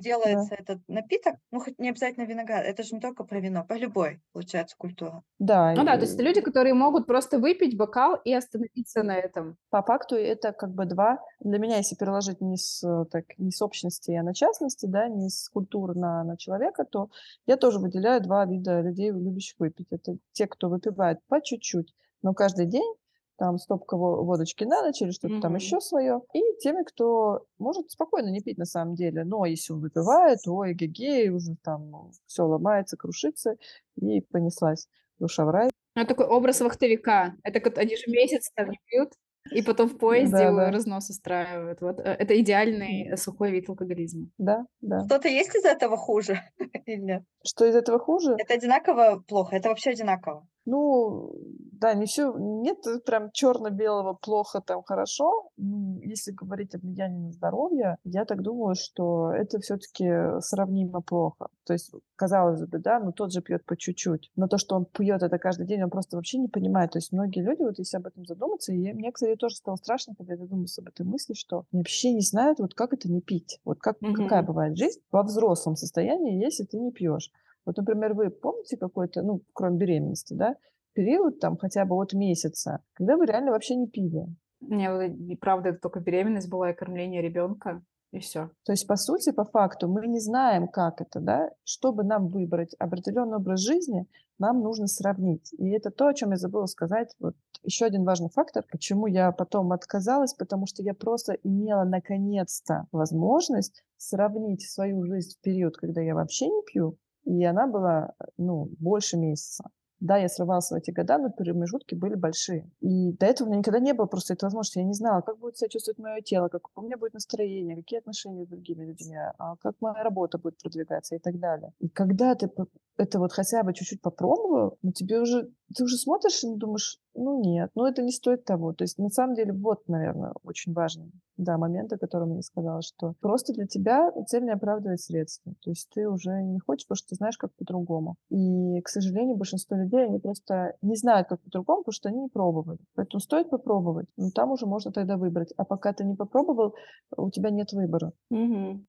делается 0.00 0.50
да. 0.50 0.56
этот 0.58 0.88
напиток, 0.88 1.36
ну, 1.50 1.60
хоть 1.60 1.78
не 1.78 1.88
обязательно 1.88 2.24
виноград, 2.24 2.64
это 2.64 2.82
же 2.82 2.94
не 2.94 3.00
только 3.00 3.24
про 3.24 3.40
вино, 3.40 3.64
по 3.64 3.74
любой, 3.74 4.20
получается, 4.32 4.76
культура. 4.76 5.22
Да. 5.38 5.72
Ну 5.74 5.84
да, 5.84 5.94
то 5.96 6.02
есть 6.02 6.14
это 6.14 6.22
люди, 6.22 6.40
которые 6.40 6.74
могут 6.74 7.06
просто 7.06 7.38
выпить 7.38 7.76
бокал 7.76 8.16
и 8.16 8.34
остановиться 8.34 9.02
на 9.02 9.16
этом. 9.16 9.56
По 9.70 9.82
факту 9.82 10.14
это 10.14 10.52
как 10.52 10.74
бы 10.74 10.84
два, 10.84 11.20
для 11.40 11.58
меня, 11.58 11.78
если 11.78 11.96
переложить 11.96 12.40
не 12.40 12.56
с, 12.56 12.82
так, 13.10 13.24
не 13.38 13.50
с 13.50 13.62
общности, 13.62 14.12
а 14.12 14.22
на 14.22 14.34
частности, 14.34 14.86
да, 14.86 15.08
не 15.08 15.30
с 15.30 15.48
культуры 15.48 15.94
на, 15.94 16.22
на 16.24 16.36
человека, 16.36 16.84
то 16.84 17.08
я 17.46 17.56
тоже 17.56 17.78
выделяю 17.78 18.20
два 18.22 18.44
вида 18.44 18.80
людей, 18.80 19.10
любящих 19.10 19.58
выпить. 19.58 19.86
Это 19.90 20.16
те, 20.32 20.46
кто 20.46 20.68
выпивает 20.68 21.18
по 21.28 21.40
чуть-чуть, 21.40 21.94
но 22.22 22.34
каждый 22.34 22.66
день, 22.66 22.94
там 23.42 23.58
стопка 23.58 23.96
водочки 23.96 24.62
на 24.62 24.82
ночь 24.82 25.02
или 25.02 25.10
что-то 25.10 25.34
mm-hmm. 25.34 25.40
там 25.40 25.56
еще 25.56 25.80
свое. 25.80 26.20
И 26.32 26.40
теми, 26.60 26.84
кто 26.84 27.44
может 27.58 27.90
спокойно 27.90 28.28
не 28.28 28.40
пить 28.40 28.56
на 28.56 28.66
самом 28.66 28.94
деле, 28.94 29.24
но 29.24 29.44
если 29.46 29.72
он 29.72 29.80
выпивает, 29.80 30.38
ой, 30.46 30.74
гегей, 30.74 31.28
уже 31.30 31.56
там 31.64 32.12
все 32.26 32.44
ломается, 32.44 32.96
крушится, 32.96 33.56
и 34.00 34.20
понеслась 34.20 34.86
душа 35.18 35.44
в 35.44 35.50
рай. 35.50 35.70
Ну, 35.96 36.06
такой 36.06 36.26
образ 36.26 36.60
вахтовика. 36.60 37.34
Это 37.42 37.58
как 37.58 37.78
они 37.78 37.96
же 37.96 38.04
месяц 38.06 38.48
там 38.54 38.70
не 38.70 38.78
пьют. 38.86 39.10
И 39.50 39.60
потом 39.62 39.88
в 39.88 39.98
поезде 39.98 40.36
Да, 40.36 40.52
да. 40.52 40.70
разнос 40.70 41.10
устраивают. 41.10 41.80
Вот 41.80 41.98
э, 41.98 42.02
это 42.04 42.40
идеальный 42.40 43.08
э, 43.08 43.16
сухой 43.16 43.50
вид 43.50 43.68
алкоголизма. 43.68 44.28
Да, 44.38 44.66
да. 44.80 45.04
Что-то 45.06 45.26
есть 45.26 45.52
из 45.56 45.64
этого 45.64 45.96
хуже 45.96 46.38
или 46.86 47.00
нет? 47.00 47.24
Что 47.44 47.64
из 47.64 47.74
этого 47.74 47.98
хуже? 47.98 48.36
Это 48.38 48.54
одинаково 48.54 49.20
плохо, 49.26 49.56
это 49.56 49.68
вообще 49.68 49.90
одинаково. 49.90 50.46
Ну, 50.64 51.32
да, 51.72 51.94
не 51.94 52.06
все, 52.06 52.32
нет 52.38 52.78
прям 53.04 53.32
черно-белого 53.32 54.14
плохо, 54.14 54.60
там 54.60 54.82
хорошо. 54.84 55.50
Ну, 55.56 56.00
Если 56.02 56.30
говорить 56.30 56.74
о 56.74 56.78
влиянии 56.78 57.18
на 57.26 57.32
здоровье, 57.32 57.96
я 58.04 58.24
так 58.24 58.42
думаю, 58.42 58.76
что 58.76 59.32
это 59.32 59.58
все-таки 59.58 60.08
сравнимо 60.40 61.00
плохо. 61.00 61.48
То 61.64 61.72
есть, 61.72 61.90
казалось 62.14 62.64
бы, 62.64 62.78
да, 62.78 63.00
ну 63.00 63.10
тот 63.12 63.32
же 63.32 63.42
пьет 63.42 63.64
по 63.64 63.76
чуть-чуть. 63.76 64.30
Но 64.36 64.46
то, 64.46 64.56
что 64.58 64.76
он 64.76 64.84
пьет 64.84 65.22
это 65.22 65.38
каждый 65.38 65.66
день, 65.66 65.82
он 65.82 65.90
просто 65.90 66.16
вообще 66.16 66.38
не 66.38 66.48
понимает. 66.48 66.92
То 66.92 66.98
есть 66.98 67.10
многие 67.12 67.40
люди, 67.42 67.62
вот 67.62 67.78
если 67.78 67.96
об 67.96 68.06
этом 68.06 68.24
задуматься, 68.24 68.72
и 68.72 68.92
мне, 68.92 69.10
кстати, 69.10 69.34
тоже 69.36 69.56
стало 69.56 69.76
страшно, 69.76 70.14
когда 70.16 70.34
я 70.34 70.38
задумалась 70.38 70.78
об 70.78 70.86
этой 70.88 71.04
мысли, 71.04 71.34
что 71.34 71.64
они 71.72 71.80
вообще 71.80 72.12
не 72.12 72.20
знают, 72.22 72.60
вот 72.60 72.74
как 72.74 72.92
это 72.92 73.10
не 73.10 73.20
пить. 73.20 73.60
Вот 73.64 73.80
как, 73.80 73.98
какая 74.12 74.42
Мгм. 74.42 74.44
бывает 74.44 74.76
жизнь 74.76 75.00
во 75.10 75.24
взрослом 75.24 75.74
состоянии, 75.74 76.40
если 76.40 76.64
ты 76.64 76.78
не 76.78 76.92
пьешь. 76.92 77.30
Вот, 77.64 77.76
например, 77.76 78.14
вы 78.14 78.30
помните 78.30 78.76
какой-то, 78.76 79.22
ну, 79.22 79.42
кроме 79.52 79.78
беременности, 79.78 80.34
да, 80.34 80.56
период 80.94 81.40
там 81.40 81.56
хотя 81.56 81.84
бы 81.84 81.96
от 81.96 82.12
месяца, 82.12 82.80
когда 82.94 83.16
вы 83.16 83.26
реально 83.26 83.52
вообще 83.52 83.76
не 83.76 83.88
пили? 83.88 84.26
Не, 84.60 85.36
правда, 85.36 85.70
это 85.70 85.80
только 85.80 86.00
беременность 86.00 86.48
была 86.48 86.70
и 86.70 86.74
кормление 86.74 87.22
ребенка, 87.22 87.82
и 88.12 88.18
все. 88.18 88.50
То 88.64 88.72
есть, 88.72 88.86
по 88.86 88.96
сути, 88.96 89.32
по 89.32 89.44
факту, 89.44 89.88
мы 89.88 90.06
не 90.06 90.20
знаем, 90.20 90.68
как 90.68 91.00
это, 91.00 91.18
да. 91.18 91.50
Чтобы 91.64 92.04
нам 92.04 92.28
выбрать 92.28 92.74
определенный 92.74 93.38
образ 93.38 93.60
жизни, 93.60 94.06
нам 94.38 94.60
нужно 94.60 94.86
сравнить. 94.86 95.52
И 95.58 95.70
это 95.70 95.90
то, 95.90 96.08
о 96.08 96.14
чем 96.14 96.30
я 96.30 96.36
забыла 96.36 96.66
сказать. 96.66 97.14
Вот 97.20 97.34
еще 97.62 97.86
один 97.86 98.04
важный 98.04 98.28
фактор, 98.28 98.64
почему 98.70 99.06
я 99.06 99.32
потом 99.32 99.72
отказалась, 99.72 100.34
потому 100.34 100.66
что 100.66 100.82
я 100.82 100.94
просто 100.94 101.34
имела 101.42 101.84
наконец-то 101.84 102.86
возможность 102.92 103.84
сравнить 103.96 104.62
свою 104.68 105.04
жизнь 105.06 105.36
в 105.36 105.40
период, 105.40 105.76
когда 105.76 106.00
я 106.00 106.14
вообще 106.14 106.48
не 106.48 106.62
пью, 106.64 106.98
и 107.24 107.44
она 107.44 107.66
была, 107.66 108.14
ну, 108.36 108.68
больше 108.78 109.16
месяца. 109.16 109.64
Да, 110.00 110.16
я 110.16 110.28
срывалась 110.28 110.68
в 110.68 110.74
эти 110.74 110.90
года, 110.90 111.16
но 111.18 111.30
промежутки 111.30 111.94
были 111.94 112.16
большие. 112.16 112.68
И 112.80 113.12
до 113.12 113.26
этого 113.26 113.46
у 113.46 113.50
меня 113.50 113.60
никогда 113.60 113.78
не 113.78 113.94
было 113.94 114.06
просто 114.06 114.34
этой 114.34 114.46
возможности. 114.46 114.78
Я 114.78 114.84
не 114.84 114.94
знала, 114.94 115.20
как 115.20 115.38
будет 115.38 115.56
себя 115.56 115.68
чувствовать 115.68 116.00
мое 116.00 116.20
тело, 116.22 116.48
как 116.48 116.62
у 116.74 116.82
меня 116.82 116.96
будет 116.96 117.14
настроение, 117.14 117.76
какие 117.76 118.00
отношения 118.00 118.44
с 118.44 118.48
другими 118.48 118.84
людьми, 118.84 119.16
а 119.38 119.54
как 119.60 119.76
моя 119.80 120.02
работа 120.02 120.38
будет 120.38 120.58
продвигаться 120.60 121.14
и 121.14 121.20
так 121.20 121.38
далее. 121.38 121.72
И 121.78 121.88
когда 121.88 122.34
ты 122.34 122.50
это 122.96 123.18
вот 123.18 123.32
хотя 123.32 123.62
бы 123.62 123.72
чуть-чуть 123.72 124.02
попробовал, 124.02 124.78
ну 124.82 124.92
тебе 124.92 125.20
уже, 125.20 125.50
ты 125.74 125.84
уже 125.84 125.96
смотришь 125.96 126.44
и 126.44 126.54
думаешь, 126.54 126.98
ну 127.14 127.40
нет, 127.40 127.70
ну 127.74 127.86
это 127.86 128.02
не 128.02 128.12
стоит 128.12 128.44
того. 128.44 128.72
То 128.72 128.84
есть 128.84 128.98
на 128.98 129.08
самом 129.08 129.34
деле 129.34 129.52
вот, 129.52 129.88
наверное, 129.88 130.32
очень 130.42 130.72
важный 130.72 131.10
да, 131.36 131.58
момент, 131.58 131.92
о 131.92 131.98
котором 131.98 132.34
я 132.34 132.42
сказала, 132.42 132.82
что 132.82 133.14
просто 133.20 133.52
для 133.52 133.66
тебя 133.66 134.12
цель 134.26 134.44
не 134.44 134.52
оправдывает 134.52 135.00
средства. 135.00 135.54
То 135.62 135.70
есть 135.70 135.88
ты 135.94 136.08
уже 136.08 136.30
не 136.42 136.58
хочешь, 136.60 136.86
потому 136.86 136.96
что 136.96 137.08
ты 137.08 137.16
знаешь, 137.16 137.38
как 137.38 137.54
по-другому. 137.54 138.16
И, 138.30 138.80
к 138.82 138.88
сожалению, 138.88 139.36
большинство 139.36 139.76
людей, 139.76 140.04
они 140.04 140.18
просто 140.18 140.76
не 140.82 140.96
знают, 140.96 141.28
как 141.28 141.40
по-другому, 141.42 141.82
потому 141.82 141.92
что 141.92 142.08
они 142.08 142.20
не 142.20 142.28
пробовали. 142.28 142.78
Поэтому 142.94 143.20
стоит 143.20 143.50
попробовать. 143.50 144.06
Но 144.16 144.30
там 144.30 144.52
уже 144.52 144.66
можно 144.66 144.92
тогда 144.92 145.16
выбрать. 145.16 145.52
А 145.56 145.64
пока 145.64 145.92
ты 145.92 146.04
не 146.04 146.14
попробовал, 146.14 146.74
у 147.16 147.30
тебя 147.30 147.50
нет 147.50 147.72
выбора. 147.72 148.12
Мгм. 148.30 148.86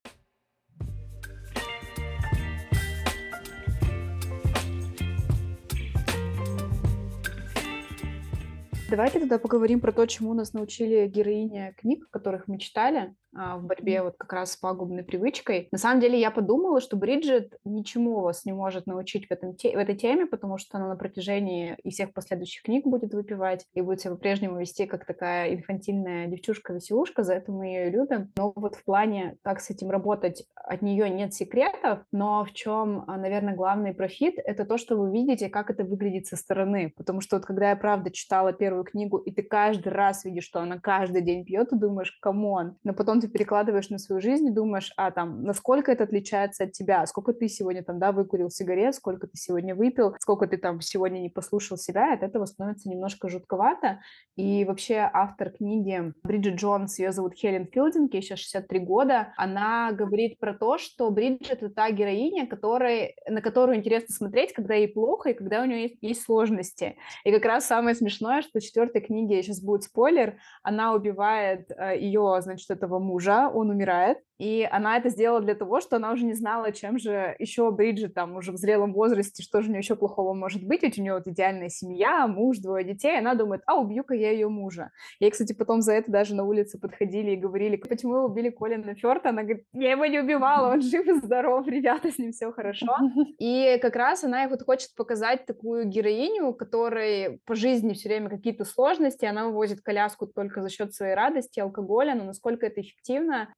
Давайте 8.94 9.20
тогда 9.20 9.40
поговорим 9.40 9.80
про 9.80 9.92
то, 9.92 10.06
чему 10.06 10.36
нас 10.36 10.54
научили 10.54 11.08
героини 11.08 11.74
книг, 11.80 12.08
которых 12.12 12.48
мы 12.48 12.60
читали 12.60 13.16
в 13.34 13.64
борьбе 13.64 14.04
вот 14.04 14.16
как 14.18 14.34
раз 14.34 14.54
с 14.54 14.58
пагубной 14.58 15.04
привычкой. 15.04 15.68
На 15.72 15.78
самом 15.78 16.00
деле 16.00 16.20
я 16.20 16.32
подумала, 16.32 16.82
что 16.82 16.98
Бриджит 16.98 17.58
ничему 17.66 18.22
вас 18.22 18.46
не 18.46 18.54
может 18.54 18.88
научить 18.88 19.28
в, 19.28 19.32
этом 19.32 19.54
в 19.54 19.66
этой 19.66 19.96
теме, 19.96 20.26
потому 20.26 20.58
что 20.58 20.78
она 20.78 20.90
на 20.90 20.96
протяжении 20.96 21.76
и 21.84 21.90
всех 21.90 22.14
последующих 22.14 22.64
книг 22.64 22.86
будет 22.86 23.14
выпивать 23.14 23.66
и 23.74 23.82
будет 23.82 24.02
себя 24.02 24.12
по-прежнему 24.12 24.60
вести 24.60 24.86
как 24.86 25.06
такая 25.06 25.54
инфантильная 25.54 26.28
девчушка-веселушка, 26.28 27.24
за 27.24 27.34
это 27.34 27.52
мы 27.52 27.68
ее 27.68 27.90
любим. 27.90 28.32
Но 28.38 28.54
вот 28.56 28.76
в 28.76 28.84
плане, 28.84 29.38
как 29.42 29.62
с 29.62 29.70
этим 29.70 29.90
работать, 29.90 30.46
от 30.56 30.82
нее 30.82 31.10
нет 31.10 31.34
секретов, 31.34 32.00
но 32.12 32.46
в 32.46 32.54
чем, 32.54 33.04
а, 33.08 33.18
наверное, 33.18 33.56
главный 33.56 33.94
профит, 33.94 34.36
это 34.38 34.66
то, 34.66 34.78
что 34.78 34.96
вы 34.96 35.12
видите, 35.12 35.50
как 35.50 35.70
это 35.70 35.84
выглядит 35.84 36.28
со 36.28 36.36
стороны. 36.36 36.94
Потому 36.96 37.22
что 37.22 37.38
вот 37.38 37.46
когда 37.46 37.72
я 37.72 37.76
правда 37.76 38.12
читала 38.12 38.54
первую 38.54 38.84
книгу, 38.84 39.18
и 39.18 39.32
ты 39.32 39.44
каждый 39.44 39.90
раз 39.90 40.26
видишь, 40.26 40.46
что 40.46 40.60
она 40.60 40.80
каждый 40.80 41.22
день 41.22 41.46
пьет, 41.46 41.70
ты 41.70 41.76
думаешь, 41.76 42.12
come 42.22 42.54
on. 42.54 42.78
Но 42.84 42.94
потом 42.94 43.20
ты 43.24 43.30
перекладываешь 43.30 43.90
на 43.90 43.98
свою 43.98 44.22
жизнь 44.22 44.48
и 44.48 44.52
думаешь, 44.52 44.92
а 44.98 45.10
там, 45.12 45.44
насколько 45.44 45.92
это 45.92 46.04
отличается 46.04 46.66
от 46.66 46.74
тебя, 46.74 47.06
сколько 47.06 47.34
ты 47.34 47.48
сегодня 47.48 47.84
там, 47.84 47.98
да, 48.00 48.12
выкурил 48.12 48.50
сигарет, 48.50 48.96
сколько 48.96 49.28
ты 49.28 49.38
сегодня 49.38 49.76
выпил, 49.76 50.14
сколько 50.20 50.46
ты 50.46 50.58
там 50.58 50.82
сегодня 50.82 51.20
не 51.20 51.30
послушал 51.30 51.78
себя, 51.78 52.14
от 52.14 52.22
этого 52.22 52.46
становится 52.46 52.90
немножко 52.90 53.30
жутковато. 53.30 54.02
И 54.36 54.66
вообще 54.66 55.10
автор 55.14 55.52
книги 55.52 56.14
Бриджит 56.24 56.56
Джонс, 56.56 57.00
ее 57.00 57.14
зовут 57.14 57.36
Хелен 57.36 57.68
Филдинг, 57.68 58.14
ей 58.14 58.22
сейчас 58.22 58.40
63 58.40 58.80
года, 58.80 59.34
она 59.38 59.94
говорит 59.94 60.38
про 60.40 60.54
то, 60.54 60.78
что 60.78 61.10
Бриджит 61.10 61.50
это 61.50 61.70
та 61.70 61.90
героиня, 61.92 62.46
которой, 62.46 63.16
на 63.28 63.42
которую 63.42 63.78
интересно 63.78 64.14
смотреть, 64.14 64.52
когда 64.52 64.74
ей 64.74 64.90
плохо 64.90 65.30
и 65.30 65.34
когда 65.34 65.62
у 65.62 65.66
нее 65.66 65.84
есть, 65.84 65.98
есть 66.02 66.24
сложности. 66.24 66.98
И 67.24 67.32
как 67.32 67.46
раз 67.46 67.66
самое 67.66 67.96
смешное, 67.96 68.42
что 68.42 68.60
в 68.60 68.64
четвертой 68.64 69.02
книге, 69.02 69.42
сейчас 69.42 69.62
будет 69.62 69.84
спойлер, 69.84 70.38
она 70.62 70.94
убивает 70.94 71.72
э, 71.72 71.98
ее, 71.98 72.38
значит, 72.42 72.70
этого 72.70 73.00
мужа, 73.00 73.13
он 73.50 73.70
умирает, 73.70 74.20
и 74.40 74.68
она 74.70 74.98
это 74.98 75.10
сделала 75.10 75.42
для 75.42 75.56
того, 75.56 75.80
что 75.80 75.98
она 75.98 76.12
уже 76.12 76.26
не 76.26 76.34
знала, 76.34 76.72
чем 76.72 76.98
же 76.98 77.36
еще 77.40 77.72
Бриджит 77.72 78.14
там 78.14 78.36
уже 78.36 78.52
в 78.52 78.58
зрелом 78.58 78.94
возрасте, 78.94 79.44
что 79.44 79.62
же 79.62 79.68
у 79.68 79.72
нее 79.72 79.80
еще 79.80 79.96
плохого 79.96 80.34
может 80.34 80.66
быть, 80.66 80.84
ведь 80.84 80.98
у 80.98 81.02
нее 81.02 81.14
вот 81.14 81.28
идеальная 81.28 81.70
семья, 81.70 82.28
муж, 82.28 82.58
двое 82.58 82.84
детей, 82.84 83.18
она 83.18 83.36
думает, 83.36 83.62
а 83.68 83.76
убью-ка 83.76 84.14
я 84.16 84.32
ее 84.32 84.50
мужа. 84.50 84.92
И, 85.20 85.30
кстати, 85.30 85.54
потом 85.54 85.82
за 85.82 85.94
это 85.94 86.12
даже 86.12 86.36
на 86.36 86.44
улице 86.44 86.80
подходили 86.80 87.32
и 87.32 87.36
говорили, 87.36 87.78
почему 87.78 88.14
вы 88.14 88.26
убили 88.26 88.50
Колина 88.50 88.96
Фёрта? 88.96 89.30
Она 89.30 89.44
говорит, 89.44 89.66
я 89.72 89.92
его 89.92 90.06
не 90.08 90.20
убивала, 90.20 90.74
он 90.74 90.82
жив 90.82 91.06
и 91.08 91.14
здоров, 91.14 91.68
ребята, 91.68 92.12
с 92.12 92.18
ним 92.18 92.32
все 92.32 92.52
хорошо. 92.52 92.98
И 93.40 93.78
как 93.82 93.96
раз 93.96 94.24
она 94.24 94.48
вот 94.48 94.64
хочет 94.64 94.94
показать 94.96 95.46
такую 95.46 95.86
героиню, 95.86 96.54
которой 96.54 97.40
по 97.46 97.56
жизни 97.56 97.94
все 97.94 98.10
время 98.10 98.30
какие-то 98.30 98.66
сложности, 98.66 99.26
она 99.26 99.48
вывозит 99.48 99.82
коляску 99.82 100.28
только 100.28 100.62
за 100.62 100.70
счет 100.70 100.94
своей 100.94 101.14
радости, 101.14 101.60
алкоголя, 101.60 102.16
но 102.16 102.24
насколько 102.24 102.66
это 102.66 102.82
эффективно, 102.82 103.03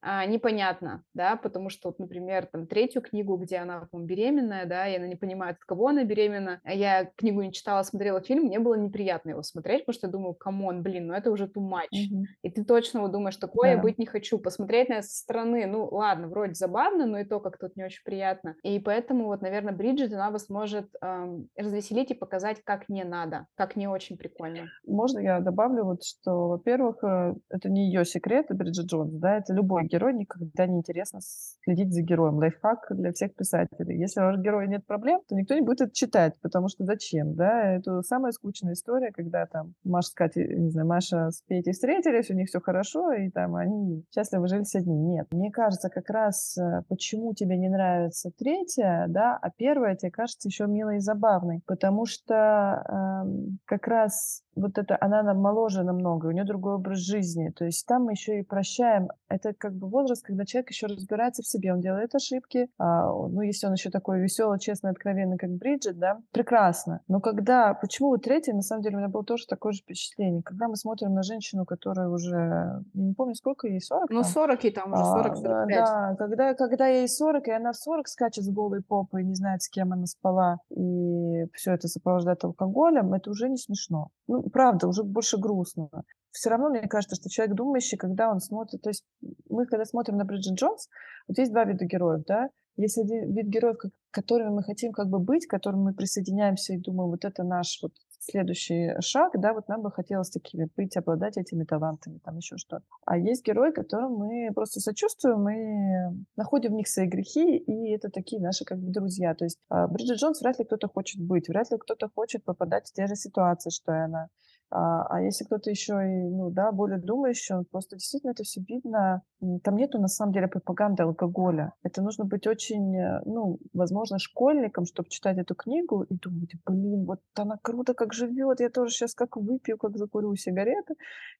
а, 0.00 0.26
непонятно, 0.26 1.04
да, 1.14 1.36
потому 1.36 1.70
что, 1.70 1.88
вот, 1.88 1.98
например, 1.98 2.46
там 2.46 2.66
третью 2.66 3.02
книгу, 3.02 3.36
где 3.36 3.56
она, 3.58 3.88
по 3.90 3.98
беременная, 3.98 4.66
да, 4.66 4.88
и 4.88 4.96
она 4.96 5.06
не 5.06 5.16
понимает, 5.16 5.56
от 5.56 5.64
кого 5.64 5.88
она 5.88 6.04
беременна, 6.04 6.60
а 6.64 6.72
я 6.74 7.04
книгу 7.16 7.42
не 7.42 7.52
читала, 7.52 7.82
смотрела 7.82 8.20
фильм, 8.20 8.44
мне 8.44 8.58
было 8.58 8.74
неприятно 8.74 9.30
его 9.30 9.42
смотреть, 9.42 9.86
потому 9.86 9.94
что 9.94 10.06
я 10.08 10.12
думаю, 10.12 10.34
come 10.34 10.61
on, 10.61 10.82
блин, 10.82 11.06
ну 11.08 11.14
это 11.14 11.30
уже 11.30 11.44
too 11.46 11.62
much. 11.62 11.90
Мгм. 11.90 12.26
И 12.42 12.50
ты 12.50 12.64
точно 12.64 13.00
вот 13.02 13.12
думаешь, 13.12 13.36
такое 13.36 13.70
я 13.70 13.76
Да. 13.76 13.78
быть 13.78 13.98
не 13.98 14.06
хочу. 14.06 14.38
Посмотреть 14.38 14.88
на 14.88 14.94
это 14.94 15.02
со 15.08 15.16
стороны, 15.18 15.66
ну 15.66 15.88
ладно, 15.90 16.28
вроде 16.28 16.54
забавно, 16.54 17.06
но 17.06 17.18
и 17.18 17.24
то 17.24 17.40
как 17.40 17.58
тут 17.58 17.76
не 17.76 17.84
очень 17.84 18.02
приятно. 18.04 18.56
И 18.62 18.78
поэтому 18.78 19.26
вот, 19.26 19.42
наверное, 19.42 19.72
Бриджит, 19.74 20.12
она 20.12 20.30
вас 20.30 20.48
может 20.48 20.90
эм, 21.02 21.48
развеселить 21.56 22.10
и 22.10 22.14
показать, 22.14 22.62
как 22.64 22.88
не 22.88 23.04
надо, 23.04 23.46
как 23.56 23.76
не 23.76 23.88
очень 23.88 24.16
прикольно. 24.16 24.70
Можно 24.86 25.18
я 25.20 25.40
добавлю, 25.40 25.84
вот, 25.84 26.04
что, 26.04 26.48
во-первых, 26.48 27.02
э, 27.02 27.34
это 27.50 27.68
не 27.68 27.86
ее 27.86 28.04
секрет, 28.04 28.46
Бриджит 28.50 28.86
Джонс, 28.86 29.12
да, 29.14 29.35
это 29.38 29.52
любой 29.52 29.86
герой, 29.86 30.14
никогда 30.14 30.66
не 30.66 30.78
интересно 30.78 31.20
следить 31.64 31.92
за 31.92 32.02
героем. 32.02 32.36
Лайфхак 32.36 32.86
для 32.90 33.12
всех 33.12 33.34
писателей. 33.34 33.98
Если 33.98 34.20
у 34.20 34.24
вашего 34.24 34.42
героя 34.42 34.66
нет 34.66 34.86
проблем, 34.86 35.20
то 35.28 35.34
никто 35.34 35.54
не 35.54 35.62
будет 35.62 35.80
это 35.80 35.92
читать, 35.92 36.34
потому 36.40 36.68
что 36.68 36.84
зачем, 36.84 37.34
да? 37.34 37.72
Это 37.72 38.02
самая 38.02 38.32
скучная 38.32 38.74
история, 38.74 39.12
когда 39.12 39.46
там 39.46 39.74
Маша 39.84 40.08
с 40.08 40.14
Катей, 40.14 40.56
не 40.56 40.70
знаю, 40.70 40.86
Маша 40.86 41.30
с 41.30 41.42
Петей 41.42 41.72
встретились, 41.72 42.30
у 42.30 42.34
них 42.34 42.48
все 42.48 42.60
хорошо, 42.60 43.12
и 43.12 43.30
там 43.30 43.56
они 43.56 44.04
счастливо 44.14 44.46
жили 44.48 44.62
все 44.62 44.80
дни. 44.82 44.96
Нет, 44.96 45.26
мне 45.30 45.50
кажется, 45.50 45.88
как 45.88 46.08
раз 46.10 46.56
э, 46.58 46.82
почему 46.88 47.34
тебе 47.34 47.56
не 47.56 47.68
нравится 47.68 48.30
третья, 48.36 49.06
да, 49.08 49.38
а 49.40 49.50
первая 49.50 49.96
тебе 49.96 50.10
кажется 50.10 50.48
еще 50.48 50.66
милой 50.66 50.96
и 50.96 51.00
забавной, 51.00 51.62
потому 51.66 52.06
что 52.06 53.24
эм, 53.24 53.58
как 53.64 53.86
раз 53.86 54.42
вот 54.54 54.78
это, 54.78 54.96
она 55.00 55.22
нам 55.22 55.38
моложе 55.38 55.82
намного, 55.82 56.26
у 56.26 56.30
нее 56.30 56.44
другой 56.44 56.74
образ 56.74 56.98
жизни, 56.98 57.50
то 57.50 57.64
есть 57.64 57.86
там 57.86 58.04
мы 58.04 58.12
еще 58.12 58.40
и 58.40 58.42
прощаем. 58.42 59.08
Это 59.28 59.52
как 59.54 59.74
бы 59.74 59.88
возраст, 59.88 60.24
когда 60.24 60.44
человек 60.44 60.70
еще 60.70 60.86
разбирается 60.86 61.42
в 61.42 61.46
себе, 61.46 61.72
он 61.72 61.80
делает 61.80 62.14
ошибки, 62.14 62.68
а, 62.78 63.06
ну, 63.10 63.40
если 63.40 63.66
он 63.66 63.72
еще 63.74 63.90
такой 63.90 64.20
веселый, 64.20 64.58
честный, 64.60 64.90
откровенный, 64.90 65.36
как 65.36 65.50
Бриджит, 65.50 65.98
да, 65.98 66.18
прекрасно. 66.32 67.00
Но 67.08 67.20
когда, 67.20 67.74
почему 67.74 68.10
вот 68.10 68.22
третья, 68.22 68.52
на 68.54 68.62
самом 68.62 68.82
деле, 68.82 68.96
у 68.96 68.98
меня 68.98 69.08
было 69.08 69.24
тоже 69.24 69.46
такое 69.46 69.72
же 69.72 69.80
впечатление, 69.80 70.42
когда 70.42 70.68
мы 70.68 70.76
смотрим 70.76 71.12
на 71.12 71.22
женщину, 71.22 71.64
которая 71.64 72.08
уже, 72.08 72.82
не 72.94 73.14
помню, 73.14 73.34
сколько 73.34 73.66
ей, 73.66 73.80
40 73.80 74.10
Ну, 74.10 74.22
там? 74.22 74.30
40 74.30 74.64
и 74.64 74.70
там 74.70 74.92
уже 74.92 75.02
А, 75.02 75.28
40-45. 75.28 75.66
да, 75.68 76.14
когда, 76.16 76.54
когда 76.54 76.86
ей 76.86 77.08
40, 77.08 77.48
и 77.48 77.50
она 77.50 77.72
в 77.72 77.76
40 77.76 78.08
скачет 78.08 78.44
с 78.44 78.48
голой 78.48 78.82
попой, 78.82 79.24
не 79.24 79.34
знает, 79.34 79.62
с 79.62 79.68
кем 79.68 79.92
она 79.92 80.06
спала, 80.06 80.58
и 80.70 81.46
все 81.52 81.72
это 81.72 81.88
сопровождает 81.88 82.44
алкоголем, 82.44 83.12
это 83.14 83.30
уже 83.30 83.48
не 83.48 83.56
смешно. 83.56 84.08
Ну, 84.28 84.42
правда, 84.44 84.88
уже 84.88 85.02
больше 85.02 85.38
грустно. 85.38 85.88
Все 86.36 86.50
равно 86.50 86.68
мне 86.68 86.86
кажется, 86.86 87.16
что 87.16 87.30
человек 87.30 87.56
думающий, 87.56 87.96
когда 87.96 88.30
он 88.30 88.40
смотрит, 88.40 88.82
то 88.82 88.90
есть 88.90 89.04
мы 89.48 89.66
когда 89.66 89.84
смотрим 89.84 90.16
на 90.16 90.24
Бриджит 90.24 90.54
Джонс, 90.54 90.88
вот 91.28 91.38
есть 91.38 91.52
два 91.52 91.64
вида 91.64 91.86
героев, 91.86 92.24
да, 92.26 92.50
есть 92.76 92.98
один 92.98 93.32
вид 93.32 93.46
героев, 93.46 93.78
которыми 94.10 94.50
мы 94.50 94.62
хотим 94.62 94.92
как 94.92 95.08
бы 95.08 95.18
быть, 95.18 95.46
к 95.46 95.50
которым 95.50 95.82
мы 95.82 95.94
присоединяемся 95.94 96.74
и 96.74 96.78
думаем, 96.78 97.10
вот 97.10 97.24
это 97.24 97.42
наш 97.42 97.78
вот 97.82 97.92
следующий 98.18 99.00
шаг, 99.00 99.32
да, 99.40 99.54
вот 99.54 99.68
нам 99.68 99.82
бы 99.82 99.90
хотелось 99.90 100.30
такими 100.30 100.68
быть, 100.76 100.96
обладать 100.96 101.38
этими 101.38 101.64
талантами, 101.64 102.18
там 102.24 102.36
еще 102.36 102.56
что-то. 102.58 102.84
А 103.06 103.16
есть 103.16 103.46
герои, 103.46 103.70
которым 103.70 104.14
мы 104.14 104.50
просто 104.54 104.80
сочувствуем, 104.80 105.42
мы 105.42 106.26
находим 106.36 106.72
в 106.72 106.74
них 106.74 106.88
свои 106.88 107.06
грехи, 107.06 107.56
и 107.56 107.94
это 107.94 108.10
такие 108.10 108.42
наши 108.42 108.64
как 108.64 108.78
бы 108.78 108.90
друзья. 108.90 109.34
То 109.34 109.44
есть 109.44 109.58
а, 109.68 109.86
Бриджит 109.86 110.18
Джонс 110.18 110.40
вряд 110.40 110.58
ли 110.58 110.64
кто-то 110.64 110.88
хочет 110.88 111.22
быть, 111.22 111.48
вряд 111.48 111.70
ли 111.70 111.78
кто-то 111.78 112.10
хочет 112.14 112.44
попадать 112.44 112.88
в 112.88 112.92
те 112.92 113.06
же 113.06 113.14
ситуации, 113.14 113.70
что 113.70 113.92
и 113.92 113.98
она. 113.98 114.28
А, 114.70 115.06
а 115.08 115.20
если 115.22 115.44
кто-то 115.44 115.70
еще 115.70 115.94
и, 115.94 116.28
ну, 116.28 116.50
да, 116.50 116.72
более 116.72 116.98
думающий, 116.98 117.54
он 117.54 117.64
просто 117.64 117.96
действительно 117.96 118.32
это 118.32 118.42
все 118.42 118.60
видно. 118.60 119.22
Там 119.62 119.76
нету, 119.76 120.00
на 120.00 120.08
самом 120.08 120.32
деле, 120.32 120.48
пропаганды 120.48 121.04
алкоголя. 121.04 121.72
Это 121.82 122.02
нужно 122.02 122.24
быть 122.24 122.46
очень, 122.46 122.96
э, 122.96 123.20
ну, 123.26 123.58
возможно, 123.72 124.18
школьником, 124.18 124.84
чтобы 124.84 125.08
читать 125.08 125.38
эту 125.38 125.54
книгу 125.54 126.02
и 126.02 126.14
думать, 126.16 126.52
блин, 126.66 127.04
вот 127.04 127.20
она 127.36 127.58
круто 127.62 127.94
как 127.94 128.12
живет, 128.12 128.60
я 128.60 128.70
тоже 128.70 128.92
сейчас 128.92 129.14
как 129.14 129.36
выпью, 129.36 129.78
как 129.78 129.96
закурю 129.96 130.34
сигареты, 130.34 130.94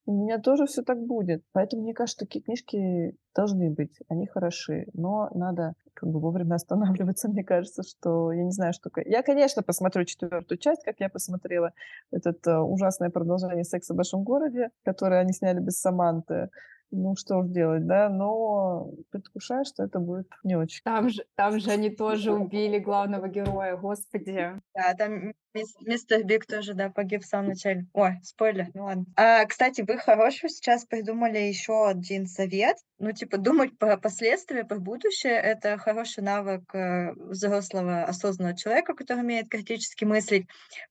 и 0.05 0.09
у 0.09 0.23
меня 0.23 0.39
тоже 0.39 0.65
все 0.65 0.81
так 0.83 0.99
будет. 0.99 1.43
Поэтому, 1.51 1.83
мне 1.83 1.93
кажется, 1.93 2.25
такие 2.25 2.43
книжки 2.43 3.17
должны 3.35 3.71
быть, 3.71 3.99
они 4.07 4.25
хороши, 4.25 4.87
но 4.93 5.29
надо 5.33 5.73
как 5.97 6.09
бы 6.09 6.19
вовремя 6.19 6.55
останавливаться, 6.55 7.27
мне 7.27 7.43
кажется, 7.43 7.81
что 7.81 8.31
я 8.31 8.43
не 8.43 8.51
знаю, 8.51 8.73
что... 8.73 8.91
Я, 9.05 9.23
конечно, 9.23 9.63
посмотрю 9.63 10.05
четвертую 10.05 10.59
часть, 10.59 10.83
как 10.83 10.99
я 10.99 11.09
посмотрела 11.09 11.73
этот 12.11 12.45
uh, 12.45 12.59
ужасное 12.59 13.09
продолжение 13.09 13.63
«Секса 13.63 13.93
в 13.93 13.97
большом 13.97 14.23
городе», 14.23 14.69
которое 14.85 15.21
они 15.21 15.33
сняли 15.33 15.59
без 15.59 15.79
Саманты 15.79 16.49
ну 16.91 17.15
что 17.15 17.43
ж 17.43 17.49
делать, 17.49 17.85
да, 17.85 18.09
но 18.09 18.91
предвкушаю, 19.09 19.65
что 19.65 19.83
это 19.83 19.99
будет 19.99 20.27
не 20.43 20.55
очень. 20.55 20.81
Там 20.83 21.09
же, 21.09 21.25
там 21.35 21.59
же 21.59 21.71
они 21.71 21.89
тоже 21.89 22.33
убили 22.33 22.79
главного 22.79 23.27
героя, 23.27 23.75
господи. 23.75 24.53
Да, 24.73 24.93
там 24.97 25.33
мистер 25.81 26.23
Биг 26.23 26.45
тоже, 26.45 26.73
да, 26.73 26.89
погиб 26.89 27.23
в 27.23 27.27
самом 27.27 27.49
начале. 27.49 27.87
Ой, 27.93 28.19
спойлер, 28.23 28.67
ну 28.73 28.85
ладно. 28.85 29.05
А, 29.15 29.45
кстати, 29.45 29.81
вы 29.81 29.97
хорошо 29.97 30.47
сейчас 30.47 30.85
придумали 30.85 31.39
еще 31.39 31.87
один 31.87 32.27
совет. 32.27 32.77
Ну, 32.99 33.11
типа, 33.11 33.37
думать 33.37 33.77
про 33.77 33.97
последствия, 33.97 34.63
про 34.63 34.79
будущее— 34.79 35.33
это 35.33 35.77
хороший 35.77 36.23
навык 36.23 36.73
э, 36.73 37.13
взрослого 37.13 38.03
осознанного 38.03 38.57
человека, 38.57 38.95
который 38.95 39.21
умеет 39.21 39.49
критически 39.49 40.03
мыслить 40.03 40.47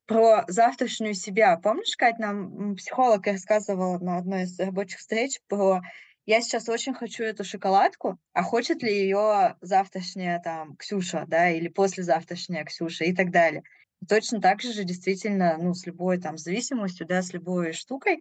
про 0.06 0.44
завтрашнюю 0.46 1.14
себя. 1.14 1.58
Помнишь, 1.58 1.96
Кать, 1.96 2.18
нам 2.18 2.76
психолог 2.76 3.26
рассказывал 3.26 3.98
на 3.98 4.18
одной 4.18 4.42
из 4.42 4.58
рабочих 4.60 4.98
встреч 4.98 5.40
про 5.48 5.80
я 6.26 6.40
сейчас 6.40 6.68
очень 6.68 6.92
хочу 6.92 7.22
эту 7.22 7.44
шоколадку, 7.44 8.18
а 8.32 8.42
хочет 8.42 8.82
ли 8.82 8.92
ее 8.92 9.56
завтрашняя 9.60 10.40
там 10.40 10.76
Ксюша, 10.76 11.24
да, 11.28 11.50
или 11.50 11.68
послезавтрашняя 11.68 12.64
Ксюша 12.64 13.04
и 13.04 13.14
так 13.14 13.30
далее. 13.30 13.62
Точно 14.08 14.40
так 14.40 14.60
же 14.60 14.84
действительно, 14.84 15.56
ну, 15.58 15.72
с 15.72 15.86
любой 15.86 16.18
там 16.18 16.36
зависимостью, 16.36 17.06
да, 17.06 17.22
с 17.22 17.32
любой 17.32 17.72
штукой, 17.72 18.20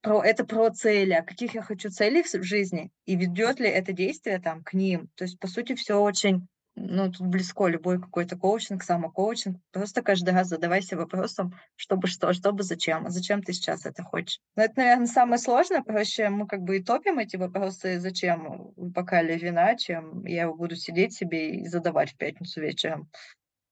про, 0.00 0.22
это 0.22 0.44
про 0.44 0.70
цели, 0.70 1.12
а 1.12 1.22
каких 1.22 1.54
я 1.54 1.62
хочу 1.62 1.90
целей 1.90 2.22
в 2.22 2.42
жизни, 2.42 2.90
и 3.06 3.16
ведет 3.16 3.60
ли 3.60 3.68
это 3.68 3.92
действие 3.92 4.40
там 4.40 4.64
к 4.64 4.72
ним. 4.72 5.08
То 5.14 5.24
есть, 5.24 5.38
по 5.38 5.46
сути, 5.46 5.74
все 5.74 6.00
очень, 6.00 6.48
ну, 6.74 7.10
тут 7.12 7.26
близко 7.26 7.66
любой 7.66 8.00
какой-то 8.00 8.36
коучинг, 8.36 8.82
самокоучинг. 8.82 9.58
Просто 9.72 10.02
каждый 10.02 10.32
раз 10.32 10.48
задавайся 10.48 10.96
вопросом, 10.96 11.54
чтобы 11.76 12.06
что, 12.08 12.32
чтобы 12.32 12.62
зачем, 12.62 13.06
а 13.06 13.10
зачем 13.10 13.42
ты 13.42 13.52
сейчас 13.52 13.84
это 13.84 14.02
хочешь. 14.02 14.40
Но 14.56 14.62
это, 14.64 14.74
наверное, 14.76 15.06
самое 15.06 15.38
сложное, 15.38 15.82
проще 15.82 16.30
мы 16.30 16.46
как 16.46 16.62
бы 16.62 16.78
и 16.78 16.82
топим 16.82 17.18
эти 17.18 17.36
вопросы, 17.36 18.00
зачем 18.00 18.72
в 18.76 18.90
бокале 18.90 19.36
вина, 19.36 19.76
чем 19.76 20.24
я 20.24 20.48
буду 20.50 20.76
сидеть 20.76 21.14
себе 21.14 21.56
и 21.56 21.66
задавать 21.66 22.12
в 22.12 22.16
пятницу 22.16 22.60
вечером, 22.60 23.10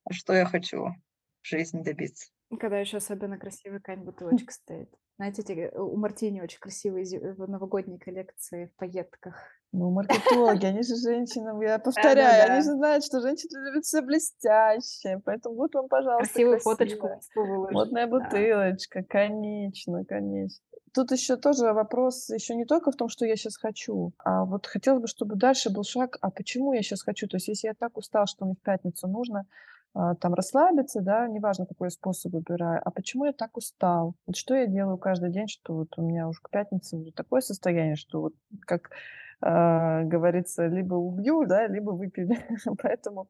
а 0.05 0.13
что 0.13 0.35
я 0.35 0.45
хочу 0.45 0.95
жизни 1.43 1.83
добиться. 1.83 2.31
Когда 2.59 2.79
еще 2.79 2.97
особенно 2.97 3.39
красивый 3.39 3.79
какая 3.79 3.97
бутылочка 3.97 4.53
стоит. 4.53 4.91
Знаете, 5.17 5.43
эти, 5.43 5.77
у 5.77 5.97
Мартини 5.97 6.41
очень 6.41 6.59
красивые 6.61 7.05
в 7.35 7.47
новогодней 7.47 7.99
коллекции 7.99 8.67
в 8.67 8.77
пайетках. 8.79 9.35
Ну, 9.73 9.91
маркетологи, 9.91 10.67
они 10.67 10.83
же 10.83 10.97
женщины, 10.97 11.63
я 11.63 11.79
повторяю, 11.79 12.51
они 12.51 12.63
же 12.63 12.73
знают, 12.73 13.05
что 13.05 13.21
женщины 13.21 13.69
любят 13.69 13.85
все 13.85 14.01
блестящее, 14.01 15.21
поэтому 15.25 15.55
вот 15.55 15.75
вам, 15.75 15.89
пожалуйста, 15.89 16.33
Красивую 16.33 16.59
фоточку 16.59 17.09
Модная 17.71 18.09
бутылочка, 18.09 19.05
конечно, 19.05 20.05
конечно. 20.07 20.65
Тут 20.93 21.13
еще 21.13 21.37
тоже 21.37 21.73
вопрос 21.73 22.31
еще 22.31 22.57
не 22.57 22.65
только 22.65 22.91
в 22.91 22.97
том, 22.97 23.09
что 23.09 23.27
я 23.27 23.37
сейчас 23.37 23.57
хочу, 23.57 24.13
а 24.19 24.45
вот 24.45 24.67
хотелось 24.67 25.03
бы, 25.03 25.07
чтобы 25.07 25.37
дальше 25.37 25.71
был 25.71 25.85
шаг, 25.85 26.17
а 26.21 26.31
почему 26.31 26.73
я 26.73 26.83
сейчас 26.83 27.03
хочу? 27.03 27.29
То 27.29 27.37
есть 27.37 27.47
если 27.47 27.69
я 27.69 27.75
так 27.75 27.97
устал, 27.97 28.27
что 28.27 28.45
мне 28.45 28.55
в 28.55 28.63
пятницу 28.63 29.07
нужно 29.07 29.45
там 29.93 30.35
расслабиться, 30.35 31.01
да, 31.01 31.27
неважно, 31.27 31.67
какой 31.67 31.91
способ 31.91 32.33
выбираю, 32.33 32.81
а 32.85 32.91
почему 32.91 33.25
я 33.25 33.33
так 33.33 33.57
устал? 33.57 34.15
Вот 34.27 34.37
что 34.37 34.55
я 34.55 34.67
делаю 34.67 34.99
каждый 34.99 35.31
день, 35.31 35.49
что 35.49 35.75
вот 35.75 35.89
у 35.97 36.03
меня 36.03 36.29
уже 36.29 36.41
к 36.43 36.51
пятнице 36.51 36.97
уже 36.97 37.13
такое 37.13 37.41
состояние, 37.41 37.97
что 37.97 38.21
вот 38.21 38.35
как 38.61 38.91
э, 39.43 40.05
говорится, 40.05 40.67
либо 40.67 40.95
убью, 40.95 41.45
да, 41.47 41.67
либо 41.67 41.91
выпили. 41.91 42.39
Поэтому 42.83 43.29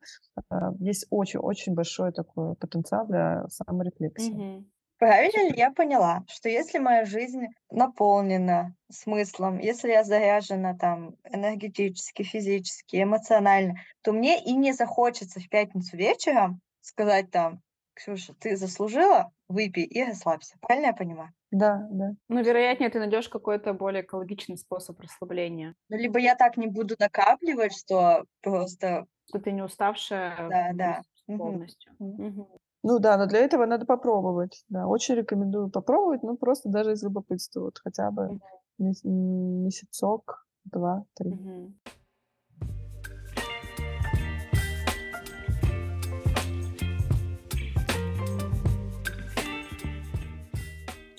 э, 0.51 0.55
есть 0.79 1.07
очень-очень 1.11 1.75
большой 1.75 2.13
такой 2.13 2.55
потенциал 2.57 3.07
для 3.07 3.47
саморефлексии. 3.49 4.35
Mm-hmm. 4.35 4.65
Правильно 5.01 5.49
ли 5.49 5.55
я 5.57 5.73
поняла, 5.73 6.25
что 6.29 6.51
если 6.51 6.79
моя 6.79 7.07
жизнь 7.07 7.47
наполнена 7.71 8.75
смыслом, 8.91 9.59
если 9.59 9.93
я 9.93 10.05
заряжена 10.05 10.77
там 10.77 11.17
энергетически, 11.25 12.23
физически, 12.23 13.03
эмоционально, 13.03 13.77
то 14.03 14.13
мне 14.13 14.45
и 14.45 14.53
не 14.53 14.75
захочется 14.75 15.41
в 15.41 15.49
пятницу 15.49 15.97
вечером 15.97 16.61
сказать 16.83 17.31
там, 17.31 17.63
Ксюша, 17.95 18.35
ты 18.35 18.57
заслужила, 18.57 19.33
выпей 19.49 19.85
и 19.85 20.05
расслабься. 20.05 20.57
Правильно 20.61 20.89
я 20.89 20.93
понимаю? 20.93 21.33
Да, 21.51 21.87
да. 21.91 22.11
Ну, 22.29 22.43
вероятнее, 22.43 22.91
ты 22.91 22.99
найдешь 22.99 23.31
какой-то 23.31 23.73
более 23.73 24.03
экологичный 24.03 24.59
способ 24.59 25.01
расслабления. 25.01 25.75
Ну, 25.89 25.97
либо 25.97 26.19
я 26.19 26.35
так 26.35 26.59
не 26.59 26.67
буду 26.67 26.95
накапливать, 26.99 27.73
что 27.75 28.27
просто... 28.43 29.07
Что 29.31 29.39
ты 29.39 29.53
не 29.53 29.63
уставшая 29.63 30.49
да, 30.51 30.71
да. 30.75 31.03
полностью. 31.27 31.93
Угу. 31.99 32.27
Угу. 32.27 32.61
Ну 32.83 32.99
да, 32.99 33.19
но 33.19 33.27
для 33.27 33.41
этого 33.41 33.67
надо 33.67 33.85
попробовать. 33.85 34.65
Да, 34.69 34.87
очень 34.87 35.15
рекомендую 35.15 35.69
попробовать, 35.71 36.23
ну 36.23 36.37
просто 36.37 36.69
даже 36.71 36.93
из 36.93 37.03
любопытства, 37.03 37.61
вот 37.61 37.79
хотя 37.83 38.11
бы 38.11 38.41
месяцок, 38.79 40.47
два, 40.65 41.05
три. 41.15 41.33
Мгм. 41.33 41.75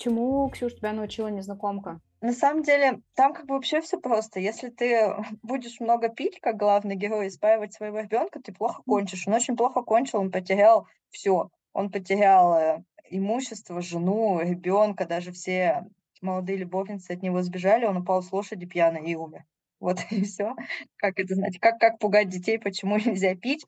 Чему, 0.02 0.48
Ксюш, 0.50 0.74
тебя 0.74 0.92
научила 0.92 1.28
незнакомка? 1.28 2.00
На 2.20 2.32
самом 2.32 2.64
деле, 2.64 3.02
там 3.14 3.32
как 3.32 3.46
бы 3.46 3.54
вообще 3.54 3.80
все 3.80 4.00
просто. 4.00 4.40
Если 4.40 4.68
ты 4.68 5.14
будешь 5.42 5.78
много 5.78 6.08
пить, 6.08 6.40
как 6.40 6.56
главный 6.56 6.96
герой, 6.96 7.28
и 7.28 7.30
спаивать 7.30 7.72
своего 7.72 8.00
ребенка, 8.00 8.40
ты 8.40 8.52
плохо 8.52 8.82
кончишь. 8.84 9.28
Он 9.28 9.34
очень 9.34 9.56
плохо 9.56 9.82
кончил, 9.82 10.18
он 10.18 10.32
потерял 10.32 10.88
все. 11.10 11.50
Он 11.72 11.88
потерял 11.88 12.54
э, 12.56 12.82
имущество, 13.10 13.80
жену, 13.80 14.40
ребенка, 14.40 15.06
даже 15.06 15.30
все 15.30 15.86
молодые 16.20 16.58
любовницы 16.58 17.12
от 17.12 17.22
него 17.22 17.40
сбежали, 17.42 17.84
он 17.84 17.98
упал 17.98 18.24
с 18.24 18.32
лошади 18.32 18.66
пьяный 18.66 19.08
и 19.08 19.14
умер. 19.14 19.44
Вот 19.78 19.98
и 20.10 20.24
все. 20.24 20.56
Как 20.96 21.20
это 21.20 21.36
знать? 21.36 21.60
Как, 21.60 21.78
как 21.78 22.00
пугать 22.00 22.28
детей, 22.28 22.58
почему 22.58 22.96
нельзя 23.04 23.36
пить? 23.36 23.66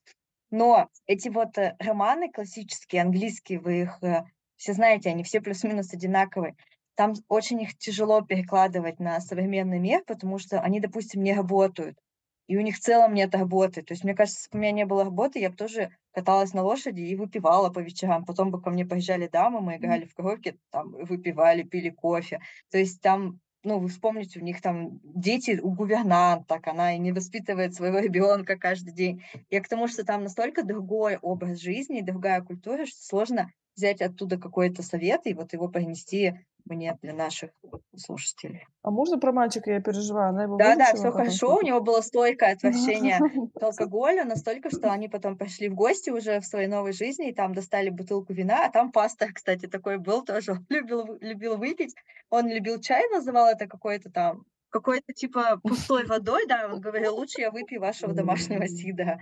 Но 0.51 0.89
эти 1.07 1.29
вот 1.29 1.57
э, 1.59 1.77
романы 1.79 2.29
классические, 2.29 3.03
английские, 3.03 3.61
вы 3.61 3.83
их 3.83 4.03
э, 4.03 4.25
все 4.65 4.73
знаете, 4.73 5.11
они 5.11 5.23
все 5.23 5.41
плюс-минус 5.41 5.93
одинаковые 5.93 6.57
там 6.95 7.15
очень 7.29 7.61
их 7.63 7.77
тяжело 7.77 8.23
перекладывать 8.23 9.01
на 9.01 9.21
современный 9.21 9.79
мир, 9.79 10.03
потому 10.07 10.39
что 10.39 10.61
они, 10.61 10.81
допустим, 10.81 11.23
не 11.23 11.35
работают. 11.35 11.99
И 12.47 12.57
у 12.57 12.61
них 12.61 12.77
в 12.77 12.81
целом 12.81 13.15
нет 13.15 13.35
работы. 13.35 13.83
То 13.83 13.93
есть, 13.95 14.05
мне 14.05 14.15
кажется, 14.15 14.41
если 14.41 14.51
бы 14.51 14.59
у 14.59 14.61
меня 14.63 14.73
не 14.73 14.85
было 14.85 15.05
работы, 15.05 15.39
я 15.39 15.51
бы 15.51 15.57
тоже 15.57 15.91
каталась 16.13 16.53
на 16.53 16.63
лошади 16.63 17.01
и 17.01 17.17
выпивала 17.17 17.71
по 17.71 17.79
вечерам. 17.79 18.25
Потом 18.25 18.51
бы 18.51 18.61
ко 18.61 18.71
мне 18.71 18.85
приезжали 18.85 19.29
дамы, 19.29 19.61
мы 19.61 19.77
играли 19.77 20.05
в 20.05 20.15
коробке, 20.15 20.57
там, 20.71 20.93
выпивали, 20.93 21.63
пили 21.63 21.91
кофе. 21.91 22.41
То 22.71 22.79
есть 22.79 23.01
там 23.01 23.41
ну, 23.67 23.79
вы 23.79 23.89
вспомните, 23.89 24.41
у 24.41 24.43
них 24.43 24.61
там 24.61 25.01
дети 25.03 25.59
у 25.63 25.71
гувернанток, 25.71 26.67
она 26.67 26.95
и 26.95 26.99
не 26.99 27.13
воспитывает 27.13 27.75
своего 27.75 27.99
ребенка 28.01 28.59
каждый 28.59 28.93
день. 28.93 29.25
Я 29.49 29.63
к 29.63 29.69
тому, 29.69 29.89
что 29.89 30.05
там 30.05 30.23
настолько 30.23 30.65
другой 30.65 31.17
образ 31.17 31.61
жизни, 31.61 32.03
другая 32.03 32.43
культура, 32.43 32.85
что 32.85 33.03
сложно 33.03 33.51
взять 33.77 34.01
оттуда 34.01 34.39
какой-то 34.39 34.83
совет 34.83 35.23
и 35.25 35.35
вот 35.35 35.53
его 35.53 35.69
принести 35.69 36.35
мне 36.65 36.97
для 37.03 37.13
наших 37.13 37.51
слушателей. 37.97 38.67
А 38.83 38.91
можно 38.91 39.19
про 39.19 39.33
мальчика 39.33 39.71
я 39.71 39.81
переживаю? 39.81 40.31
Она 40.31 40.45
его 40.45 40.57
Да-да, 40.57 40.93
вылечила 40.93 40.97
все 40.97 41.11
хорошо. 41.11 41.57
У 41.57 41.63
него 41.63 41.81
было 41.81 42.01
стойкое 42.01 42.55
отвращение 42.55 43.19
к 43.55 43.63
алкоголю, 43.63 44.25
настолько, 44.25 44.71
что 44.71 44.91
они 44.91 45.09
потом 45.09 45.37
пошли 45.37 45.69
в 45.69 45.75
гости 45.75 46.11
уже 46.11 46.41
в 46.41 46.47
своей 46.47 46.67
новой 46.67 46.93
жизни, 46.93 47.29
и 47.29 47.35
там 47.35 47.55
достали 47.55 47.91
бутылку 47.91 48.33
вина, 48.33 48.65
а 48.65 48.71
там 48.71 48.93
пастор, 48.93 49.29
кстати, 49.35 49.67
такой 49.67 49.99
был 49.99 50.25
тоже, 50.25 50.53
он 50.53 50.67
любил, 50.69 51.19
любил 51.21 51.57
выпить. 51.57 51.95
Он 52.31 52.49
любил 52.49 52.81
чай, 52.81 53.09
называл 53.11 53.49
это 53.49 53.67
какой-то 53.67 54.11
там, 54.11 54.45
какой-то 54.71 55.13
типа 55.13 55.61
пустой 55.63 56.07
водой, 56.07 56.47
да, 56.49 56.69
он 56.73 56.81
говорил, 56.81 57.15
лучше 57.15 57.43
я 57.43 57.51
выпью 57.51 57.81
вашего 57.81 58.13
домашнего 58.13 58.67
сида. 58.67 59.19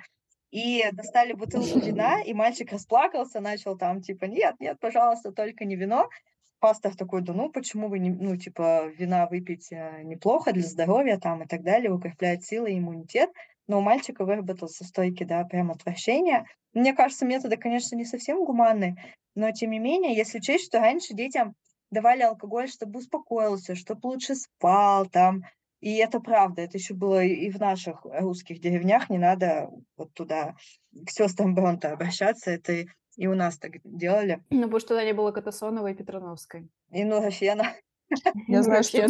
И 0.53 0.85
достали 0.93 1.33
бутылку 1.33 1.79
вина, 1.79 2.21
и 2.21 2.35
мальчик 2.35 2.71
расплакался, 2.73 3.41
начал 3.41 3.77
там 3.77 4.03
типа, 4.03 4.27
нет, 4.27 4.55
нет, 4.61 4.79
пожалуйста, 4.79 5.33
только 5.33 5.65
не 5.65 5.77
вино. 5.77 6.11
Пастор 6.61 6.95
такой, 6.95 7.23
да 7.23 7.33
ну 7.33 7.51
почему 7.51 7.89
вы 7.89 7.99
не, 7.99 8.11
ну 8.11 8.37
типа 8.37 8.87
вина 8.99 9.27
выпить 9.27 9.73
э, 9.73 10.03
неплохо 10.05 10.53
для 10.53 10.63
здоровья 10.63 11.19
там 11.19 11.43
и 11.43 11.47
так 11.47 11.63
далее, 11.63 11.91
укрепляет 11.91 12.45
силы 12.45 12.71
и 12.71 12.79
иммунитет. 12.79 13.31
Но 13.67 13.79
у 13.79 13.81
мальчика 13.81 14.27
выработался 14.27 14.85
стойкий, 14.85 15.25
да, 15.25 15.43
прям 15.45 15.71
отвращение. 15.71 16.45
Мне 16.75 16.93
кажется, 16.93 17.25
методы, 17.25 17.57
конечно, 17.57 17.97
не 17.97 18.05
совсем 18.05 18.45
гуманные, 18.45 18.97
но 19.35 19.51
тем 19.53 19.71
не 19.71 19.79
менее, 19.79 20.15
если 20.15 20.39
учесть, 20.39 20.67
что 20.67 20.81
раньше 20.81 21.15
детям 21.15 21.55
давали 21.91 22.23
алкоголь, 22.23 22.69
чтобы 22.69 22.99
успокоился, 22.99 23.75
чтобы 23.75 24.07
лучше 24.07 24.35
спал 24.35 25.07
там, 25.07 25.45
и 25.83 25.97
это 25.97 26.21
правда, 26.21 26.63
это 26.63 26.79
еще 26.79 26.95
было 26.95 27.25
и 27.25 27.51
в 27.51 27.59
наших 27.59 28.05
русских 28.05 28.61
деревнях, 28.61 29.11
не 29.11 29.19
надо 29.19 29.69
вот 29.97 30.15
туда 30.15 30.55
к 31.07 31.11
сестрам 31.11 31.55
Бронте 31.55 31.89
обращаться, 31.89 32.53
это 32.53 32.85
и 33.17 33.27
у 33.27 33.35
нас 33.35 33.59
так 33.59 33.73
делали. 33.85 34.43
Ну, 34.51 34.63
потому 34.63 34.81
что 34.81 34.89
тогда 34.91 35.05
не 35.05 35.13
было 35.13 35.33
Катасоновой 35.33 35.93
и 35.93 35.97
Петрановской. 35.97 36.69
И 36.93 37.05
Нурофена. 37.05 37.65
Я 38.49 38.63
знаю, 38.63 38.85
что 38.85 38.99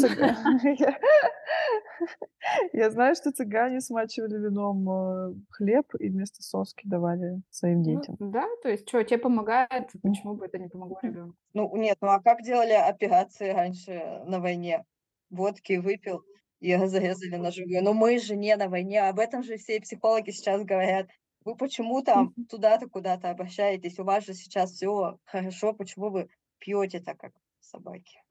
я 2.73 2.91
знаю, 2.91 3.15
что 3.15 3.33
цыгане 3.33 3.81
смачивали 3.81 4.39
вином, 4.39 4.89
э, 4.89 5.35
хлеб 5.51 5.87
и 5.99 6.09
вместо 6.09 6.43
соски 6.43 6.87
давали 6.87 7.43
своим 7.51 7.83
Ну, 7.83 7.85
детям. 7.85 8.17
да, 8.19 8.47
то 8.63 8.69
есть 8.69 8.89
что, 8.89 9.03
тебе 9.03 9.19
помогает, 9.19 9.91
почему 10.03 10.35
бы 10.35 10.47
это 10.47 10.59
не 10.59 10.69
помогло 10.69 10.99
ребенку? 11.03 11.37
Ну, 11.55 11.77
нет, 11.77 11.99
ну 12.01 12.09
а 12.09 12.21
как 12.21 12.43
делали 12.43 12.73
операции 12.73 13.51
раньше 13.51 14.23
на 14.27 14.41
войне? 14.41 14.85
Водки 15.31 15.75
выпил 15.75 16.23
и 16.63 16.87
зарезали 16.87 17.37
на 17.37 17.51
живую. 17.51 17.83
Но 17.83 17.93
мы 17.93 18.19
же 18.19 18.37
не 18.37 18.57
на 18.57 18.69
войне, 18.69 19.03
об 19.03 19.19
этом 19.19 19.43
же 19.43 19.57
все 19.57 19.81
психологи 19.81 20.31
сейчас 20.31 20.65
говорят. 20.65 21.09
Вы 21.45 21.57
почему 21.57 22.03
там 22.03 22.33
туда-то 22.49 22.89
куда-то 22.89 23.31
обращаетесь? 23.31 23.99
У 23.99 24.05
вас 24.05 24.25
же 24.25 24.35
сейчас 24.35 24.73
все 24.73 25.19
хорошо, 25.25 25.73
почему 25.73 26.11
вы 26.11 26.29
пьете 26.59 27.01
так, 27.01 27.19
как 27.19 27.33
собаки? 27.61 28.23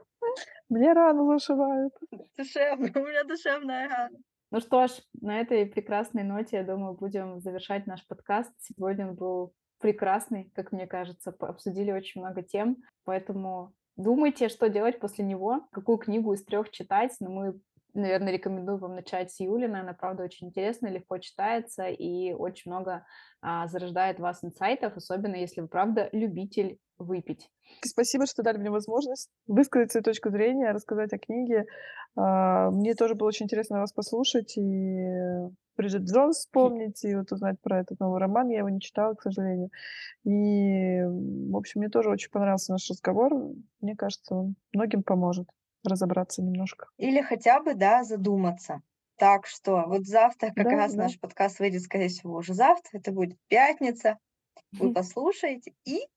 Мне 0.70 0.94
рану 0.94 1.28
зашивают. 1.28 1.94
Душевно, 2.38 2.90
у 2.96 3.06
меня 3.06 3.24
душевная 3.26 3.90
рана. 3.90 4.18
Ну 4.52 4.60
что 4.60 4.88
ж, 4.88 4.92
на 5.22 5.40
этой 5.40 5.66
прекрасной 5.66 6.24
ноте, 6.24 6.58
я 6.58 6.64
думаю, 6.64 6.94
будем 6.94 7.40
завершать 7.42 7.88
наш 7.88 8.06
подкаст. 8.08 8.52
Сегодня 8.60 9.10
он 9.10 9.16
был 9.16 9.54
прекрасный, 9.80 10.52
как 10.56 10.72
мне 10.72 10.88
кажется. 10.88 11.36
Обсудили 11.40 11.92
очень 11.92 12.22
много 12.22 12.44
тем, 12.44 12.78
поэтому 13.04 13.74
думайте, 13.98 14.50
что 14.50 14.70
делать 14.70 15.00
после 15.00 15.26
него, 15.26 15.68
какую 15.72 15.98
книгу 15.98 16.34
из 16.34 16.44
трех 16.44 16.70
читать. 16.70 17.16
Но 17.20 17.30
мы, 17.30 17.60
наверное, 17.94 18.34
рекомендую 18.34 18.78
вам 18.78 18.96
начать 18.96 19.32
с 19.32 19.40
Юлины. 19.40 19.78
Она, 19.78 19.94
правда, 19.94 20.24
очень 20.24 20.48
интересная, 20.48 20.92
легко 20.92 21.18
читается 21.18 21.88
и 21.88 22.34
очень 22.34 22.72
много 22.72 23.06
а, 23.42 23.68
зарождает 23.68 24.20
вас 24.20 24.44
инсайтов, 24.44 24.96
особенно 24.96 25.36
если 25.36 25.62
вы, 25.62 25.68
правда, 25.68 26.10
любитель 26.12 26.80
выпить. 26.98 27.50
Спасибо, 27.84 28.26
что 28.26 28.44
дали 28.44 28.58
мне 28.58 28.70
возможность 28.70 29.30
высказать 29.48 29.92
свою 29.92 30.04
точку 30.04 30.30
зрения, 30.30 30.72
рассказать 30.72 31.14
о 31.14 31.18
книге. 31.18 31.66
А, 32.16 32.70
Мне 32.72 32.94
тоже 32.94 33.16
было 33.16 33.28
очень 33.28 33.46
интересно 33.46 33.80
вас 33.80 33.94
послушать 33.94 34.58
и 34.58 35.50
Бриджит 35.78 36.04
Джонс 36.04 36.40
вспомнить, 36.40 37.04
и 37.04 37.16
вот 37.16 37.32
узнать 37.32 37.60
про 37.62 37.80
этот 37.80 38.00
новый 38.00 38.20
роман. 38.20 38.50
Я 38.50 38.60
его 38.60 38.70
не 38.70 38.82
читала, 38.82 39.16
к 39.16 39.22
сожалению. 39.22 39.70
И, 40.26 41.02
в 41.52 41.56
общем, 41.56 41.80
мне 41.80 41.90
тоже 41.90 42.10
очень 42.10 42.30
понравился 42.30 42.74
наш 42.74 42.88
разговор. 42.90 43.34
Мне 43.80 43.96
кажется, 43.96 44.36
он 44.36 44.56
многим 44.74 45.02
поможет 45.02 45.48
разобраться 45.84 46.42
немножко. 46.42 46.88
Или 46.98 47.22
хотя 47.22 47.62
бы, 47.62 47.74
да, 47.74 48.04
задуматься. 48.04 48.82
Так 49.18 49.46
что 49.46 49.84
вот 49.88 50.06
завтра 50.06 50.52
как 50.56 50.66
Да, 50.66 50.72
раз 50.72 50.94
да. 50.94 51.04
наш 51.04 51.20
подкаст 51.20 51.60
выйдет, 51.60 51.84
скорее 51.84 52.10
всего, 52.10 52.38
уже 52.38 52.54
завтра. 52.54 52.98
Это 52.98 53.12
будет 53.12 53.38
пятница. 53.48 54.18
Вы 54.72 54.94
послушаете, 54.94 55.74
и 55.86 56.08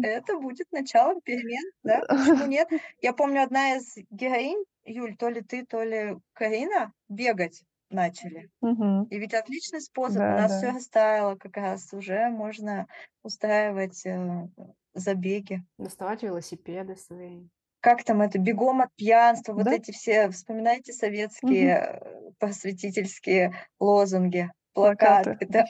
это 0.00 0.38
будет 0.38 0.70
началом 0.72 1.20
перемен, 1.20 1.70
да? 1.82 2.00
Почему 2.08 2.46
нет? 2.46 2.68
Я 3.00 3.12
помню, 3.12 3.42
одна 3.42 3.76
из 3.76 3.94
героинь, 4.10 4.64
Юль, 4.84 5.16
то 5.16 5.28
ли 5.28 5.40
ты, 5.40 5.64
то 5.64 5.82
ли 5.82 6.16
Карина, 6.32 6.92
бегать 7.08 7.62
начали. 7.90 8.50
И 8.62 9.18
ведь 9.18 9.34
отличный 9.34 9.80
способ. 9.80 10.18
У 10.18 10.20
нас 10.20 10.50
да. 10.50 10.58
все 10.58 10.70
растаяло 10.76 11.36
как 11.36 11.56
раз. 11.56 11.92
Уже 11.92 12.28
можно 12.28 12.86
устраивать 13.22 14.04
э, 14.04 14.48
забеги. 14.94 15.62
Доставать 15.78 16.22
велосипеды 16.22 16.96
свои. 16.96 17.46
Как 17.84 18.02
там 18.02 18.22
это? 18.22 18.38
Бегом 18.38 18.80
от 18.80 18.94
пьянства. 18.94 19.52
Вот 19.52 19.64
Да. 19.64 19.74
эти 19.74 19.90
все, 19.90 20.30
вспоминайте 20.30 20.94
советские 20.94 22.00
э, 22.00 22.30
просветительские 22.38 23.54
лозунги, 23.78 24.50
плакаты. 24.72 25.36
Плакаты. 25.36 25.46
Да, 25.50 25.64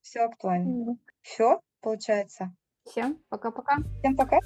все 0.00 0.22
актуально. 0.22 0.70
Мгм. 0.70 1.00
Все, 1.22 1.60
получается. 1.82 2.52
Всем 2.84 3.22
пока-пока. 3.28 3.76
Всем 4.00 4.16
пока. 4.16 4.40